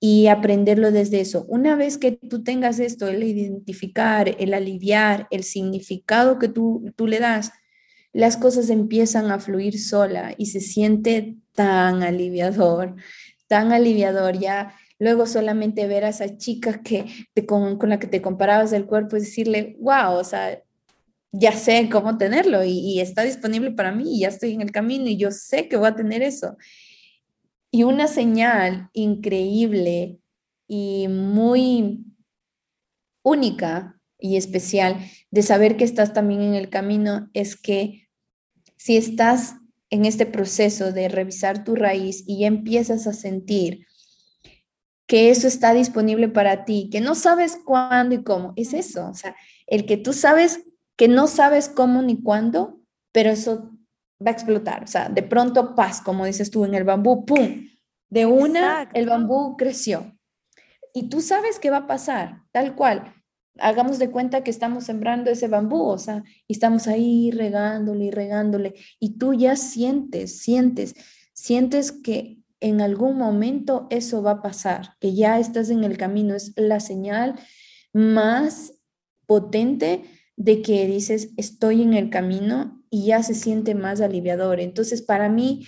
y 0.00 0.26
aprenderlo 0.26 0.92
desde 0.92 1.20
eso. 1.20 1.46
Una 1.48 1.74
vez 1.74 1.96
que 1.96 2.12
tú 2.12 2.44
tengas 2.44 2.78
esto, 2.78 3.08
el 3.08 3.22
identificar, 3.22 4.36
el 4.38 4.52
aliviar, 4.52 5.28
el 5.30 5.44
significado 5.44 6.38
que 6.38 6.48
tú, 6.48 6.92
tú 6.94 7.06
le 7.06 7.20
das, 7.20 7.52
las 8.12 8.36
cosas 8.36 8.70
empiezan 8.70 9.30
a 9.30 9.38
fluir 9.38 9.80
sola 9.80 10.34
y 10.36 10.46
se 10.46 10.60
siente 10.60 11.36
tan 11.52 12.02
aliviador, 12.02 12.96
tan 13.46 13.72
aliviador. 13.72 14.38
Ya 14.38 14.74
luego 14.98 15.26
solamente 15.26 15.86
ver 15.86 16.04
a 16.04 16.08
esa 16.08 16.36
chica 16.36 16.82
que 16.82 17.06
con, 17.46 17.78
la 17.88 17.98
que 17.98 18.06
te 18.06 18.22
comparabas 18.22 18.70
del 18.70 18.86
cuerpo 18.86 19.16
y 19.16 19.20
decirle, 19.20 19.76
wow, 19.80 20.14
o 20.14 20.24
sea, 20.24 20.62
ya 21.32 21.52
sé 21.52 21.88
cómo 21.90 22.16
tenerlo 22.16 22.64
y, 22.64 22.78
y, 22.78 23.00
está 23.00 23.22
disponible 23.22 23.72
para 23.72 23.92
mí 23.92 24.16
y 24.16 24.20
ya 24.20 24.28
estoy 24.28 24.54
en 24.54 24.62
el 24.62 24.72
camino 24.72 25.08
y 25.08 25.18
yo 25.18 25.30
sé 25.30 25.68
que 25.68 25.76
voy 25.76 25.88
a 25.88 25.96
tener 25.96 26.22
eso. 26.22 26.56
Y 27.70 27.82
una 27.82 28.06
señal 28.08 28.88
increíble 28.94 30.18
y 30.66 31.06
muy 31.08 32.04
única 33.22 33.97
y 34.18 34.36
especial 34.36 34.98
de 35.30 35.42
saber 35.42 35.76
que 35.76 35.84
estás 35.84 36.12
también 36.12 36.42
en 36.42 36.54
el 36.54 36.68
camino 36.68 37.30
es 37.34 37.56
que 37.56 38.08
si 38.76 38.96
estás 38.96 39.56
en 39.90 40.04
este 40.04 40.26
proceso 40.26 40.92
de 40.92 41.08
revisar 41.08 41.64
tu 41.64 41.74
raíz 41.74 42.24
y 42.26 42.40
ya 42.40 42.46
empiezas 42.46 43.06
a 43.06 43.12
sentir 43.12 43.86
que 45.06 45.30
eso 45.30 45.48
está 45.48 45.72
disponible 45.72 46.28
para 46.28 46.64
ti, 46.64 46.90
que 46.92 47.00
no 47.00 47.14
sabes 47.14 47.58
cuándo 47.64 48.14
y 48.14 48.22
cómo, 48.22 48.52
es 48.56 48.74
eso, 48.74 49.08
o 49.08 49.14
sea, 49.14 49.34
el 49.66 49.86
que 49.86 49.96
tú 49.96 50.12
sabes 50.12 50.60
que 50.96 51.08
no 51.08 51.26
sabes 51.26 51.68
cómo 51.68 52.02
ni 52.02 52.22
cuándo, 52.22 52.80
pero 53.12 53.30
eso 53.30 53.70
va 54.24 54.30
a 54.30 54.34
explotar, 54.34 54.84
o 54.84 54.86
sea, 54.86 55.08
de 55.08 55.22
pronto 55.22 55.74
paz, 55.74 56.02
como 56.02 56.26
dices 56.26 56.50
tú 56.50 56.64
en 56.64 56.74
el 56.74 56.84
bambú, 56.84 57.24
¡pum! 57.24 57.68
De 58.10 58.26
una, 58.26 58.90
el 58.94 59.06
bambú 59.06 59.56
creció. 59.56 60.14
Y 60.92 61.08
tú 61.08 61.20
sabes 61.20 61.58
qué 61.58 61.70
va 61.70 61.78
a 61.78 61.86
pasar, 61.86 62.42
tal 62.52 62.74
cual 62.74 63.14
hagamos 63.58 63.98
de 63.98 64.10
cuenta 64.10 64.42
que 64.42 64.50
estamos 64.50 64.84
sembrando 64.84 65.30
ese 65.30 65.48
bambú, 65.48 65.82
o 65.82 65.98
sea, 65.98 66.24
y 66.46 66.52
estamos 66.52 66.86
ahí 66.86 67.30
regándole 67.30 68.06
y 68.06 68.10
regándole, 68.10 68.74
y 68.98 69.18
tú 69.18 69.34
ya 69.34 69.56
sientes, 69.56 70.38
sientes, 70.40 70.94
sientes 71.32 71.92
que 71.92 72.38
en 72.60 72.80
algún 72.80 73.16
momento 73.16 73.86
eso 73.90 74.22
va 74.22 74.32
a 74.32 74.42
pasar, 74.42 74.94
que 75.00 75.14
ya 75.14 75.38
estás 75.38 75.70
en 75.70 75.84
el 75.84 75.96
camino, 75.96 76.34
es 76.34 76.52
la 76.56 76.80
señal 76.80 77.36
más 77.92 78.74
potente 79.26 80.04
de 80.36 80.62
que 80.62 80.86
dices, 80.86 81.30
estoy 81.36 81.82
en 81.82 81.94
el 81.94 82.10
camino 82.10 82.82
y 82.90 83.06
ya 83.06 83.22
se 83.22 83.34
siente 83.34 83.74
más 83.74 84.00
aliviador. 84.00 84.60
Entonces, 84.60 85.02
para 85.02 85.28
mí, 85.28 85.66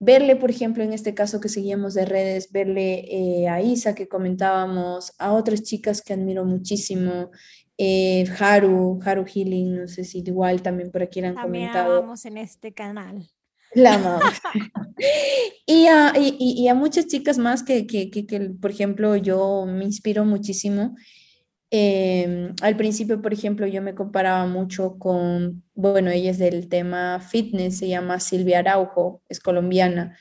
verle, 0.00 0.36
por 0.36 0.50
ejemplo, 0.50 0.82
en 0.82 0.92
este 0.92 1.14
caso 1.14 1.40
que 1.40 1.48
seguíamos 1.48 1.94
de 1.94 2.04
redes, 2.04 2.52
verle 2.52 3.04
eh, 3.10 3.48
a 3.48 3.60
Isa 3.62 3.94
que 3.94 4.08
comentábamos, 4.08 5.12
a 5.18 5.32
otras 5.32 5.62
chicas 5.62 6.02
que 6.02 6.12
admiro 6.12 6.44
muchísimo, 6.44 7.30
eh, 7.76 8.24
Haru, 8.38 9.00
Haru 9.04 9.24
Healing, 9.24 9.76
no 9.76 9.88
sé 9.88 10.04
si 10.04 10.18
igual 10.18 10.62
también 10.62 10.90
por 10.90 11.02
aquí 11.02 11.20
han 11.20 11.34
también 11.34 11.70
comentado. 11.72 12.14
en 12.24 12.38
este 12.38 12.72
canal. 12.72 13.28
La 13.74 13.94
amamos. 13.94 14.22
y, 15.66 15.86
a, 15.86 16.12
y, 16.16 16.66
a, 16.68 16.74
muchas 16.74 17.06
chicas 17.06 17.38
más 17.38 17.62
que, 17.62 17.86
que, 17.86 18.10
que, 18.10 18.26
que, 18.26 18.40
por 18.40 18.70
ejemplo, 18.70 19.14
yo 19.16 19.66
me 19.66 19.84
inspiro 19.84 20.24
muchísimo 20.24 20.96
Em, 21.70 22.54
al 22.62 22.76
principio, 22.76 23.20
por 23.20 23.34
ejemplo, 23.34 23.66
yo 23.66 23.82
me 23.82 23.94
comparaba 23.94 24.46
mucho 24.46 24.98
con, 24.98 25.64
bueno, 25.74 26.10
ella 26.10 26.30
es 26.30 26.38
del 26.38 26.68
tema 26.68 27.20
fitness, 27.20 27.78
se 27.78 27.88
llama 27.88 28.20
Silvia 28.20 28.60
Araujo, 28.60 29.22
es 29.28 29.40
colombiana. 29.40 30.16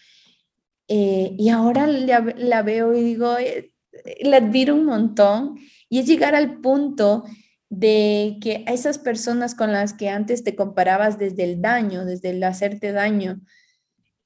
Eh, 0.89 1.35
y 1.37 1.49
ahora 1.49 1.87
la, 1.87 2.61
veo 2.61 2.93
y 2.93 3.03
digo, 3.03 3.37
eh, 3.37 3.73
la 4.21 4.37
admiro 4.37 4.75
un 4.75 4.85
montón 4.85 5.57
y 5.89 5.99
es 5.99 6.07
llegar 6.07 6.35
al 6.35 6.59
punto 6.61 7.23
de 7.69 8.37
que 8.41 8.63
a 8.67 8.73
esas 8.73 8.97
personas 8.97 9.55
con 9.55 9.71
las 9.71 9.93
que 9.93 10.09
antes 10.09 10.43
te 10.43 10.55
comparabas 10.55 11.17
desde 11.17 11.43
el 11.43 11.61
daño, 11.61 12.05
desde 12.05 12.31
el 12.31 12.43
hacerte 12.43 12.91
daño, 12.91 13.41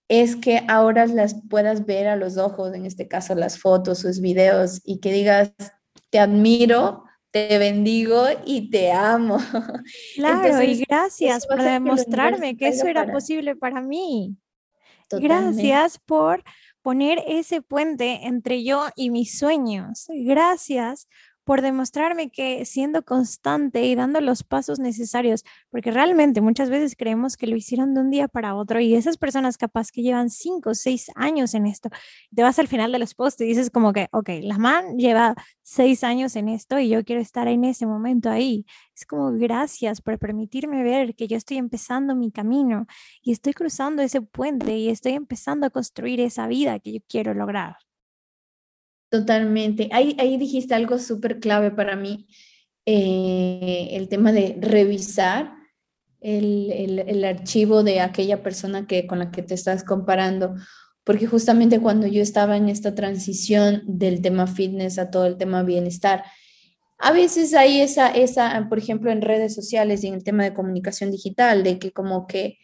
es 0.07 0.35
que 0.35 0.63
ahora 0.67 1.05
las 1.07 1.35
puedas 1.49 1.85
ver 1.85 2.07
a 2.07 2.15
los 2.15 2.37
ojos, 2.37 2.73
en 2.73 2.85
este 2.85 3.07
caso 3.07 3.33
las 3.33 3.59
fotos, 3.59 3.99
sus 3.99 4.19
videos, 4.21 4.81
y 4.83 4.99
que 4.99 5.13
digas, 5.13 5.53
te 6.09 6.19
admiro, 6.19 7.05
te 7.31 7.57
bendigo 7.57 8.25
y 8.45 8.69
te 8.69 8.91
amo. 8.91 9.37
Claro, 10.15 10.61
y 10.61 10.83
gracias 10.87 11.47
por 11.47 11.61
demostrarme 11.61 12.55
que, 12.55 12.67
eso 12.67 12.87
era 12.87 13.11
posible 13.11 13.55
para 13.55 13.81
mí. 13.81 14.35
Gracias 15.09 15.97
por 15.99 16.43
poner 16.81 17.23
ese 17.27 17.61
puente 17.61 18.25
entre 18.27 18.63
yo 18.63 18.87
y 18.95 19.09
mis 19.09 19.37
sueños. 19.37 20.07
Gracias 20.09 21.07
por 21.51 21.61
demostrarme 21.61 22.29
que 22.29 22.63
siendo 22.63 23.03
constante 23.03 23.83
y 23.83 23.93
dando 23.93 24.21
los 24.21 24.41
pasos 24.41 24.79
necesarios, 24.79 25.43
porque 25.69 25.91
realmente 25.91 26.39
muchas 26.39 26.69
veces 26.69 26.95
creemos 26.97 27.35
que 27.35 27.45
lo 27.45 27.57
hicieron 27.57 27.93
de 27.93 27.99
un 27.99 28.09
día 28.09 28.29
para 28.29 28.55
otro 28.55 28.79
y 28.79 28.95
esas 28.95 29.17
personas 29.17 29.57
capaz 29.57 29.91
que 29.91 30.01
llevan 30.01 30.29
cinco 30.29 30.69
o 30.69 30.75
seis 30.75 31.11
años 31.13 31.53
en 31.53 31.67
esto, 31.67 31.89
te 32.33 32.41
vas 32.41 32.57
al 32.57 32.69
final 32.69 32.93
de 32.93 32.99
los 32.99 33.15
posts 33.15 33.41
y 33.41 33.47
dices 33.47 33.69
como 33.69 33.91
que, 33.91 34.07
ok, 34.13 34.29
la 34.43 34.57
man 34.59 34.97
lleva 34.97 35.35
seis 35.61 36.05
años 36.05 36.37
en 36.37 36.47
esto 36.47 36.79
y 36.79 36.87
yo 36.87 37.03
quiero 37.03 37.21
estar 37.21 37.49
en 37.49 37.65
ese 37.65 37.85
momento 37.85 38.29
ahí. 38.29 38.65
Es 38.95 39.05
como 39.05 39.33
gracias 39.33 39.99
por 39.99 40.19
permitirme 40.19 40.83
ver 40.83 41.15
que 41.15 41.27
yo 41.27 41.35
estoy 41.35 41.57
empezando 41.57 42.15
mi 42.15 42.31
camino 42.31 42.87
y 43.21 43.33
estoy 43.33 43.51
cruzando 43.51 44.01
ese 44.01 44.21
puente 44.21 44.77
y 44.77 44.87
estoy 44.87 45.15
empezando 45.15 45.67
a 45.67 45.69
construir 45.69 46.21
esa 46.21 46.47
vida 46.47 46.79
que 46.79 46.93
yo 46.93 46.99
quiero 47.09 47.33
lograr. 47.33 47.75
Totalmente. 49.11 49.89
Ahí, 49.91 50.15
ahí 50.19 50.37
dijiste 50.37 50.73
algo 50.73 50.97
súper 50.97 51.41
clave 51.41 51.69
para 51.69 51.97
mí, 51.97 52.27
eh, 52.85 53.89
el 53.91 54.07
tema 54.07 54.31
de 54.31 54.57
revisar 54.61 55.53
el, 56.21 56.71
el, 56.71 57.25
archivo 57.25 57.83
de 57.83 57.99
aquella 57.99 58.41
persona 58.41 58.87
que, 58.87 59.07
con 59.07 59.19
la 59.19 59.29
que 59.29 59.41
te 59.43 59.53
estás 59.53 59.83
comparando, 59.83 60.55
porque 61.03 61.27
justamente 61.27 61.81
cuando 61.81 62.07
yo 62.07 62.21
estaba 62.21 62.55
en 62.55 62.69
esta 62.69 62.95
transición 62.95 63.83
del 63.85 64.21
tema 64.21 64.47
fitness 64.47 64.97
a 64.97 65.11
todo 65.11 65.25
el 65.25 65.37
tema 65.37 65.63
bienestar, 65.63 66.23
a 66.97 67.11
veces 67.11 67.53
hay 67.53 67.81
esa, 67.81 68.11
esa, 68.11 68.65
por 68.69 68.77
ejemplo, 68.77 69.11
en 69.11 69.21
redes 69.21 69.53
sociales 69.53 70.05
y 70.05 70.07
en 70.07 70.13
el 70.13 70.23
tema 70.23 70.45
de 70.45 70.53
comunicación 70.53 71.11
digital, 71.11 71.63
de 71.63 71.79
que 71.79 71.91
como 71.91 72.27
que 72.27 72.59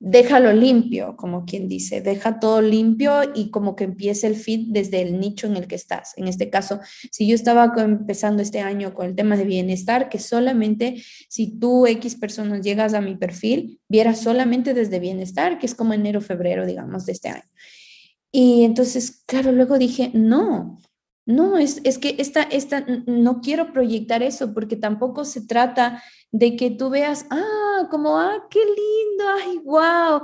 déjalo 0.00 0.54
limpio, 0.54 1.14
como 1.16 1.44
quien 1.44 1.68
dice, 1.68 2.00
deja 2.00 2.40
todo 2.40 2.62
limpio 2.62 3.20
y 3.34 3.50
como 3.50 3.76
que 3.76 3.84
empiece 3.84 4.26
el 4.26 4.34
feed 4.34 4.68
desde 4.70 5.02
el 5.02 5.20
nicho 5.20 5.46
en 5.46 5.56
el 5.56 5.68
que 5.68 5.74
estás. 5.74 6.14
En 6.16 6.26
este 6.26 6.48
caso, 6.48 6.80
si 7.12 7.28
yo 7.28 7.34
estaba 7.34 7.70
empezando 7.76 8.42
este 8.42 8.60
año 8.60 8.94
con 8.94 9.06
el 9.06 9.14
tema 9.14 9.36
de 9.36 9.44
bienestar, 9.44 10.08
que 10.08 10.18
solamente 10.18 11.04
si 11.28 11.58
tú 11.58 11.86
X 11.86 12.16
personas 12.16 12.62
llegas 12.62 12.94
a 12.94 13.02
mi 13.02 13.14
perfil, 13.14 13.78
vieras 13.88 14.20
solamente 14.20 14.72
desde 14.72 14.98
bienestar, 14.98 15.58
que 15.58 15.66
es 15.66 15.74
como 15.74 15.92
enero, 15.92 16.22
febrero, 16.22 16.64
digamos, 16.64 17.04
de 17.04 17.12
este 17.12 17.28
año. 17.28 17.44
Y 18.32 18.64
entonces, 18.64 19.22
claro, 19.26 19.52
luego 19.52 19.76
dije, 19.76 20.10
no, 20.14 20.78
no, 21.30 21.56
es, 21.56 21.80
es 21.84 21.98
que 21.98 22.16
esta, 22.18 22.42
esta, 22.42 22.84
no 23.06 23.40
quiero 23.40 23.72
proyectar 23.72 24.22
eso 24.22 24.52
porque 24.52 24.76
tampoco 24.76 25.24
se 25.24 25.46
trata 25.46 26.02
de 26.30 26.56
que 26.56 26.70
tú 26.70 26.90
veas, 26.90 27.26
ah, 27.30 27.88
como, 27.90 28.18
ah, 28.18 28.46
qué 28.50 28.60
lindo, 28.60 29.24
ay, 29.42 29.58
wow, 29.64 30.22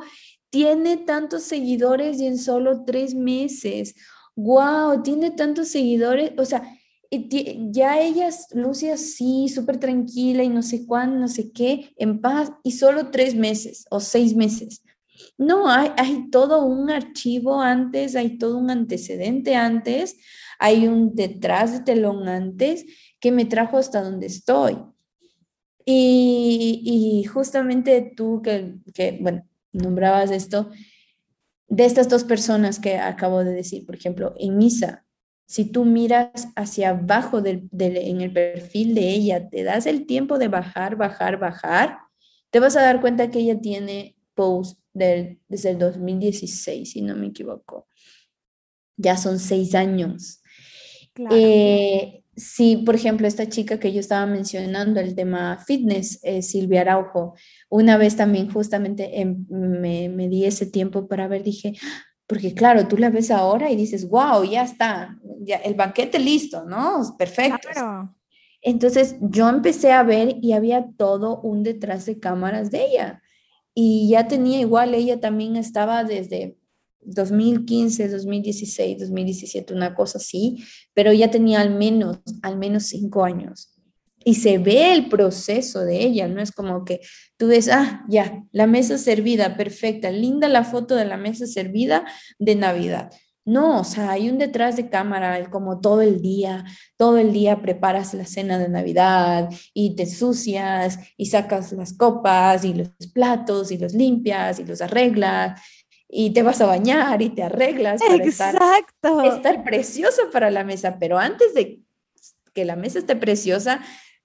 tiene 0.50 0.96
tantos 0.98 1.42
seguidores 1.42 2.20
y 2.20 2.26
en 2.26 2.38
solo 2.38 2.84
tres 2.84 3.14
meses, 3.14 3.94
wow, 4.34 5.02
tiene 5.02 5.30
tantos 5.30 5.68
seguidores, 5.68 6.32
o 6.38 6.44
sea, 6.44 6.62
ya 7.10 8.00
ella 8.00 8.28
luce 8.52 8.92
así, 8.92 9.48
súper 9.48 9.78
tranquila 9.78 10.42
y 10.42 10.48
no 10.48 10.62
sé 10.62 10.86
cuándo, 10.86 11.18
no 11.18 11.28
sé 11.28 11.52
qué, 11.52 11.92
en 11.96 12.20
paz, 12.20 12.52
y 12.62 12.72
solo 12.72 13.10
tres 13.10 13.34
meses 13.34 13.86
o 13.90 14.00
seis 14.00 14.34
meses. 14.34 14.82
No, 15.38 15.68
hay, 15.68 15.92
hay 15.96 16.30
todo 16.30 16.64
un 16.64 16.90
archivo 16.90 17.60
antes, 17.60 18.16
hay 18.16 18.38
todo 18.38 18.58
un 18.58 18.70
antecedente 18.70 19.54
antes, 19.54 20.16
hay 20.58 20.86
un 20.88 21.14
detrás 21.14 21.72
de 21.72 21.80
telón 21.80 22.28
antes 22.28 22.84
que 23.20 23.32
me 23.32 23.44
trajo 23.44 23.78
hasta 23.78 24.02
donde 24.02 24.26
estoy. 24.26 24.78
Y, 25.84 27.24
justamente 27.32 28.12
tú 28.16 28.42
que, 28.42 28.74
que, 28.92 29.18
bueno, 29.20 29.46
nombrabas 29.72 30.30
esto, 30.30 30.70
de 31.68 31.84
estas 31.84 32.08
dos 32.08 32.24
personas 32.24 32.78
que 32.78 32.98
acabo 32.98 33.44
de 33.44 33.52
decir, 33.52 33.86
por 33.86 33.94
ejemplo, 33.94 34.34
en 34.38 34.56
Misa, 34.58 35.06
si 35.46 35.64
tú 35.64 35.84
miras 35.84 36.48
hacia 36.56 36.90
abajo 36.90 37.40
del, 37.40 37.68
en 37.78 38.20
el 38.20 38.32
perfil 38.32 38.94
de 38.94 39.10
ella, 39.10 39.48
te 39.48 39.62
das 39.62 39.86
el 39.86 40.06
tiempo 40.06 40.38
de 40.38 40.48
bajar, 40.48 40.96
bajar, 40.96 41.38
bajar, 41.38 41.98
te 42.50 42.58
vas 42.58 42.76
a 42.76 42.82
dar 42.82 43.00
cuenta 43.00 43.30
que 43.30 43.38
ella 43.38 43.60
tiene 43.60 44.16
post 44.34 44.80
desde 44.92 45.70
el 45.70 45.78
2016, 45.78 46.90
si 46.90 47.02
no 47.02 47.14
me 47.14 47.28
equivoco. 47.28 47.86
Ya 48.96 49.16
son 49.16 49.38
seis 49.38 49.74
años. 49.74 50.42
Claro. 51.16 51.34
Eh, 51.34 52.22
si, 52.36 52.76
por 52.76 52.94
ejemplo, 52.94 53.26
esta 53.26 53.48
chica 53.48 53.80
que 53.80 53.90
yo 53.90 54.00
estaba 54.00 54.26
mencionando, 54.26 55.00
el 55.00 55.14
tema 55.14 55.56
fitness, 55.66 56.20
eh, 56.22 56.42
Silvia 56.42 56.82
Araujo, 56.82 57.34
una 57.70 57.96
vez 57.96 58.16
también 58.16 58.50
justamente 58.50 59.22
em, 59.22 59.46
me, 59.48 60.10
me, 60.10 60.28
di 60.28 60.44
ese 60.44 60.66
tiempo 60.66 61.08
para 61.08 61.26
ver, 61.26 61.42
dije, 61.42 61.72
porque 62.26 62.52
claro, 62.52 62.86
tú 62.86 62.98
la 62.98 63.08
ves 63.08 63.30
ahora 63.30 63.70
y 63.70 63.76
dices, 63.76 64.06
wow, 64.10 64.44
ya 64.44 64.64
está, 64.64 65.18
ya, 65.40 65.56
el 65.56 65.74
banquete 65.74 66.18
listo, 66.18 66.64
¿no? 66.66 67.00
Perfecto. 67.16 67.68
Claro. 67.72 68.14
Entonces 68.60 69.16
yo 69.20 69.48
empecé 69.48 69.92
a 69.92 70.02
ver 70.02 70.36
y 70.42 70.52
había 70.52 70.88
todo 70.98 71.40
un 71.40 71.62
detrás 71.62 72.04
de 72.04 72.20
cámaras 72.20 72.70
de 72.70 72.84
ella. 72.84 73.22
Y 73.72 74.10
ya 74.10 74.28
tenía 74.28 74.60
igual, 74.60 74.94
ella 74.94 75.20
también 75.20 75.56
estaba 75.56 76.04
desde 76.04 76.58
2015, 77.06 78.08
2016, 78.08 78.98
2017, 79.00 79.74
una 79.74 79.94
cosa 79.94 80.18
así, 80.18 80.64
pero 80.94 81.12
ya 81.12 81.30
tenía 81.30 81.60
al 81.60 81.74
menos, 81.74 82.18
al 82.42 82.58
menos 82.58 82.84
cinco 82.84 83.24
años. 83.24 83.72
Y 84.24 84.34
se 84.34 84.58
ve 84.58 84.92
el 84.92 85.08
proceso 85.08 85.84
de 85.84 86.02
ella, 86.02 86.26
no 86.26 86.42
es 86.42 86.50
como 86.50 86.84
que 86.84 87.00
tú 87.36 87.46
ves, 87.46 87.68
ah, 87.68 88.04
ya, 88.08 88.42
la 88.50 88.66
mesa 88.66 88.98
servida, 88.98 89.56
perfecta, 89.56 90.10
linda 90.10 90.48
la 90.48 90.64
foto 90.64 90.96
de 90.96 91.04
la 91.04 91.16
mesa 91.16 91.46
servida 91.46 92.04
de 92.38 92.56
Navidad. 92.56 93.12
No, 93.46 93.78
o 93.82 93.84
sea, 93.84 94.10
hay 94.10 94.28
un 94.28 94.38
detrás 94.38 94.74
de 94.74 94.90
cámara, 94.90 95.48
como 95.50 95.78
todo 95.80 96.02
el 96.02 96.20
día, 96.20 96.64
todo 96.96 97.18
el 97.18 97.32
día 97.32 97.62
preparas 97.62 98.12
la 98.12 98.24
cena 98.26 98.58
de 98.58 98.68
Navidad 98.68 99.48
y 99.72 99.94
te 99.94 100.06
sucias 100.06 100.98
y 101.16 101.26
sacas 101.26 101.70
las 101.70 101.92
copas 101.92 102.64
y 102.64 102.74
los 102.74 102.88
platos 103.14 103.70
y 103.70 103.78
los 103.78 103.94
limpias 103.94 104.58
y 104.58 104.64
los 104.64 104.80
arreglas 104.80 105.60
y 106.08 106.30
te 106.30 106.42
vas 106.42 106.60
a 106.60 106.66
bañar 106.66 107.20
y 107.22 107.30
te 107.30 107.42
arreglas 107.42 108.00
para 108.00 108.24
Exacto. 108.24 109.22
Estar, 109.22 109.36
estar 109.36 109.64
precioso 109.64 110.30
para 110.32 110.50
la 110.50 110.64
mesa, 110.64 110.98
pero 110.98 111.18
antes 111.18 111.54
de 111.54 111.80
que 112.52 112.64
la 112.64 112.76
mesa 112.76 112.98
esté 112.98 113.16
preciosa, 113.16 113.80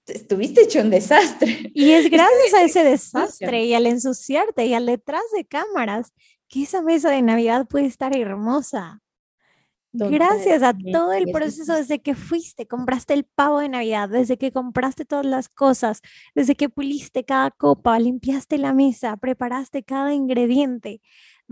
estuviste 0.06 0.62
hecho 0.62 0.80
un 0.80 0.90
desastre. 0.90 1.70
Y 1.74 1.90
es 1.92 2.10
gracias 2.10 2.54
a 2.54 2.62
ese 2.62 2.84
desastre 2.84 3.64
y 3.64 3.74
al 3.74 3.86
ensuciarte 3.86 4.66
y 4.66 4.74
al 4.74 4.86
detrás 4.86 5.24
de 5.34 5.44
cámaras 5.44 6.12
que 6.48 6.62
esa 6.62 6.82
mesa 6.82 7.10
de 7.10 7.22
Navidad 7.22 7.66
puede 7.66 7.86
estar 7.86 8.16
hermosa. 8.16 9.00
Gracias 9.94 10.62
a 10.62 10.72
todo 10.90 11.12
el 11.12 11.30
proceso 11.32 11.74
desde 11.74 12.00
que 12.00 12.14
fuiste, 12.14 12.66
compraste 12.66 13.12
el 13.12 13.24
pavo 13.24 13.58
de 13.58 13.68
Navidad, 13.68 14.08
desde 14.08 14.38
que 14.38 14.50
compraste 14.50 15.04
todas 15.04 15.26
las 15.26 15.50
cosas, 15.50 16.00
desde 16.34 16.54
que 16.54 16.70
puliste 16.70 17.24
cada 17.24 17.50
copa, 17.50 17.98
limpiaste 17.98 18.56
la 18.56 18.72
mesa, 18.72 19.18
preparaste 19.18 19.82
cada 19.82 20.14
ingrediente, 20.14 21.02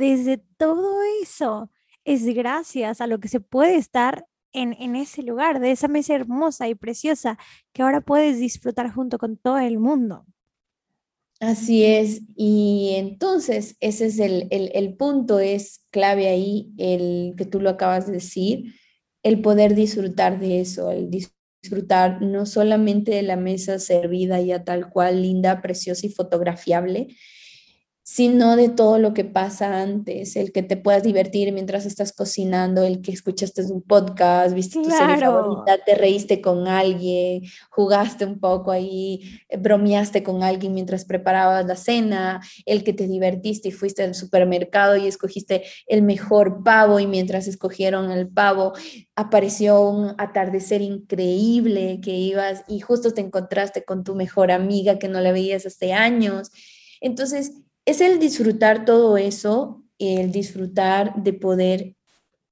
desde 0.01 0.39
todo 0.57 0.99
eso 1.23 1.71
es 2.05 2.25
gracias 2.35 3.03
a 3.03 3.07
lo 3.07 3.21
que 3.21 3.29
se 3.29 3.39
puede 3.39 3.77
estar 3.77 4.27
en, 4.53 4.73
en, 4.81 4.97
ese 4.97 5.23
lugar, 5.23 5.61
de 5.61 5.71
esa 5.71 5.89
mesa 5.89 6.15
hermosa 6.15 6.69
y 6.69 6.75
preciosa 6.75 7.39
que 7.73 7.83
ahora 7.83 8.01
puedes 8.01 8.41
disfrutar 8.41 8.91
junto 8.91 9.19
con 9.19 9.37
todo 9.37 9.59
el 9.59 9.79
mundo. 9.79 10.25
Así 11.39 11.85
es, 11.85 12.23
y 12.35 12.95
entonces 12.97 13.77
ese 13.81 14.07
es 14.07 14.19
el, 14.19 14.49
el, 14.51 14.97
punto, 14.97 15.39
es 15.39 15.85
clave 15.91 16.29
ahí, 16.29 16.73
el 16.79 17.35
que 17.37 17.45
tú 17.45 17.61
lo 17.61 17.71
acabas 17.71 18.07
de 18.07 18.15
decir, 18.15 18.75
el 19.23 19.41
poder 19.41 19.75
disfrutar 19.75 20.41
de 20.41 20.61
eso, 20.61 20.91
el 20.91 21.11
disfrutar 21.11 22.21
no 22.23 22.45
solamente 22.47 23.13
de 23.13 23.23
la 23.23 23.37
mesa 23.37 23.79
servida 23.79 24.41
ya 24.41 24.65
tal 24.65 24.91
cual, 24.91 25.23
linda, 25.23 25.63
preciosa 25.63 26.07
y 26.07 26.11
fotografiable, 26.11 27.09
sino 28.13 28.57
de 28.57 28.69
todo 28.69 28.99
lo 28.99 29.15
que 29.15 29.25
pasa 29.25 29.83
antes, 29.83 30.35
el 30.35 30.51
que 30.51 30.65
te 30.65 30.77
puedas 30.77 31.05
divertir 31.05 31.53
mientras 31.53 31.87
estás 31.87 32.13
cocinando, 32.13 32.83
el 32.83 33.03
que 33.03 33.13
escuchaste 33.13 33.63
un 33.67 33.83
podcast, 33.83 34.53
viste 34.53 34.83
tu 34.83 34.91
serie 34.91 35.19
favorita, 35.19 35.79
te 35.87 35.95
reíste 35.95 36.41
con 36.41 36.67
alguien, 36.67 37.43
jugaste 37.71 38.25
un 38.25 38.41
poco 38.41 38.73
ahí, 38.73 39.41
eh, 39.49 39.57
bromeaste 39.57 40.25
con 40.25 40.43
alguien 40.43 40.75
mientras 40.75 41.05
preparabas 41.05 41.65
la 41.67 41.77
cena, 41.77 42.41
el 42.67 42.83
que 42.83 42.93
te 42.93 43.07
divertiste 43.07 43.69
y 43.69 43.71
fuiste 43.71 44.03
al 44.03 44.17
supermercado 44.17 44.97
y 44.97 45.07
escogiste 45.07 45.63
el 45.87 46.03
mejor 46.03 46.65
pavo 46.65 46.99
y 46.99 47.07
mientras 47.07 47.47
escogieron 47.47 48.11
el 48.11 48.27
pavo 48.29 48.73
apareció 49.15 49.83
un 49.83 50.17
atardecer 50.19 50.83
increíble 50.83 52.01
que 52.03 52.11
ibas 52.11 52.65
y 52.67 52.81
justo 52.81 53.15
te 53.15 53.21
encontraste 53.21 53.85
con 53.85 54.03
tu 54.03 54.17
mejor 54.17 54.51
amiga 54.51 54.99
que 54.99 55.07
no 55.07 55.21
la 55.21 55.31
veías 55.31 55.65
hace 55.65 55.93
años. 55.93 56.51
Entonces, 57.01 57.53
es 57.85 58.01
el 58.01 58.19
disfrutar 58.19 58.85
todo 58.85 59.17
eso, 59.17 59.85
el 59.99 60.33
disfrutar 60.33 61.23
de 61.23 61.33
poder 61.33 61.97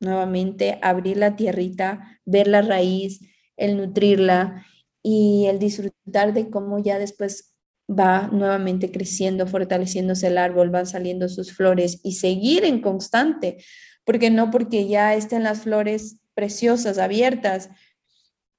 nuevamente 0.00 0.78
abrir 0.82 1.16
la 1.16 1.36
tierrita, 1.36 2.20
ver 2.24 2.46
la 2.46 2.62
raíz, 2.62 3.20
el 3.56 3.76
nutrirla 3.76 4.64
y 5.02 5.46
el 5.46 5.58
disfrutar 5.58 6.32
de 6.32 6.50
cómo 6.50 6.78
ya 6.78 6.98
después 6.98 7.54
va 7.88 8.28
nuevamente 8.28 8.90
creciendo, 8.90 9.46
fortaleciéndose 9.46 10.26
el 10.28 10.38
árbol, 10.38 10.70
van 10.70 10.86
saliendo 10.86 11.28
sus 11.28 11.52
flores 11.52 12.00
y 12.04 12.12
seguir 12.12 12.64
en 12.64 12.80
constante, 12.80 13.64
porque 14.04 14.30
no 14.30 14.50
porque 14.50 14.86
ya 14.86 15.14
estén 15.14 15.42
las 15.42 15.62
flores 15.62 16.18
preciosas, 16.34 16.98
abiertas, 16.98 17.70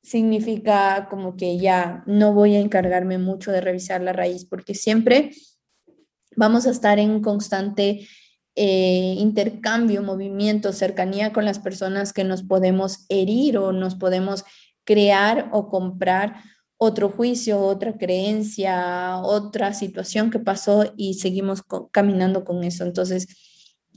significa 0.01 1.07
como 1.09 1.35
que 1.35 1.57
ya 1.59 2.03
no 2.07 2.33
voy 2.33 2.55
a 2.55 2.59
encargarme 2.59 3.17
mucho 3.17 3.51
de 3.51 3.61
revisar 3.61 4.01
la 4.01 4.13
raíz, 4.13 4.45
porque 4.45 4.73
siempre 4.73 5.31
vamos 6.39 6.65
a 6.65 6.71
estar 6.71 6.99
en 6.99 7.21
constante 7.21 8.07
eh, 8.55 9.15
intercambio, 9.17 10.01
movimiento, 10.01 10.71
cercanía 10.71 11.33
con 11.33 11.43
las 11.43 11.59
personas 11.59 12.13
que 12.13 12.23
nos 12.23 12.43
podemos 12.43 13.05
herir 13.09 13.57
o 13.57 13.73
nos 13.73 13.95
podemos 13.95 14.45
crear 14.85 15.49
o 15.51 15.67
comprar 15.67 16.41
otro 16.77 17.09
juicio, 17.09 17.59
otra 17.59 17.97
creencia, 17.97 19.17
otra 19.17 19.73
situación 19.73 20.31
que 20.31 20.39
pasó 20.39 20.93
y 20.95 21.15
seguimos 21.15 21.61
caminando 21.91 22.45
con 22.45 22.63
eso. 22.63 22.85
Entonces, 22.85 23.27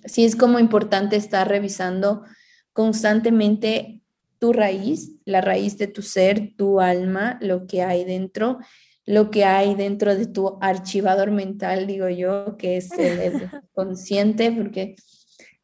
sí 0.05 0.25
es 0.25 0.35
como 0.35 0.59
importante 0.59 1.15
estar 1.15 1.49
revisando 1.49 2.25
constantemente 2.73 4.03
tu 4.41 4.53
raíz, 4.53 5.13
la 5.25 5.43
raíz 5.43 5.79
de 5.79 5.87
tu 5.87 6.03
ser, 6.03 6.57
tu 6.57 6.81
alma, 6.81 7.39
lo 7.41 7.69
que 7.69 7.83
hay 7.83 8.05
dentro 8.05 8.59
lo 9.05 9.31
que 9.31 9.45
hay 9.45 9.75
dentro 9.75 10.15
de 10.15 10.27
tu 10.27 10.59
archivador 10.61 11.31
mental, 11.31 11.87
digo 11.87 12.09
yo, 12.09 12.57
que 12.57 12.77
es 12.77 12.91
el, 12.93 13.51
consciente, 13.75 14.53
porque 14.53 14.97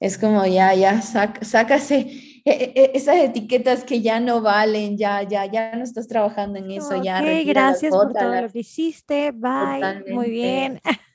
es 0.00 0.18
como 0.18 0.44
ya, 0.46 0.74
ya, 0.74 1.02
sácase 1.02 2.40
e, 2.44 2.72
e, 2.74 2.90
esas 2.94 3.16
etiquetas 3.16 3.84
que 3.84 4.00
ya 4.00 4.20
no 4.20 4.40
valen, 4.40 4.96
ya, 4.96 5.22
ya, 5.22 5.44
ya 5.46 5.74
no 5.76 5.84
estás 5.84 6.08
trabajando 6.08 6.58
en 6.58 6.70
eso, 6.70 7.02
ya. 7.02 7.20
gracias 7.44 7.92
por 7.92 8.12
todo 8.12 8.40
lo 8.40 8.48
que 8.48 8.60
hiciste, 8.60 9.32
bye, 9.32 10.04
muy 10.12 10.30
bien. 10.30 10.80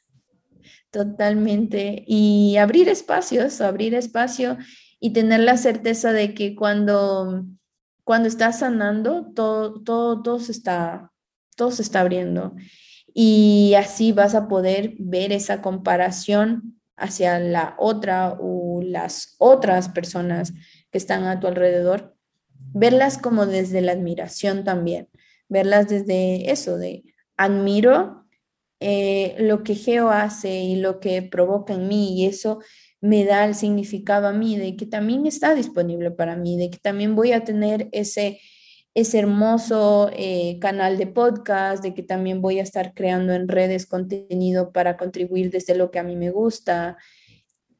Totalmente. 0.91 2.03
Y 2.05 2.57
abrir 2.57 2.87
espacios, 2.87 3.61
abrir 3.61 3.95
espacio 3.95 4.57
y 4.99 5.11
tener 5.11 5.39
la 5.39 5.57
certeza 5.57 6.13
de 6.13 6.35
que 6.35 6.53
cuando, 6.53 7.45
cuando 8.03 8.27
estás 8.27 8.59
sanando, 8.59 9.31
todo, 9.33 9.81
todo, 9.81 10.21
todo 10.21 10.39
se 10.39 10.51
está 10.51 11.12
todo 11.55 11.71
se 11.71 11.81
está 11.81 12.01
abriendo. 12.01 12.55
Y 13.13 13.73
así 13.77 14.11
vas 14.11 14.35
a 14.35 14.47
poder 14.47 14.95
ver 14.97 15.31
esa 15.31 15.61
comparación 15.61 16.79
hacia 16.95 17.39
la 17.39 17.75
otra 17.77 18.37
o 18.39 18.81
las 18.83 19.35
otras 19.37 19.89
personas 19.89 20.53
que 20.91 20.97
están 20.97 21.23
a 21.25 21.39
tu 21.39 21.47
alrededor, 21.47 22.15
verlas 22.73 23.17
como 23.17 23.45
desde 23.45 23.81
la 23.81 23.91
admiración 23.91 24.63
también, 24.63 25.09
verlas 25.49 25.87
desde 25.89 26.51
eso, 26.51 26.77
de 26.77 27.03
admiro 27.37 28.25
eh, 28.79 29.35
lo 29.39 29.63
que 29.63 29.75
Geo 29.75 30.09
hace 30.09 30.61
y 30.61 30.75
lo 30.75 30.99
que 30.99 31.21
provoca 31.21 31.73
en 31.73 31.87
mí 31.87 32.21
y 32.21 32.25
eso 32.25 32.59
me 32.99 33.25
da 33.25 33.45
el 33.45 33.55
significado 33.55 34.27
a 34.27 34.33
mí 34.33 34.57
de 34.57 34.75
que 34.75 34.85
también 34.85 35.25
está 35.25 35.55
disponible 35.55 36.11
para 36.11 36.35
mí, 36.35 36.57
de 36.57 36.69
que 36.69 36.79
también 36.79 37.15
voy 37.15 37.31
a 37.31 37.43
tener 37.43 37.89
ese 37.91 38.39
ese 38.93 39.19
hermoso 39.19 40.11
eh, 40.13 40.59
canal 40.59 40.97
de 40.97 41.07
podcast, 41.07 41.83
de 41.83 41.93
que 41.93 42.03
también 42.03 42.41
voy 42.41 42.59
a 42.59 42.63
estar 42.63 42.93
creando 42.93 43.33
en 43.33 43.47
redes 43.47 43.87
contenido 43.87 44.71
para 44.71 44.97
contribuir 44.97 45.49
desde 45.49 45.75
lo 45.75 45.89
que 45.89 45.99
a 45.99 46.03
mí 46.03 46.15
me 46.15 46.29
gusta. 46.29 46.97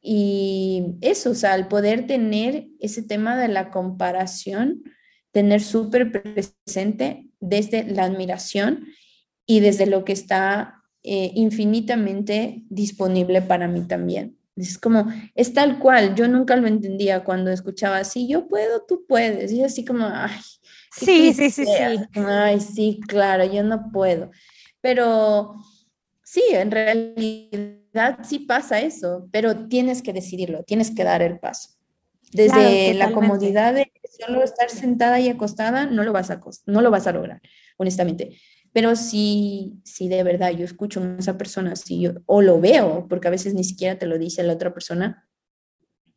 Y 0.00 0.96
eso, 1.00 1.30
o 1.30 1.34
sea, 1.34 1.52
al 1.52 1.68
poder 1.68 2.06
tener 2.06 2.66
ese 2.80 3.02
tema 3.02 3.38
de 3.38 3.48
la 3.48 3.70
comparación, 3.70 4.82
tener 5.30 5.62
súper 5.62 6.10
presente 6.10 7.30
desde 7.40 7.84
la 7.84 8.04
admiración 8.04 8.86
y 9.46 9.60
desde 9.60 9.86
lo 9.86 10.04
que 10.04 10.12
está 10.12 10.82
eh, 11.02 11.30
infinitamente 11.34 12.64
disponible 12.68 13.40
para 13.42 13.68
mí 13.68 13.86
también. 13.86 14.36
Es 14.56 14.78
como, 14.78 15.06
es 15.34 15.52
tal 15.52 15.78
cual, 15.78 16.14
yo 16.14 16.28
nunca 16.28 16.56
lo 16.56 16.66
entendía 16.66 17.24
cuando 17.24 17.50
escuchaba 17.50 17.98
así, 17.98 18.28
yo 18.28 18.46
puedo, 18.46 18.84
tú 18.86 19.04
puedes, 19.06 19.50
y 19.52 19.62
así 19.62 19.84
como, 19.84 20.06
ay, 20.06 20.38
Sí, 20.96 21.34
sí, 21.34 21.50
sí, 21.50 21.66
sí. 21.66 21.96
Ay, 22.14 22.60
sí, 22.60 23.00
claro, 23.06 23.44
yo 23.44 23.62
no 23.62 23.90
puedo. 23.92 24.30
Pero 24.80 25.54
sí, 26.22 26.42
en 26.50 26.70
realidad 26.70 28.18
sí 28.22 28.40
pasa 28.40 28.80
eso, 28.80 29.28
pero 29.32 29.66
tienes 29.66 30.02
que 30.02 30.12
decidirlo, 30.12 30.62
tienes 30.62 30.90
que 30.90 31.04
dar 31.04 31.22
el 31.22 31.38
paso. 31.38 31.70
Desde 32.32 32.94
la 32.94 33.12
comodidad 33.12 33.74
de 33.74 33.90
solo 34.20 34.42
estar 34.42 34.68
sentada 34.68 35.20
y 35.20 35.28
acostada, 35.28 35.86
no 35.86 36.02
lo 36.02 36.12
vas 36.12 36.30
a, 36.30 36.40
no 36.66 36.80
lo 36.80 36.90
vas 36.90 37.06
a 37.06 37.12
lograr, 37.12 37.40
honestamente. 37.76 38.36
Pero 38.72 38.96
si, 38.96 39.80
si 39.84 40.08
de 40.08 40.22
verdad 40.24 40.50
yo 40.50 40.64
escucho 40.64 41.00
a 41.00 41.16
esa 41.18 41.38
persona, 41.38 41.76
si 41.76 42.00
yo, 42.00 42.12
o 42.26 42.42
lo 42.42 42.60
veo, 42.60 43.06
porque 43.08 43.28
a 43.28 43.30
veces 43.30 43.54
ni 43.54 43.62
siquiera 43.62 43.98
te 43.98 44.06
lo 44.06 44.18
dice 44.18 44.42
la 44.42 44.54
otra 44.54 44.74
persona, 44.74 45.28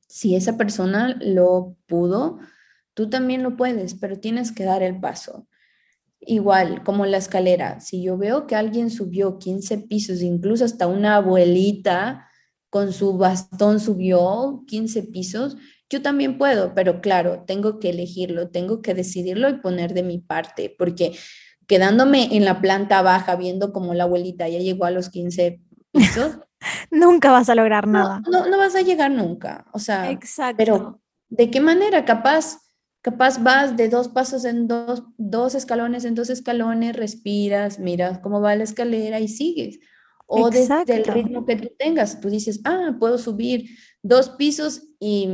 si 0.07 0.36
esa 0.36 0.57
persona 0.57 1.15
lo 1.19 1.75
pudo, 1.86 2.39
Tú 2.97 3.11
también 3.11 3.43
lo 3.43 3.55
puedes, 3.55 3.93
pero 3.93 4.19
tienes 4.19 4.51
que 4.51 4.63
dar 4.63 4.81
el 4.81 4.99
paso. 4.99 5.47
Igual, 6.19 6.83
como 6.83 7.05
la 7.05 7.17
escalera, 7.17 7.79
si 7.79 8.01
yo 8.01 8.17
veo 8.17 8.47
que 8.47 8.55
alguien 8.55 8.89
subió 8.89 9.37
15 9.37 9.77
pisos, 9.87 10.23
incluso 10.23 10.65
hasta 10.65 10.87
una 10.87 11.17
abuelita 11.17 12.27
con 12.71 12.91
su 12.91 13.15
bastón 13.15 13.79
subió 13.79 14.63
15 14.65 15.03
pisos, 15.03 15.57
yo 15.91 16.01
también 16.01 16.39
puedo, 16.39 16.73
pero 16.73 16.99
claro, 16.99 17.43
tengo 17.45 17.77
que 17.77 17.91
elegirlo, 17.91 18.49
tengo 18.49 18.81
que 18.81 18.95
decidirlo 18.95 19.47
y 19.47 19.59
poner 19.59 19.93
de 19.93 20.01
mi 20.01 20.17
parte, 20.17 20.73
porque 20.75 21.15
quedándome 21.67 22.35
en 22.35 22.45
la 22.45 22.61
planta 22.61 23.03
baja 23.03 23.35
viendo 23.35 23.73
como 23.73 23.93
la 23.93 24.05
abuelita 24.05 24.49
ya 24.49 24.57
llegó 24.57 24.85
a 24.85 24.91
los 24.91 25.09
15 25.09 25.61
pisos, 25.91 26.39
nunca 26.89 27.31
vas 27.31 27.47
a 27.47 27.53
lograr 27.53 27.85
nada. 27.85 28.23
No, 28.27 28.47
no, 28.47 28.57
vas 28.57 28.73
a 28.73 28.81
llegar 28.81 29.11
nunca, 29.11 29.67
o 29.71 29.77
sea, 29.77 30.09
Exacto. 30.09 30.57
pero 30.57 30.99
¿de 31.29 31.51
qué 31.51 31.61
manera 31.61 32.03
capaz? 32.03 32.66
Capaz 33.08 33.41
vas 33.41 33.78
de 33.78 33.88
dos 33.88 34.10
pasos 34.10 34.43
en 34.43 34.68
dos, 34.68 35.01
dos 35.18 35.55
escalones 35.55 36.03
en 36.03 36.14
dos 36.14 36.30
escalones, 36.30 36.93
respiras, 36.93 37.80
miras 37.80 38.20
cómo 38.20 38.41
va 38.41 38.53
la 38.58 38.66
escalera 38.66 39.22
y 39.22 39.30
sigues. 39.30 39.80
O 40.26 40.49
desde 40.49 40.93
el 40.93 41.05
ritmo 41.05 41.45
que 41.45 41.55
tú 41.55 41.70
tengas, 41.80 42.20
tú 42.20 42.30
dices, 42.30 42.60
ah, 42.66 42.97
puedo 42.99 43.18
subir 43.18 43.70
dos 44.03 44.32
pisos 44.32 44.89
y, 44.99 45.30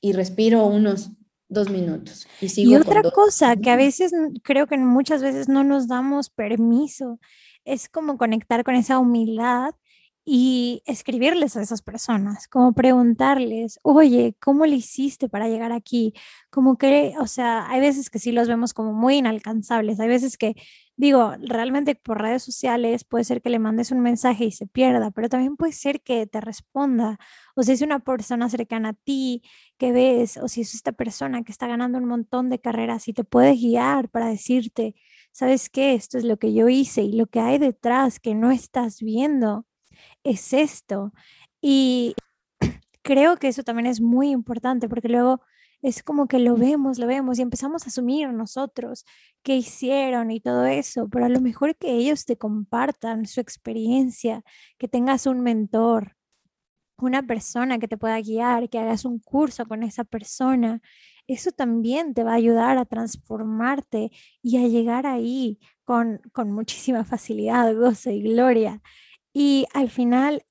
y 0.00 0.12
respiro 0.12 0.66
unos 0.66 1.12
dos 1.48 1.70
minutos. 1.70 2.26
Y, 2.40 2.48
sigo 2.48 2.72
y 2.72 2.74
otra 2.74 3.08
cosa 3.12 3.54
que 3.54 3.70
a 3.70 3.76
veces 3.76 4.12
creo 4.42 4.66
que 4.66 4.76
muchas 4.76 5.22
veces 5.22 5.48
no 5.48 5.62
nos 5.62 5.86
damos 5.86 6.30
permiso, 6.30 7.20
es 7.64 7.88
como 7.88 8.18
conectar 8.18 8.64
con 8.64 8.74
esa 8.74 8.98
humildad 8.98 9.72
y 10.24 10.82
escribirles 10.86 11.56
a 11.56 11.62
esas 11.62 11.82
personas, 11.82 12.48
como 12.48 12.72
preguntarles, 12.72 13.78
oye, 13.82 14.36
¿cómo 14.40 14.64
le 14.66 14.76
hiciste 14.76 15.28
para 15.28 15.48
llegar 15.48 15.72
aquí? 15.72 16.14
Como 16.50 16.78
que, 16.78 17.14
o 17.20 17.26
sea, 17.26 17.68
hay 17.70 17.80
veces 17.80 18.08
que 18.10 18.18
sí 18.18 18.32
los 18.32 18.48
vemos 18.48 18.72
como 18.72 18.92
muy 18.94 19.16
inalcanzables, 19.16 20.00
hay 20.00 20.08
veces 20.08 20.38
que, 20.38 20.54
digo, 20.96 21.34
realmente 21.40 21.94
por 21.94 22.22
redes 22.22 22.42
sociales 22.42 23.04
puede 23.04 23.24
ser 23.24 23.42
que 23.42 23.50
le 23.50 23.58
mandes 23.58 23.90
un 23.92 24.00
mensaje 24.00 24.46
y 24.46 24.52
se 24.52 24.66
pierda, 24.66 25.10
pero 25.10 25.28
también 25.28 25.56
puede 25.56 25.72
ser 25.72 26.00
que 26.02 26.26
te 26.26 26.40
responda, 26.40 27.18
o 27.54 27.62
si 27.62 27.72
es 27.72 27.82
una 27.82 27.98
persona 28.00 28.48
cercana 28.48 28.90
a 28.90 28.92
ti 28.94 29.42
que 29.78 29.92
ves, 29.92 30.38
o 30.38 30.48
si 30.48 30.62
es 30.62 30.74
esta 30.74 30.92
persona 30.92 31.42
que 31.42 31.52
está 31.52 31.66
ganando 31.66 31.98
un 31.98 32.06
montón 32.06 32.48
de 32.48 32.60
carreras 32.60 33.08
y 33.08 33.12
te 33.12 33.24
puede 33.24 33.54
guiar 33.56 34.08
para 34.08 34.28
decirte, 34.28 34.94
¿sabes 35.32 35.68
qué? 35.68 35.94
Esto 35.94 36.16
es 36.18 36.24
lo 36.24 36.38
que 36.38 36.54
yo 36.54 36.68
hice 36.68 37.02
y 37.02 37.12
lo 37.12 37.26
que 37.26 37.40
hay 37.40 37.58
detrás 37.58 38.20
que 38.20 38.34
no 38.34 38.50
estás 38.50 39.00
viendo 39.00 39.66
es 40.24 40.52
esto. 40.52 41.12
Y 41.60 42.14
creo 43.02 43.36
que 43.36 43.48
eso 43.48 43.62
también 43.62 43.86
es 43.86 44.00
muy 44.00 44.30
importante 44.30 44.88
porque 44.88 45.08
luego 45.08 45.42
es 45.82 46.02
como 46.02 46.28
que 46.28 46.38
lo 46.38 46.56
vemos, 46.56 46.98
lo 46.98 47.06
vemos 47.06 47.38
y 47.38 47.42
empezamos 47.42 47.84
a 47.84 47.88
asumir 47.88 48.30
nosotros 48.32 49.04
qué 49.42 49.56
hicieron 49.56 50.30
y 50.30 50.40
todo 50.40 50.64
eso, 50.64 51.08
pero 51.10 51.26
a 51.26 51.28
lo 51.28 51.42
mejor 51.42 51.76
que 51.76 51.92
ellos 51.92 52.24
te 52.24 52.38
compartan 52.38 53.26
su 53.26 53.40
experiencia, 53.40 54.42
que 54.78 54.88
tengas 54.88 55.26
un 55.26 55.40
mentor, 55.42 56.16
una 56.98 57.22
persona 57.22 57.78
que 57.78 57.88
te 57.88 57.98
pueda 57.98 58.18
guiar, 58.20 58.70
que 58.70 58.78
hagas 58.78 59.04
un 59.04 59.18
curso 59.18 59.66
con 59.66 59.82
esa 59.82 60.04
persona, 60.04 60.80
eso 61.26 61.52
también 61.52 62.14
te 62.14 62.24
va 62.24 62.32
a 62.32 62.36
ayudar 62.36 62.78
a 62.78 62.86
transformarte 62.86 64.10
y 64.42 64.58
a 64.58 64.68
llegar 64.68 65.06
ahí 65.06 65.58
con, 65.84 66.20
con 66.32 66.52
muchísima 66.52 67.04
facilidad, 67.04 67.74
gozo 67.76 68.10
y 68.10 68.22
gloria. 68.22 68.80
Y 69.34 69.66
al 69.74 69.90
final, 69.90 70.46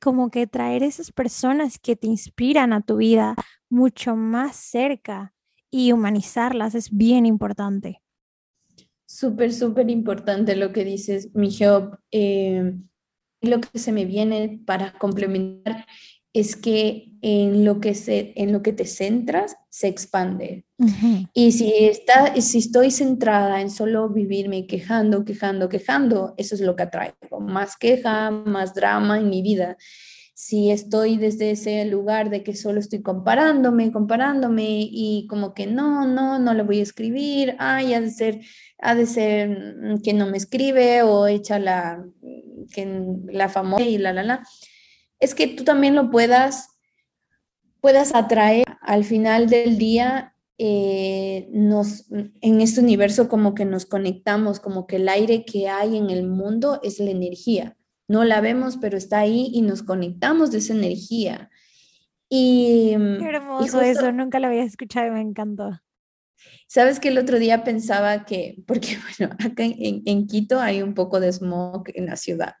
como 0.00 0.30
que 0.30 0.46
traer 0.48 0.82
esas 0.82 1.12
personas 1.12 1.78
que 1.78 1.94
te 1.94 2.08
inspiran 2.08 2.72
a 2.72 2.80
tu 2.80 2.96
vida 2.96 3.36
mucho 3.68 4.16
más 4.16 4.56
cerca 4.56 5.34
y 5.70 5.92
humanizarlas 5.92 6.74
es 6.74 6.90
bien 6.90 7.26
importante. 7.26 8.02
Súper, 9.06 9.52
súper 9.52 9.90
importante 9.90 10.56
lo 10.56 10.72
que 10.72 10.84
dices, 10.84 11.34
mi 11.34 11.54
Job. 11.54 11.98
Eh, 12.10 12.74
lo 13.42 13.60
que 13.60 13.78
se 13.78 13.92
me 13.92 14.06
viene 14.06 14.60
para 14.64 14.92
complementar 14.92 15.86
es 16.32 16.56
que 16.56 17.12
en 17.20 17.64
lo 17.64 17.80
que, 17.80 17.94
se, 17.94 18.32
en 18.36 18.52
lo 18.52 18.62
que 18.62 18.72
te 18.72 18.84
centras 18.84 19.56
se 19.70 19.88
expande. 19.88 20.64
Y 21.32 21.52
si, 21.52 21.72
está, 21.72 22.34
si 22.40 22.58
estoy 22.58 22.90
centrada 22.90 23.60
en 23.60 23.70
solo 23.70 24.08
vivirme 24.08 24.66
quejando, 24.66 25.24
quejando, 25.24 25.68
quejando, 25.68 26.34
eso 26.36 26.56
es 26.56 26.60
lo 26.60 26.74
que 26.74 26.82
atraigo. 26.82 27.40
Más 27.40 27.76
queja, 27.76 28.30
más 28.32 28.74
drama 28.74 29.18
en 29.18 29.30
mi 29.30 29.42
vida. 29.42 29.76
Si 30.34 30.72
estoy 30.72 31.18
desde 31.18 31.52
ese 31.52 31.84
lugar 31.84 32.28
de 32.30 32.42
que 32.42 32.56
solo 32.56 32.80
estoy 32.80 33.02
comparándome, 33.02 33.92
comparándome 33.92 34.88
y 34.90 35.28
como 35.28 35.54
que 35.54 35.68
no, 35.68 36.04
no, 36.08 36.40
no 36.40 36.54
le 36.54 36.64
voy 36.64 36.80
a 36.80 36.82
escribir, 36.82 37.54
ay, 37.60 37.94
ha 37.94 38.00
de 38.00 38.10
ser, 38.10 38.40
ha 38.78 38.96
de 38.96 39.06
ser 39.06 39.76
que 40.02 40.12
no 40.12 40.26
me 40.26 40.38
escribe 40.38 41.02
o 41.02 41.28
echa 41.28 41.60
la, 41.60 42.04
que, 42.72 43.04
la 43.26 43.48
famosa 43.48 43.84
y 43.84 43.98
la, 43.98 44.12
la, 44.12 44.24
la 44.24 44.42
es 45.22 45.36
que 45.36 45.46
tú 45.46 45.62
también 45.62 45.94
lo 45.94 46.10
puedas, 46.10 46.68
puedas 47.80 48.12
atraer 48.12 48.64
al 48.80 49.04
final 49.04 49.48
del 49.48 49.78
día. 49.78 50.34
Eh, 50.58 51.48
nos, 51.52 52.10
en 52.10 52.60
este 52.60 52.80
universo 52.80 53.28
como 53.28 53.54
que 53.54 53.64
nos 53.64 53.86
conectamos, 53.86 54.58
como 54.58 54.86
que 54.88 54.96
el 54.96 55.08
aire 55.08 55.44
que 55.44 55.68
hay 55.68 55.96
en 55.96 56.10
el 56.10 56.26
mundo 56.26 56.80
es 56.82 56.98
la 56.98 57.10
energía. 57.12 57.76
No 58.08 58.24
la 58.24 58.40
vemos, 58.40 58.78
pero 58.78 58.98
está 58.98 59.20
ahí 59.20 59.48
y 59.54 59.62
nos 59.62 59.84
conectamos 59.84 60.50
de 60.50 60.58
esa 60.58 60.74
energía. 60.74 61.50
Y, 62.28 62.96
Qué 63.20 63.28
hermoso 63.28 63.80
eso, 63.80 64.10
nunca 64.10 64.40
lo 64.40 64.48
había 64.48 64.64
escuchado 64.64 65.06
y 65.06 65.10
me 65.12 65.20
encantó. 65.20 65.80
Sabes 66.66 66.98
que 66.98 67.08
el 67.08 67.18
otro 67.18 67.38
día 67.38 67.62
pensaba 67.62 68.24
que, 68.24 68.56
porque 68.66 68.98
bueno, 69.18 69.36
acá 69.38 69.62
en, 69.62 70.02
en 70.04 70.26
Quito 70.26 70.60
hay 70.60 70.82
un 70.82 70.94
poco 70.94 71.20
de 71.20 71.32
smog 71.32 71.84
en 71.94 72.06
la 72.06 72.16
ciudad. 72.16 72.54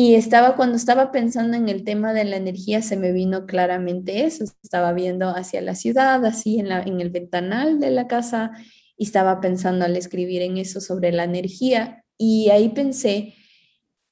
Y 0.00 0.14
estaba, 0.14 0.54
cuando 0.54 0.76
estaba 0.76 1.10
pensando 1.10 1.56
en 1.56 1.68
el 1.68 1.82
tema 1.82 2.12
de 2.12 2.22
la 2.22 2.36
energía, 2.36 2.82
se 2.82 2.96
me 2.96 3.10
vino 3.10 3.46
claramente 3.46 4.24
eso. 4.26 4.44
Estaba 4.62 4.92
viendo 4.92 5.30
hacia 5.30 5.60
la 5.60 5.74
ciudad, 5.74 6.24
así 6.24 6.60
en, 6.60 6.68
la, 6.68 6.82
en 6.82 7.00
el 7.00 7.10
ventanal 7.10 7.80
de 7.80 7.90
la 7.90 8.06
casa, 8.06 8.52
y 8.96 9.06
estaba 9.06 9.40
pensando 9.40 9.84
al 9.84 9.96
escribir 9.96 10.42
en 10.42 10.56
eso 10.56 10.80
sobre 10.80 11.10
la 11.10 11.24
energía. 11.24 12.04
Y 12.16 12.48
ahí 12.50 12.68
pensé 12.68 13.34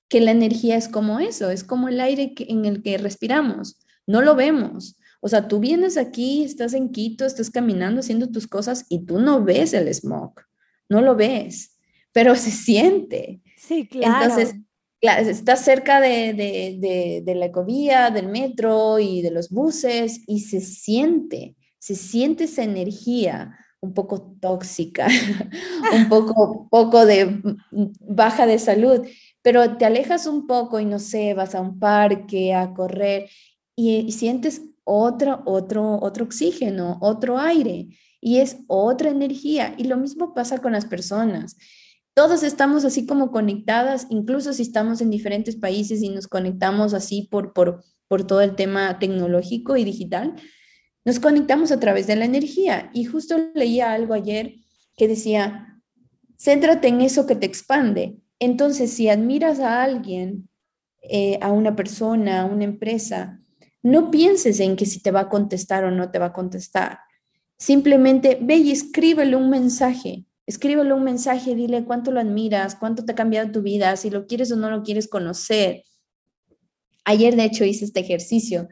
que 0.09 0.21
la 0.21 0.33
energía 0.33 0.75
es 0.75 0.89
como 0.89 1.21
eso, 1.21 1.53
es 1.53 1.63
como 1.63 1.89
el 1.89 2.01
aire 2.01 2.35
en 2.37 2.65
el 2.65 2.83
que 2.83 2.99
respiramos. 2.99 3.79
No 4.09 4.23
lo 4.23 4.35
vemos. 4.35 4.99
O 5.21 5.29
sea, 5.29 5.47
tú 5.47 5.61
vienes 5.61 5.97
aquí, 5.99 6.43
estás 6.43 6.75
en 6.75 6.91
Quito, 6.91 7.25
estás 7.25 7.49
caminando, 7.49 8.01
haciendo 8.01 8.29
tus 8.33 8.49
cosas 8.49 8.87
y 8.89 9.07
tú 9.07 9.21
no 9.21 9.45
ves 9.45 9.73
el 9.73 9.87
smog, 9.95 10.33
no 10.89 11.01
lo 11.01 11.15
ves, 11.15 11.79
pero 12.11 12.35
se 12.35 12.51
siente. 12.51 13.41
Sí, 13.57 13.87
claro. 13.87 14.25
Entonces, 14.25 14.57
claro, 15.01 15.29
estás 15.29 15.65
cerca 15.65 16.01
de, 16.01 17.23
la 17.27 17.47
ecovía, 17.47 18.11
del 18.11 18.29
metro 18.29 18.99
y 18.99 19.23
de 19.23 19.31
los 19.31 19.51
buses 19.51 20.21
y 20.27 20.41
se 20.41 20.61
siente, 20.61 21.57
se 21.79 21.95
siente 21.95 22.45
esa 22.45 22.63
energía 22.63 23.57
un 23.81 23.95
poco 23.95 24.37
tóxica, 24.41 25.07
un 25.95 26.09
poco, 26.09 26.69
poco 26.71 27.07
de 27.07 27.41
baja 28.01 28.47
de 28.47 28.59
salud, 28.59 29.07
pero 29.43 29.77
te 29.77 29.85
alejas 29.85 30.27
un 30.27 30.47
poco 30.47 30.81
y 30.81 30.85
no 30.85 30.99
sé, 30.99 31.35
vas 31.35 31.55
a 31.55 31.61
un 31.61 31.79
parque 31.79 32.55
a 32.55 32.73
correr 32.75 33.29
y, 33.77 34.11
sientes 34.13 34.63
otro, 34.85 35.43
otro, 35.45 35.99
otro 36.01 36.25
oxígeno, 36.25 36.99
otro 37.01 37.39
aire 37.39 37.89
y 38.21 38.39
es 38.39 38.59
otra 38.67 39.11
energía. 39.11 39.75
Y 39.77 39.85
lo 39.85 39.97
mismo 39.97 40.35
pasa 40.35 40.59
con 40.59 40.73
las 40.73 40.87
personas 40.87 41.57
todos 42.17 42.43
estamos 42.43 42.87
así 42.87 43.05
como 43.05 43.31
conectadas, 43.31 44.07
incluso 44.09 44.55
si 44.55 44.63
estamos 44.63 45.03
en 45.03 45.11
diferentes 45.11 45.55
países 45.55 46.03
y 46.03 46.09
nos 46.09 46.27
conectamos 46.29 46.95
así 46.95 47.29
por, 47.31 47.53
por, 47.53 47.85
por 48.09 48.27
todo 48.27 48.41
el 48.41 48.55
tema 48.55 48.99
tecnológico 48.99 49.77
y 49.77 49.85
digital, 49.85 50.35
nos 51.05 51.21
conectamos 51.21 51.73
a 51.73 51.79
través 51.79 52.07
de 52.07 52.17
la 52.17 52.25
energía. 52.25 52.91
Y 52.95 53.05
justo 53.05 53.37
leía 53.55 53.93
algo 53.93 54.15
ayer 54.15 54.55
que 54.97 55.09
decía, 55.09 55.79
céntrate 56.39 56.89
en 56.89 57.03
eso 57.03 57.27
que 57.27 57.37
te 57.37 57.45
expande. 57.45 58.17
Entonces, 58.39 58.95
si 58.95 59.11
admiras 59.11 59.61
a 59.61 59.83
alguien, 59.83 60.49
eh, 61.03 61.39
a 61.43 61.53
una 61.53 61.77
persona, 61.77 62.41
a 62.41 62.45
una 62.47 62.65
empresa, 62.65 63.43
no 63.83 64.11
pienses 64.11 64.59
en 64.61 64.77
que 64.77 64.87
si 64.87 65.03
te 65.03 65.11
va 65.11 65.21
a 65.21 65.29
contestar 65.29 65.85
o 65.85 65.91
no 65.91 66.11
te 66.11 66.19
va 66.19 66.27
a 66.27 66.33
contestar. 66.33 66.99
Simplemente 67.59 68.39
ve 68.41 68.57
y 68.57 68.73
escríbele 68.73 69.37
un 69.37 69.51
mensaje 69.51 70.25
Escríbele 70.47 70.93
un 70.93 71.03
mensaje, 71.03 71.55
dile 71.55 71.85
cuánto 71.85 72.13
lo 72.13 72.21
admiras, 72.21 72.77
cuánto 72.77 73.05
te 73.05 73.13
ha 73.13 73.15
cambiado 73.17 73.51
tu 73.51 73.63
vida, 73.63 73.97
si 73.97 74.11
lo 74.11 74.27
quieres 74.27 74.53
o 74.53 74.57
no 74.57 74.71
lo 74.71 74.83
quieres 74.83 75.09
conocer. 75.09 75.83
Ayer, 77.05 77.35
de 77.35 77.45
hecho, 77.45 77.65
hice 77.65 77.85
este 77.85 78.01
ejercicio 78.01 78.69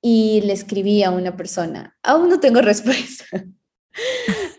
y 0.00 0.40
le 0.42 0.52
escribí 0.52 1.02
a 1.02 1.10
una 1.10 1.36
persona. 1.36 1.96
Aún 2.02 2.28
no 2.28 2.40
tengo 2.40 2.60
respuesta. 2.62 3.46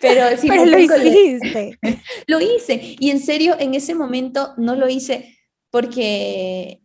Pero, 0.01 0.37
sí 0.41 0.47
lo 0.47 0.79
hiciste. 0.79 1.77
lo 2.27 2.39
hice. 2.39 2.95
Y 2.99 3.09
en 3.09 3.19
serio, 3.19 3.55
en 3.59 3.73
ese 3.73 3.95
momento 3.95 4.53
no 4.57 4.75
lo 4.75 4.87
hice 4.87 5.37
porque 5.69 6.81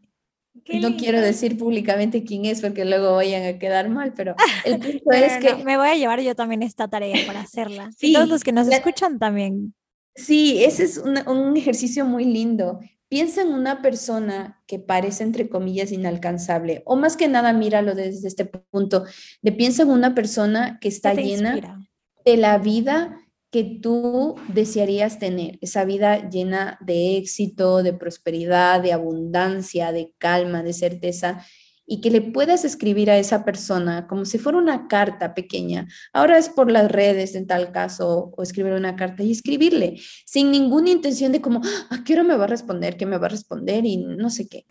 no 0.55 0.97
quiero 0.97 1.21
decir 1.21 1.57
públicamente 1.57 2.25
quién 2.25 2.45
es 2.45 2.61
porque 2.61 2.85
luego 2.85 3.15
vayan 3.15 3.45
a 3.45 3.59
quedar 3.59 3.89
mal, 3.89 4.13
pero 4.15 4.35
el 4.65 4.79
punto 4.81 5.11
es 5.13 5.39
que... 5.39 5.65
me 5.65 5.77
voy 5.77 5.89
a 5.89 5.95
llevar 5.95 6.21
yo 6.21 6.35
también 6.35 6.63
esta 6.63 6.89
tarea 6.89 7.27
para 7.27 7.41
hacerla. 7.41 7.91
y 8.01 8.13
todos 8.13 8.29
los 8.29 8.45
que 8.45 8.53
nos 8.53 8.69
escuchan 8.69 9.19
también. 9.19 9.75
Sí, 10.15 10.63
ese 10.65 10.85
es 10.85 10.99
un, 10.99 11.17
un, 11.29 11.57
ejercicio 11.57 12.05
muy 12.05 12.25
lindo. 12.25 12.81
Piensa 13.09 13.43
en 13.43 13.49
una 13.49 13.81
persona 13.81 14.63
que 14.67 14.79
parece, 14.79 15.23
entre 15.25 15.49
comillas, 15.49 15.93
inalcanzable, 15.93 16.83
o 16.85 16.97
más 16.97 17.17
que 17.17 17.29
nada, 17.29 17.53
míralo 17.53 17.95
desde 17.95 18.29
este 18.29 18.45
punto, 18.45 19.05
de 19.43 19.53
piensa 19.53 19.83
en 19.83 19.91
una 19.91 20.15
persona 20.15 20.79
que 20.81 20.89
está 20.89 21.15
llena 21.15 21.81
de 22.25 22.37
la 22.37 22.59
vida 22.59 23.19
que 23.51 23.65
tú 23.65 24.37
desearías 24.49 25.19
tener, 25.19 25.59
esa 25.61 25.85
vida 25.85 26.29
llena 26.31 26.79
de 26.81 27.17
éxito, 27.17 27.83
de 27.83 27.93
prosperidad, 27.93 28.81
de 28.81 28.93
abundancia, 28.93 29.93
de 29.93 30.15
calma, 30.19 30.63
de 30.63 30.73
certeza, 30.73 31.45
y 31.85 32.01
que 32.01 32.11
le 32.13 32.21
puedas 32.21 32.65
escribir 32.65 33.11
a 33.11 33.19
esa 33.19 33.45
persona 33.45 34.07
como 34.07 34.25
si 34.25 34.39
fuera 34.39 34.59
una 34.59 34.87
carta 34.87 35.35
pequeña. 35.35 35.89
Ahora 36.13 36.39
es 36.39 36.49
por 36.49 36.71
las 36.71 36.89
redes 36.89 37.35
en 37.35 37.49
tal 37.49 37.73
caso, 37.73 38.33
o 38.37 38.43
escribir 38.45 38.75
una 38.75 38.95
carta 38.95 39.25
y 39.25 39.33
escribirle, 39.33 40.01
sin 40.25 40.53
ninguna 40.53 40.91
intención 40.91 41.33
de 41.33 41.41
como, 41.41 41.61
¿a 41.91 42.05
qué 42.05 42.13
hora 42.13 42.23
me 42.23 42.37
va 42.37 42.45
a 42.45 42.47
responder? 42.47 42.97
¿Qué 42.97 43.07
me 43.07 43.19
va 43.19 43.27
a 43.27 43.31
responder? 43.31 43.85
Y 43.85 43.97
no 43.97 44.31
sé 44.31 44.49
qué. 44.49 44.67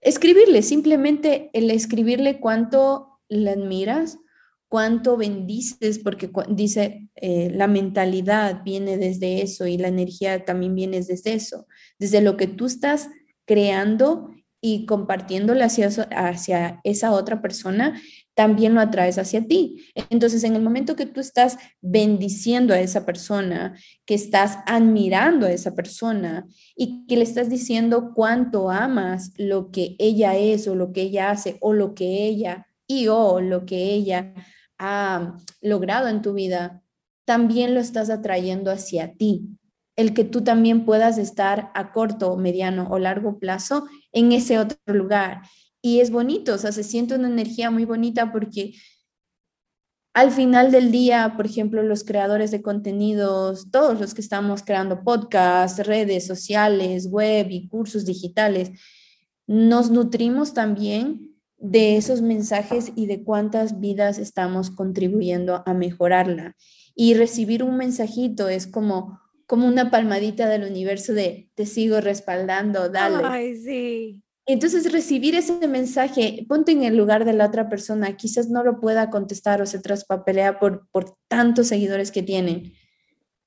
Escribirle, 0.00 0.62
simplemente 0.62 1.50
el 1.52 1.70
escribirle 1.70 2.40
cuánto 2.40 3.20
le 3.28 3.50
admiras, 3.50 4.18
cuánto 4.68 5.16
bendices, 5.16 5.98
porque 5.98 6.30
dice, 6.48 7.08
eh, 7.16 7.50
la 7.54 7.66
mentalidad 7.66 8.62
viene 8.64 8.96
desde 8.98 9.42
eso 9.42 9.66
y 9.66 9.78
la 9.78 9.88
energía 9.88 10.44
también 10.44 10.74
viene 10.74 11.00
desde 11.00 11.34
eso, 11.34 11.66
desde 11.98 12.20
lo 12.20 12.36
que 12.36 12.46
tú 12.46 12.66
estás 12.66 13.08
creando 13.44 14.30
y 14.60 14.86
compartiéndole 14.86 15.62
hacia, 15.62 15.88
hacia 15.88 16.80
esa 16.82 17.12
otra 17.12 17.40
persona, 17.40 18.00
también 18.34 18.74
lo 18.74 18.80
atraes 18.80 19.16
hacia 19.16 19.46
ti. 19.46 19.86
Entonces, 20.10 20.44
en 20.44 20.56
el 20.56 20.62
momento 20.62 20.96
que 20.96 21.06
tú 21.06 21.20
estás 21.20 21.56
bendiciendo 21.80 22.74
a 22.74 22.80
esa 22.80 23.06
persona, 23.06 23.78
que 24.04 24.14
estás 24.14 24.58
admirando 24.66 25.46
a 25.46 25.52
esa 25.52 25.74
persona 25.74 26.46
y 26.74 27.06
que 27.06 27.16
le 27.16 27.22
estás 27.22 27.48
diciendo 27.48 28.12
cuánto 28.14 28.70
amas 28.70 29.32
lo 29.36 29.70
que 29.70 29.96
ella 29.98 30.36
es 30.36 30.66
o 30.66 30.74
lo 30.74 30.92
que 30.92 31.02
ella 31.02 31.30
hace 31.30 31.56
o 31.60 31.72
lo 31.72 31.94
que 31.94 32.26
ella 32.26 32.66
y 32.86 33.08
o 33.08 33.40
lo 33.40 33.66
que 33.66 33.94
ella 33.94 34.34
ha 34.78 35.36
logrado 35.60 36.08
en 36.08 36.22
tu 36.22 36.32
vida, 36.32 36.82
también 37.24 37.74
lo 37.74 37.80
estás 37.80 38.10
atrayendo 38.10 38.70
hacia 38.70 39.14
ti. 39.14 39.48
El 39.96 40.14
que 40.14 40.24
tú 40.24 40.42
también 40.42 40.84
puedas 40.84 41.18
estar 41.18 41.70
a 41.74 41.92
corto, 41.92 42.36
mediano 42.36 42.88
o 42.90 42.98
largo 42.98 43.38
plazo 43.38 43.86
en 44.12 44.32
ese 44.32 44.58
otro 44.58 44.78
lugar. 44.86 45.42
Y 45.82 46.00
es 46.00 46.10
bonito, 46.10 46.54
o 46.54 46.58
sea, 46.58 46.72
se 46.72 46.84
siente 46.84 47.14
una 47.14 47.28
energía 47.28 47.70
muy 47.70 47.84
bonita 47.84 48.32
porque 48.32 48.74
al 50.16 50.30
final 50.30 50.70
del 50.70 50.90
día, 50.90 51.34
por 51.36 51.44
ejemplo, 51.44 51.82
los 51.82 52.02
creadores 52.02 52.50
de 52.50 52.62
contenidos, 52.62 53.70
todos 53.70 54.00
los 54.00 54.14
que 54.14 54.22
estamos 54.22 54.62
creando 54.62 55.04
podcasts, 55.04 55.86
redes 55.86 56.26
sociales, 56.26 57.06
web 57.10 57.48
y 57.50 57.68
cursos 57.68 58.06
digitales, 58.06 58.70
nos 59.46 59.90
nutrimos 59.90 60.54
también 60.54 61.25
de 61.58 61.96
esos 61.96 62.22
mensajes 62.22 62.92
y 62.94 63.06
de 63.06 63.22
cuántas 63.22 63.80
vidas 63.80 64.18
estamos 64.18 64.70
contribuyendo 64.70 65.62
a 65.66 65.74
mejorarla. 65.74 66.54
Y 66.94 67.14
recibir 67.14 67.62
un 67.62 67.76
mensajito 67.76 68.48
es 68.48 68.66
como, 68.66 69.20
como 69.46 69.66
una 69.66 69.90
palmadita 69.90 70.48
del 70.48 70.64
universo 70.64 71.12
de 71.12 71.50
te 71.54 71.66
sigo 71.66 72.00
respaldando, 72.00 72.88
dale. 72.88 73.24
Ay, 73.24 73.56
sí. 73.56 74.22
Entonces, 74.48 74.92
recibir 74.92 75.34
ese 75.34 75.66
mensaje, 75.66 76.46
ponte 76.48 76.70
en 76.70 76.84
el 76.84 76.96
lugar 76.96 77.24
de 77.24 77.32
la 77.32 77.46
otra 77.46 77.68
persona, 77.68 78.16
quizás 78.16 78.48
no 78.48 78.62
lo 78.62 78.80
pueda 78.80 79.10
contestar 79.10 79.60
o 79.60 79.66
se 79.66 79.80
traspapelea 79.80 80.60
por, 80.60 80.88
por 80.92 81.16
tantos 81.26 81.66
seguidores 81.66 82.12
que 82.12 82.22
tienen, 82.22 82.72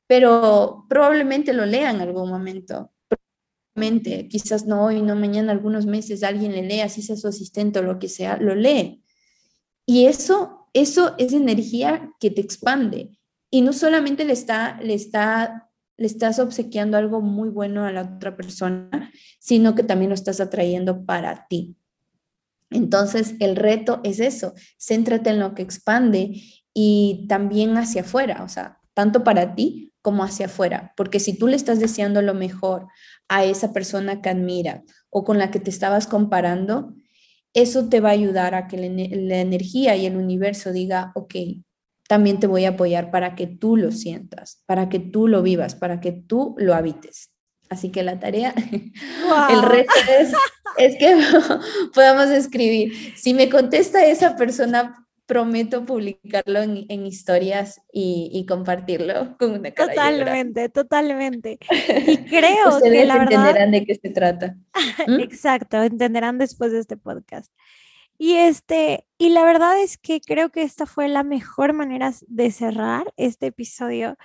pero 0.07 0.86
probablemente 0.90 1.53
lo 1.53 1.65
lea 1.65 1.91
en 1.91 2.02
algún 2.02 2.30
momento. 2.30 2.91
Quizás 4.30 4.65
no 4.65 4.85
hoy, 4.85 5.01
no 5.01 5.15
mañana, 5.15 5.51
algunos 5.51 5.85
meses, 5.85 6.23
alguien 6.23 6.51
le 6.51 6.64
lea, 6.64 6.89
si 6.89 7.01
sea 7.01 7.15
su 7.15 7.27
asistente 7.27 7.80
o 7.80 7.84
lo 7.84 7.99
que 7.99 8.10
sea, 8.10 8.38
lo 8.38 8.56
lee. 8.56 9.03
Y 9.85 10.06
eso, 10.06 10.69
eso 10.73 11.15
es 11.18 11.34
energía 11.34 12.11
que 12.19 12.31
te 12.31 12.41
expande. 12.41 13.18
Y 13.49 13.61
no 13.61 13.73
solamente 13.73 14.26
le 14.26 14.34
está, 14.34 14.80
le 14.81 14.93
está 14.93 15.69
le 15.99 16.07
estás 16.07 16.39
obsequiando 16.39 16.97
algo 16.97 17.19
muy 17.19 17.49
bueno 17.49 17.84
a 17.84 17.91
la 17.91 18.03
otra 18.03 18.38
persona, 18.38 19.11
sino 19.38 19.76
que 19.76 19.84
también 19.84 20.10
lo 20.10 20.15
estás 20.15 20.39
atrayendo 20.39 21.06
para 21.06 21.45
ti. 21.49 21.76
Entonces, 22.69 23.35
el 23.39 23.57
reto 23.57 23.99
es 24.06 24.22
eso, 24.22 24.53
céntrate 24.77 25.30
en 25.30 25.39
lo 25.39 25.53
que 25.53 25.61
expande 25.61 26.41
y 26.73 27.26
también 27.27 27.77
hacia 27.77 28.03
afuera, 28.03 28.43
o 28.43 28.47
sea, 28.47 28.80
tanto 28.93 29.26
para 29.26 29.56
ti 29.56 29.91
como 30.01 30.23
hacia 30.23 30.45
afuera, 30.45 30.93
porque 30.95 31.19
si 31.19 31.38
tú 31.38 31.47
le 31.47 31.57
estás 31.57 31.81
deseando 31.81 32.22
lo 32.22 32.34
mejor 32.34 32.88
a 33.30 33.45
esa 33.45 33.72
persona 33.72 34.22
que 34.22 34.30
admira 34.30 34.84
o 35.10 35.23
con 35.23 35.38
la 35.38 35.51
que 35.51 35.60
te 35.60 35.69
estabas 35.69 36.07
comparando, 36.07 36.93
eso 37.53 37.89
te 37.89 37.99
va 37.99 38.10
a 38.10 38.14
ayudar 38.14 38.53
a 38.56 38.68
que 38.68 38.77
la, 38.77 39.38
energía 39.38 39.95
y 39.95 40.06
el 40.06 40.18
universo 40.18 40.72
diga, 40.72 41.11
ok, 41.15 41.35
también 42.07 42.39
te 42.39 42.47
voy 42.47 42.65
a 42.65 42.69
apoyar 42.69 43.11
para 43.11 43.35
que 43.35 43.47
tú 43.47 43.77
lo 43.77 43.91
sientas, 43.91 44.64
para 44.65 44.89
que 44.89 44.99
tú 44.99 45.27
lo 45.27 45.41
vivas, 45.41 45.76
para 45.76 45.99
que 45.99 46.11
tú 46.11 46.56
lo 46.57 46.73
habites. 46.73 47.31
Así 47.69 47.91
que 47.91 48.03
la 48.03 48.19
tarea, 48.19 48.53
el 49.49 49.61
reto 49.61 49.93
es, 50.19 50.34
es 50.77 50.97
que 50.97 51.15
podamos 51.93 52.30
escribir. 52.30 52.93
Si 53.15 53.34
me 53.34 53.49
contesta 53.49 54.06
esa 54.06 54.35
persona, 54.35 55.07
prometo 55.30 55.85
publicarlo 55.85 56.60
en, 56.64 57.06
historias 57.06 57.80
y, 57.93 58.43
compartirlo 58.47 59.38
con 59.39 59.51
una 59.51 59.72
cara 59.72 59.93
Totalmente, 59.93 60.69
totalmente. 60.69 61.60
Y 62.07 62.18
creo 62.26 62.81
que 62.81 63.06
la 63.06 63.19
verdad... 63.19 63.34
entenderán 63.34 63.72
de 63.72 63.85
qué 63.85 63.93
se 63.93 64.10
trata. 64.10 64.57
¿Mm? 65.07 65.19
Exacto, 65.19 65.84
entenderán 65.84 66.39
después 66.39 66.72
de 66.72 66.80
este 66.80 66.97
podcast. 66.97 67.53
Y 68.18 68.34
este, 68.34 69.06
y 69.21 69.31
la 69.31 69.43
verdad 69.43 69.77
es 69.77 69.97
que 69.97 70.21
creo 70.21 70.49
que 70.49 70.61
esta 70.61 70.85
fue 70.85 71.09
la 71.09 71.23
mejor 71.23 71.73
manera 71.73 72.13
de 72.27 72.51
cerrar 72.51 73.13
este 73.17 73.47
episodio. 73.47 74.17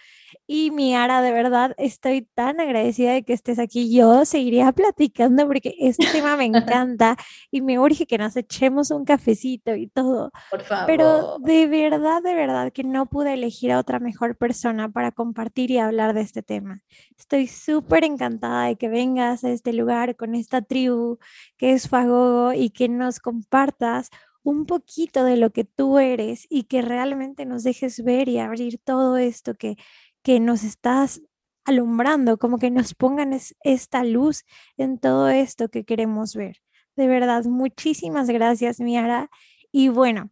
Y 0.46 0.70
mi 0.70 0.94
Ara, 0.94 1.20
de 1.20 1.32
verdad, 1.32 1.74
estoy 1.78 2.22
tan 2.22 2.60
agradecida 2.60 3.12
de 3.12 3.24
que 3.24 3.32
estés 3.32 3.58
aquí. 3.58 3.92
Yo 3.92 4.24
seguiría 4.24 4.70
platicando 4.70 5.48
porque 5.48 5.74
este 5.80 6.06
tema 6.12 6.36
me 6.36 6.44
encanta 6.44 7.16
y 7.50 7.60
me 7.60 7.80
urge 7.80 8.06
que 8.06 8.18
nos 8.18 8.36
echemos 8.36 8.92
un 8.92 9.04
cafecito 9.04 9.74
y 9.74 9.88
todo. 9.88 10.30
Por 10.48 10.62
favor. 10.62 10.86
Pero 10.86 11.38
de 11.40 11.66
verdad, 11.66 12.22
de 12.22 12.34
verdad 12.36 12.72
que 12.72 12.84
no 12.84 13.06
pude 13.06 13.34
elegir 13.34 13.72
a 13.72 13.80
otra 13.80 13.98
mejor 13.98 14.36
persona 14.36 14.92
para 14.92 15.10
compartir 15.10 15.72
y 15.72 15.78
hablar 15.78 16.14
de 16.14 16.20
este 16.20 16.44
tema. 16.44 16.82
Estoy 17.18 17.48
súper 17.48 18.04
encantada 18.04 18.66
de 18.66 18.76
que 18.76 18.88
vengas 18.88 19.42
a 19.42 19.50
este 19.50 19.72
lugar 19.72 20.14
con 20.14 20.36
esta 20.36 20.62
tribu 20.62 21.18
que 21.56 21.72
es 21.72 21.88
Fagogo 21.88 22.52
y 22.52 22.70
que 22.70 22.88
nos 22.88 23.18
compartas 23.18 24.10
un 24.44 24.66
poquito 24.66 25.24
de 25.24 25.36
lo 25.36 25.50
que 25.50 25.64
tú 25.64 25.98
eres 25.98 26.46
y 26.48 26.64
que 26.64 26.82
realmente 26.82 27.46
nos 27.46 27.64
dejes 27.64 28.04
ver 28.04 28.28
y 28.28 28.38
abrir 28.38 28.78
todo 28.78 29.16
esto 29.16 29.54
que, 29.54 29.76
que 30.22 30.38
nos 30.38 30.62
estás 30.62 31.22
alumbrando, 31.64 32.38
como 32.38 32.58
que 32.58 32.70
nos 32.70 32.94
pongan 32.94 33.36
esta 33.62 34.04
luz 34.04 34.44
en 34.76 34.98
todo 34.98 35.28
esto 35.28 35.68
que 35.68 35.84
queremos 35.84 36.36
ver. 36.36 36.58
De 36.94 37.08
verdad, 37.08 37.44
muchísimas 37.44 38.28
gracias, 38.28 38.80
Miara. 38.80 39.30
Y 39.72 39.88
bueno, 39.88 40.30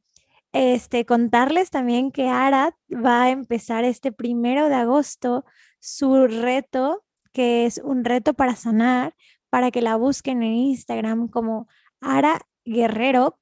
este, 0.52 1.06
contarles 1.06 1.70
también 1.70 2.12
que 2.12 2.28
Ara 2.28 2.76
va 2.93 3.24
a 3.24 3.30
empezar 3.30 3.84
este 3.84 4.12
primero 4.12 4.68
de 4.68 4.74
agosto 4.74 5.44
su 5.80 6.26
reto, 6.26 7.05
que 7.32 7.66
es 7.66 7.78
un 7.82 8.05
reto 8.05 8.34
para 8.34 8.55
sanar, 8.55 9.16
para 9.51 9.70
que 9.70 9.82
la 9.82 9.97
busquen 9.97 10.43
en 10.43 10.52
Instagram 10.52 11.28
como 11.28 11.66
Ara 12.01 12.40
Guerrero, 12.64 13.36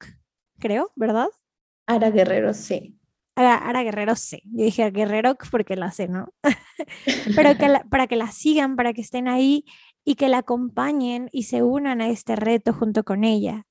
creo, 0.61 0.93
¿verdad? 0.95 1.27
Ara 1.85 2.09
Guerrero 2.09 2.53
C. 2.53 2.93
Ara, 3.35 3.83
Guerrero 3.83 4.15
C. 4.15 4.41
Yo 4.45 4.65
dije 4.65 4.89
Guerrero 4.91 5.35
porque 5.51 5.75
la 5.75 5.91
sé, 5.91 6.07
¿no? 6.07 6.33
Pero 7.35 7.57
que 7.57 7.67
para 7.89 8.07
que 8.07 8.15
la 8.15 8.31
sigan, 8.31 8.75
para 8.75 8.93
que 8.93 9.01
estén 9.01 9.27
ahí 9.27 9.65
y 10.05 10.15
que 10.15 10.29
la 10.29 10.39
acompañen 10.39 11.29
y 11.31 11.43
se 11.43 11.63
unan 11.63 12.01
a 12.01 12.09
este 12.09 12.35
reto 12.35 12.73
junto 12.73 13.03
con 13.03 13.23
ella. 13.23 13.65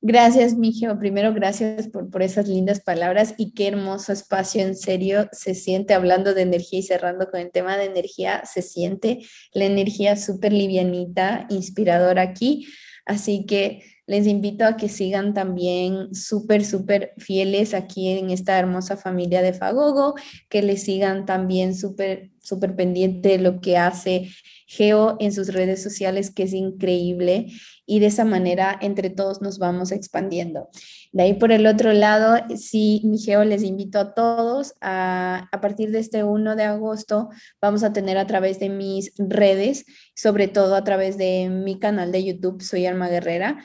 Gracias, 0.00 0.54
Migio. 0.54 0.96
Primero, 0.98 1.34
gracias 1.34 1.88
por, 1.88 2.08
por 2.08 2.22
esas 2.22 2.46
lindas 2.46 2.80
palabras 2.80 3.34
y 3.36 3.52
qué 3.52 3.66
hermoso 3.68 4.12
espacio, 4.12 4.62
en 4.62 4.76
serio, 4.76 5.28
se 5.32 5.54
siente 5.54 5.92
hablando 5.92 6.34
de 6.34 6.42
energía 6.42 6.78
y 6.78 6.84
cerrando 6.84 7.28
con 7.28 7.40
el 7.40 7.50
tema 7.50 7.76
de 7.76 7.86
energía, 7.86 8.42
se 8.44 8.62
siente 8.62 9.18
la 9.52 9.64
energía 9.64 10.16
súper 10.16 10.52
livianita, 10.52 11.46
inspiradora 11.50 12.22
aquí. 12.22 12.68
Así 13.06 13.44
que 13.46 13.82
les 14.08 14.26
invito 14.26 14.64
a 14.64 14.78
que 14.78 14.88
sigan 14.88 15.34
también 15.34 16.14
súper, 16.14 16.64
súper 16.64 17.12
fieles 17.18 17.74
aquí 17.74 18.08
en 18.08 18.30
esta 18.30 18.58
hermosa 18.58 18.96
familia 18.96 19.42
de 19.42 19.52
Fagogo, 19.52 20.14
que 20.48 20.62
les 20.62 20.82
sigan 20.82 21.26
también 21.26 21.76
súper, 21.76 22.30
súper 22.40 22.74
pendiente 22.74 23.28
de 23.28 23.38
lo 23.38 23.60
que 23.60 23.76
hace 23.76 24.30
Geo 24.66 25.18
en 25.20 25.32
sus 25.32 25.52
redes 25.52 25.82
sociales, 25.82 26.30
que 26.30 26.44
es 26.44 26.54
increíble. 26.54 27.48
Y 27.84 28.00
de 28.00 28.06
esa 28.06 28.24
manera, 28.24 28.78
entre 28.80 29.10
todos 29.10 29.42
nos 29.42 29.58
vamos 29.58 29.92
expandiendo. 29.92 30.70
De 31.12 31.24
ahí 31.24 31.34
por 31.34 31.52
el 31.52 31.66
otro 31.66 31.92
lado, 31.92 32.42
sí, 32.56 33.02
mi 33.04 33.18
Geo, 33.18 33.44
les 33.44 33.62
invito 33.62 33.98
a 33.98 34.14
todos 34.14 34.72
a, 34.80 35.50
a 35.52 35.60
partir 35.60 35.90
de 35.90 35.98
este 35.98 36.24
1 36.24 36.56
de 36.56 36.62
agosto, 36.64 37.28
vamos 37.60 37.82
a 37.82 37.92
tener 37.92 38.16
a 38.16 38.26
través 38.26 38.58
de 38.58 38.70
mis 38.70 39.12
redes, 39.18 39.84
sobre 40.14 40.48
todo 40.48 40.76
a 40.76 40.84
través 40.84 41.18
de 41.18 41.50
mi 41.50 41.78
canal 41.78 42.10
de 42.10 42.24
YouTube, 42.24 42.62
soy 42.62 42.86
Alma 42.86 43.10
Guerrera 43.10 43.58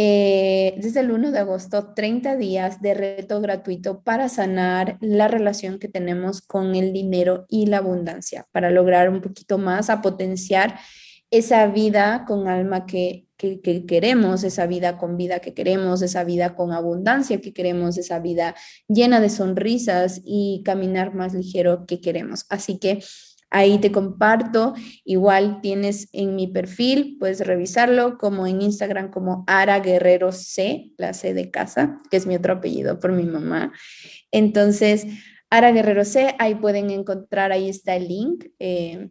eh, 0.00 0.74
desde 0.76 1.00
el 1.00 1.10
1 1.10 1.32
de 1.32 1.40
agosto 1.40 1.92
30 1.92 2.36
días 2.36 2.80
de 2.80 2.94
reto 2.94 3.40
gratuito 3.40 4.00
para 4.02 4.28
sanar 4.28 4.96
la 5.00 5.26
relación 5.26 5.80
que 5.80 5.88
tenemos 5.88 6.40
con 6.40 6.76
el 6.76 6.92
dinero 6.92 7.46
y 7.48 7.66
la 7.66 7.78
abundancia, 7.78 8.46
para 8.52 8.70
lograr 8.70 9.10
un 9.10 9.20
poquito 9.20 9.58
más 9.58 9.90
a 9.90 10.00
potenciar 10.00 10.78
esa 11.32 11.66
vida 11.66 12.26
con 12.28 12.46
alma 12.46 12.86
que, 12.86 13.26
que, 13.36 13.60
queremos, 13.86 14.44
esa 14.44 14.68
vida 14.68 14.98
con 14.98 15.16
vida 15.16 15.40
que 15.40 15.52
queremos, 15.52 16.00
esa 16.02 16.22
vida 16.22 16.54
con 16.54 16.70
abundancia 16.70 17.40
que 17.40 17.52
queremos, 17.52 17.98
esa 17.98 18.20
vida 18.20 18.54
llena 18.86 19.20
de 19.20 19.30
sonrisas 19.30 20.20
y 20.24 20.62
caminar 20.64 21.12
más 21.12 21.34
ligero 21.34 21.86
que 21.86 22.00
queremos. 22.00 22.46
Así 22.50 22.78
que 22.78 23.00
Ahí 23.50 23.78
te 23.78 23.90
comparto, 23.90 24.74
igual 25.04 25.60
tienes 25.62 26.08
en 26.12 26.36
mi 26.36 26.46
perfil, 26.48 27.16
puedes 27.18 27.40
revisarlo 27.40 28.18
como 28.18 28.46
en 28.46 28.60
Instagram 28.60 29.10
como 29.10 29.44
Ara 29.46 29.80
Guerrero 29.80 30.32
C, 30.32 30.92
la 30.98 31.14
C 31.14 31.32
de 31.32 31.50
casa, 31.50 31.98
que 32.10 32.18
es 32.18 32.26
mi 32.26 32.36
otro 32.36 32.54
apellido 32.54 32.98
por 32.98 33.12
mi 33.12 33.24
mamá. 33.24 33.72
Entonces, 34.30 35.06
Ara 35.50 35.72
Guerrero 35.72 36.04
C, 36.04 36.34
ahí 36.38 36.56
pueden 36.56 36.90
encontrar, 36.90 37.52
ahí 37.52 37.70
está 37.70 37.96
el 37.96 38.08
link. 38.08 38.44
Eh, 38.58 39.08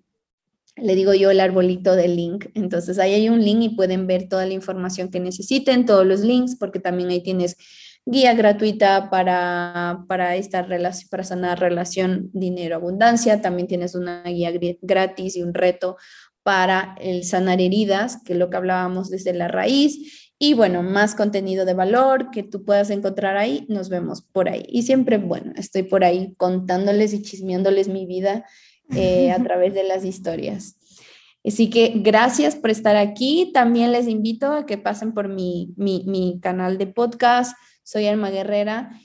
le 0.77 0.95
digo 0.95 1.13
yo 1.13 1.31
el 1.31 1.39
arbolito 1.39 1.95
del 1.95 2.15
link. 2.15 2.45
Entonces 2.53 2.99
ahí 2.99 3.13
hay 3.13 3.29
un 3.29 3.43
link 3.43 3.61
y 3.63 3.69
pueden 3.69 4.07
ver 4.07 4.29
toda 4.29 4.45
la 4.45 4.53
información 4.53 5.09
que 5.09 5.19
necesiten, 5.19 5.85
todos 5.85 6.05
los 6.05 6.21
links, 6.21 6.55
porque 6.59 6.79
también 6.79 7.09
ahí 7.09 7.21
tienes 7.21 7.57
guía 8.09 8.33
gratuita 8.33 9.09
para, 9.09 10.05
para 10.07 10.37
esta 10.37 10.61
relación, 10.61 11.09
para 11.09 11.25
sanar 11.25 11.59
relación 11.59 12.29
dinero-abundancia. 12.33 13.41
También 13.41 13.67
tienes 13.67 13.95
una 13.95 14.23
guía 14.23 14.51
gratis 14.81 15.35
y 15.35 15.43
un 15.43 15.53
reto 15.53 15.97
para 16.41 16.95
el 17.01 17.25
sanar 17.25 17.59
heridas, 17.59 18.21
que 18.23 18.31
es 18.31 18.39
lo 18.39 18.49
que 18.49 18.55
hablábamos 18.55 19.09
desde 19.09 19.33
la 19.33 19.49
raíz. 19.49 20.31
Y 20.39 20.53
bueno, 20.53 20.83
más 20.83 21.15
contenido 21.15 21.65
de 21.65 21.73
valor 21.73 22.31
que 22.31 22.43
tú 22.43 22.63
puedas 22.63 22.89
encontrar 22.91 23.35
ahí, 23.35 23.65
nos 23.67 23.89
vemos 23.89 24.21
por 24.21 24.47
ahí. 24.47 24.63
Y 24.69 24.83
siempre, 24.83 25.17
bueno, 25.17 25.51
estoy 25.57 25.83
por 25.83 26.05
ahí 26.05 26.33
contándoles 26.37 27.13
y 27.13 27.21
chismeándoles 27.21 27.89
mi 27.89 28.05
vida 28.05 28.45
eh, 28.95 29.31
a 29.31 29.43
través 29.43 29.73
de 29.73 29.83
las 29.83 30.05
historias. 30.05 30.77
Así 31.43 31.69
que 31.69 31.91
gracias 31.95 32.55
por 32.55 32.69
estar 32.69 32.95
aquí. 32.95 33.51
También 33.53 33.91
les 33.91 34.07
invito 34.07 34.53
a 34.53 34.65
que 34.65 34.77
pasen 34.77 35.13
por 35.13 35.27
mi, 35.27 35.73
mi, 35.75 36.05
mi 36.07 36.39
canal 36.39 36.77
de 36.77 36.87
podcast 36.87 37.53
soy 37.87 38.05
Alma 38.05 38.29
Guerrera 38.31 38.99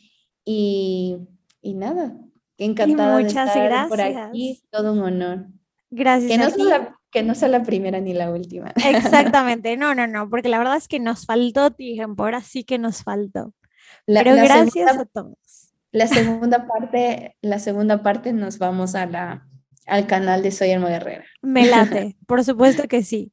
y, 0.44 1.16
y 1.60 1.74
nada, 1.74 2.16
encantada 2.58 3.18
de 3.18 3.28
estar 3.28 3.88
por 3.88 4.00
aquí, 4.00 4.60
todo 4.70 4.94
un 4.94 4.98
honor. 4.98 5.46
Gracias. 5.88 6.32
Que 6.32 6.64
no, 6.64 6.98
que 7.12 7.22
no 7.22 7.36
sea 7.36 7.46
la 7.46 7.62
primera 7.62 8.00
ni 8.00 8.12
la 8.12 8.32
última. 8.32 8.72
Exactamente, 8.84 9.76
no, 9.76 9.94
no, 9.94 10.08
no, 10.08 10.28
porque 10.28 10.48
la 10.48 10.58
verdad 10.58 10.76
es 10.76 10.88
que 10.88 10.98
nos 10.98 11.26
faltó 11.26 11.70
tiempo, 11.70 12.24
ahora 12.24 12.42
sí 12.42 12.64
que 12.64 12.78
nos 12.78 13.04
faltó. 13.04 13.54
Pero 14.04 14.34
gracias 14.34 14.98
a 14.98 15.04
todos. 15.04 15.36
La 15.92 16.08
segunda 16.08 16.66
parte, 16.66 17.36
la 17.40 17.60
segunda 17.60 18.02
parte 18.02 18.32
nos 18.32 18.58
vamos 18.58 18.96
a 18.96 19.06
la, 19.06 19.46
al 19.86 20.08
canal 20.08 20.42
de 20.42 20.50
Soy 20.50 20.70
Elmo 20.70 20.88
Guerrera. 20.88 21.24
Me 21.40 21.66
late, 21.66 22.16
por 22.26 22.42
supuesto 22.42 22.88
que 22.88 23.04
sí. 23.04 23.30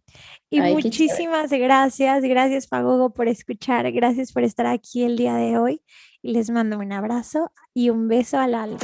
Y 0.51 0.61
muchísimas 0.61 1.51
gracias, 1.51 2.23
gracias 2.23 2.67
pagogo 2.67 3.13
por 3.13 3.27
escuchar, 3.27 3.91
gracias 3.91 4.31
por 4.31 4.43
estar 4.43 4.65
aquí 4.65 5.03
el 5.03 5.15
día 5.15 5.35
de 5.35 5.57
hoy. 5.57 5.81
Y 6.21 6.33
les 6.33 6.49
mando 6.49 6.79
un 6.79 6.91
abrazo 6.91 7.51
y 7.73 7.91
un 7.91 8.07
beso 8.07 8.39
al 8.39 8.55
alma. 8.55 8.79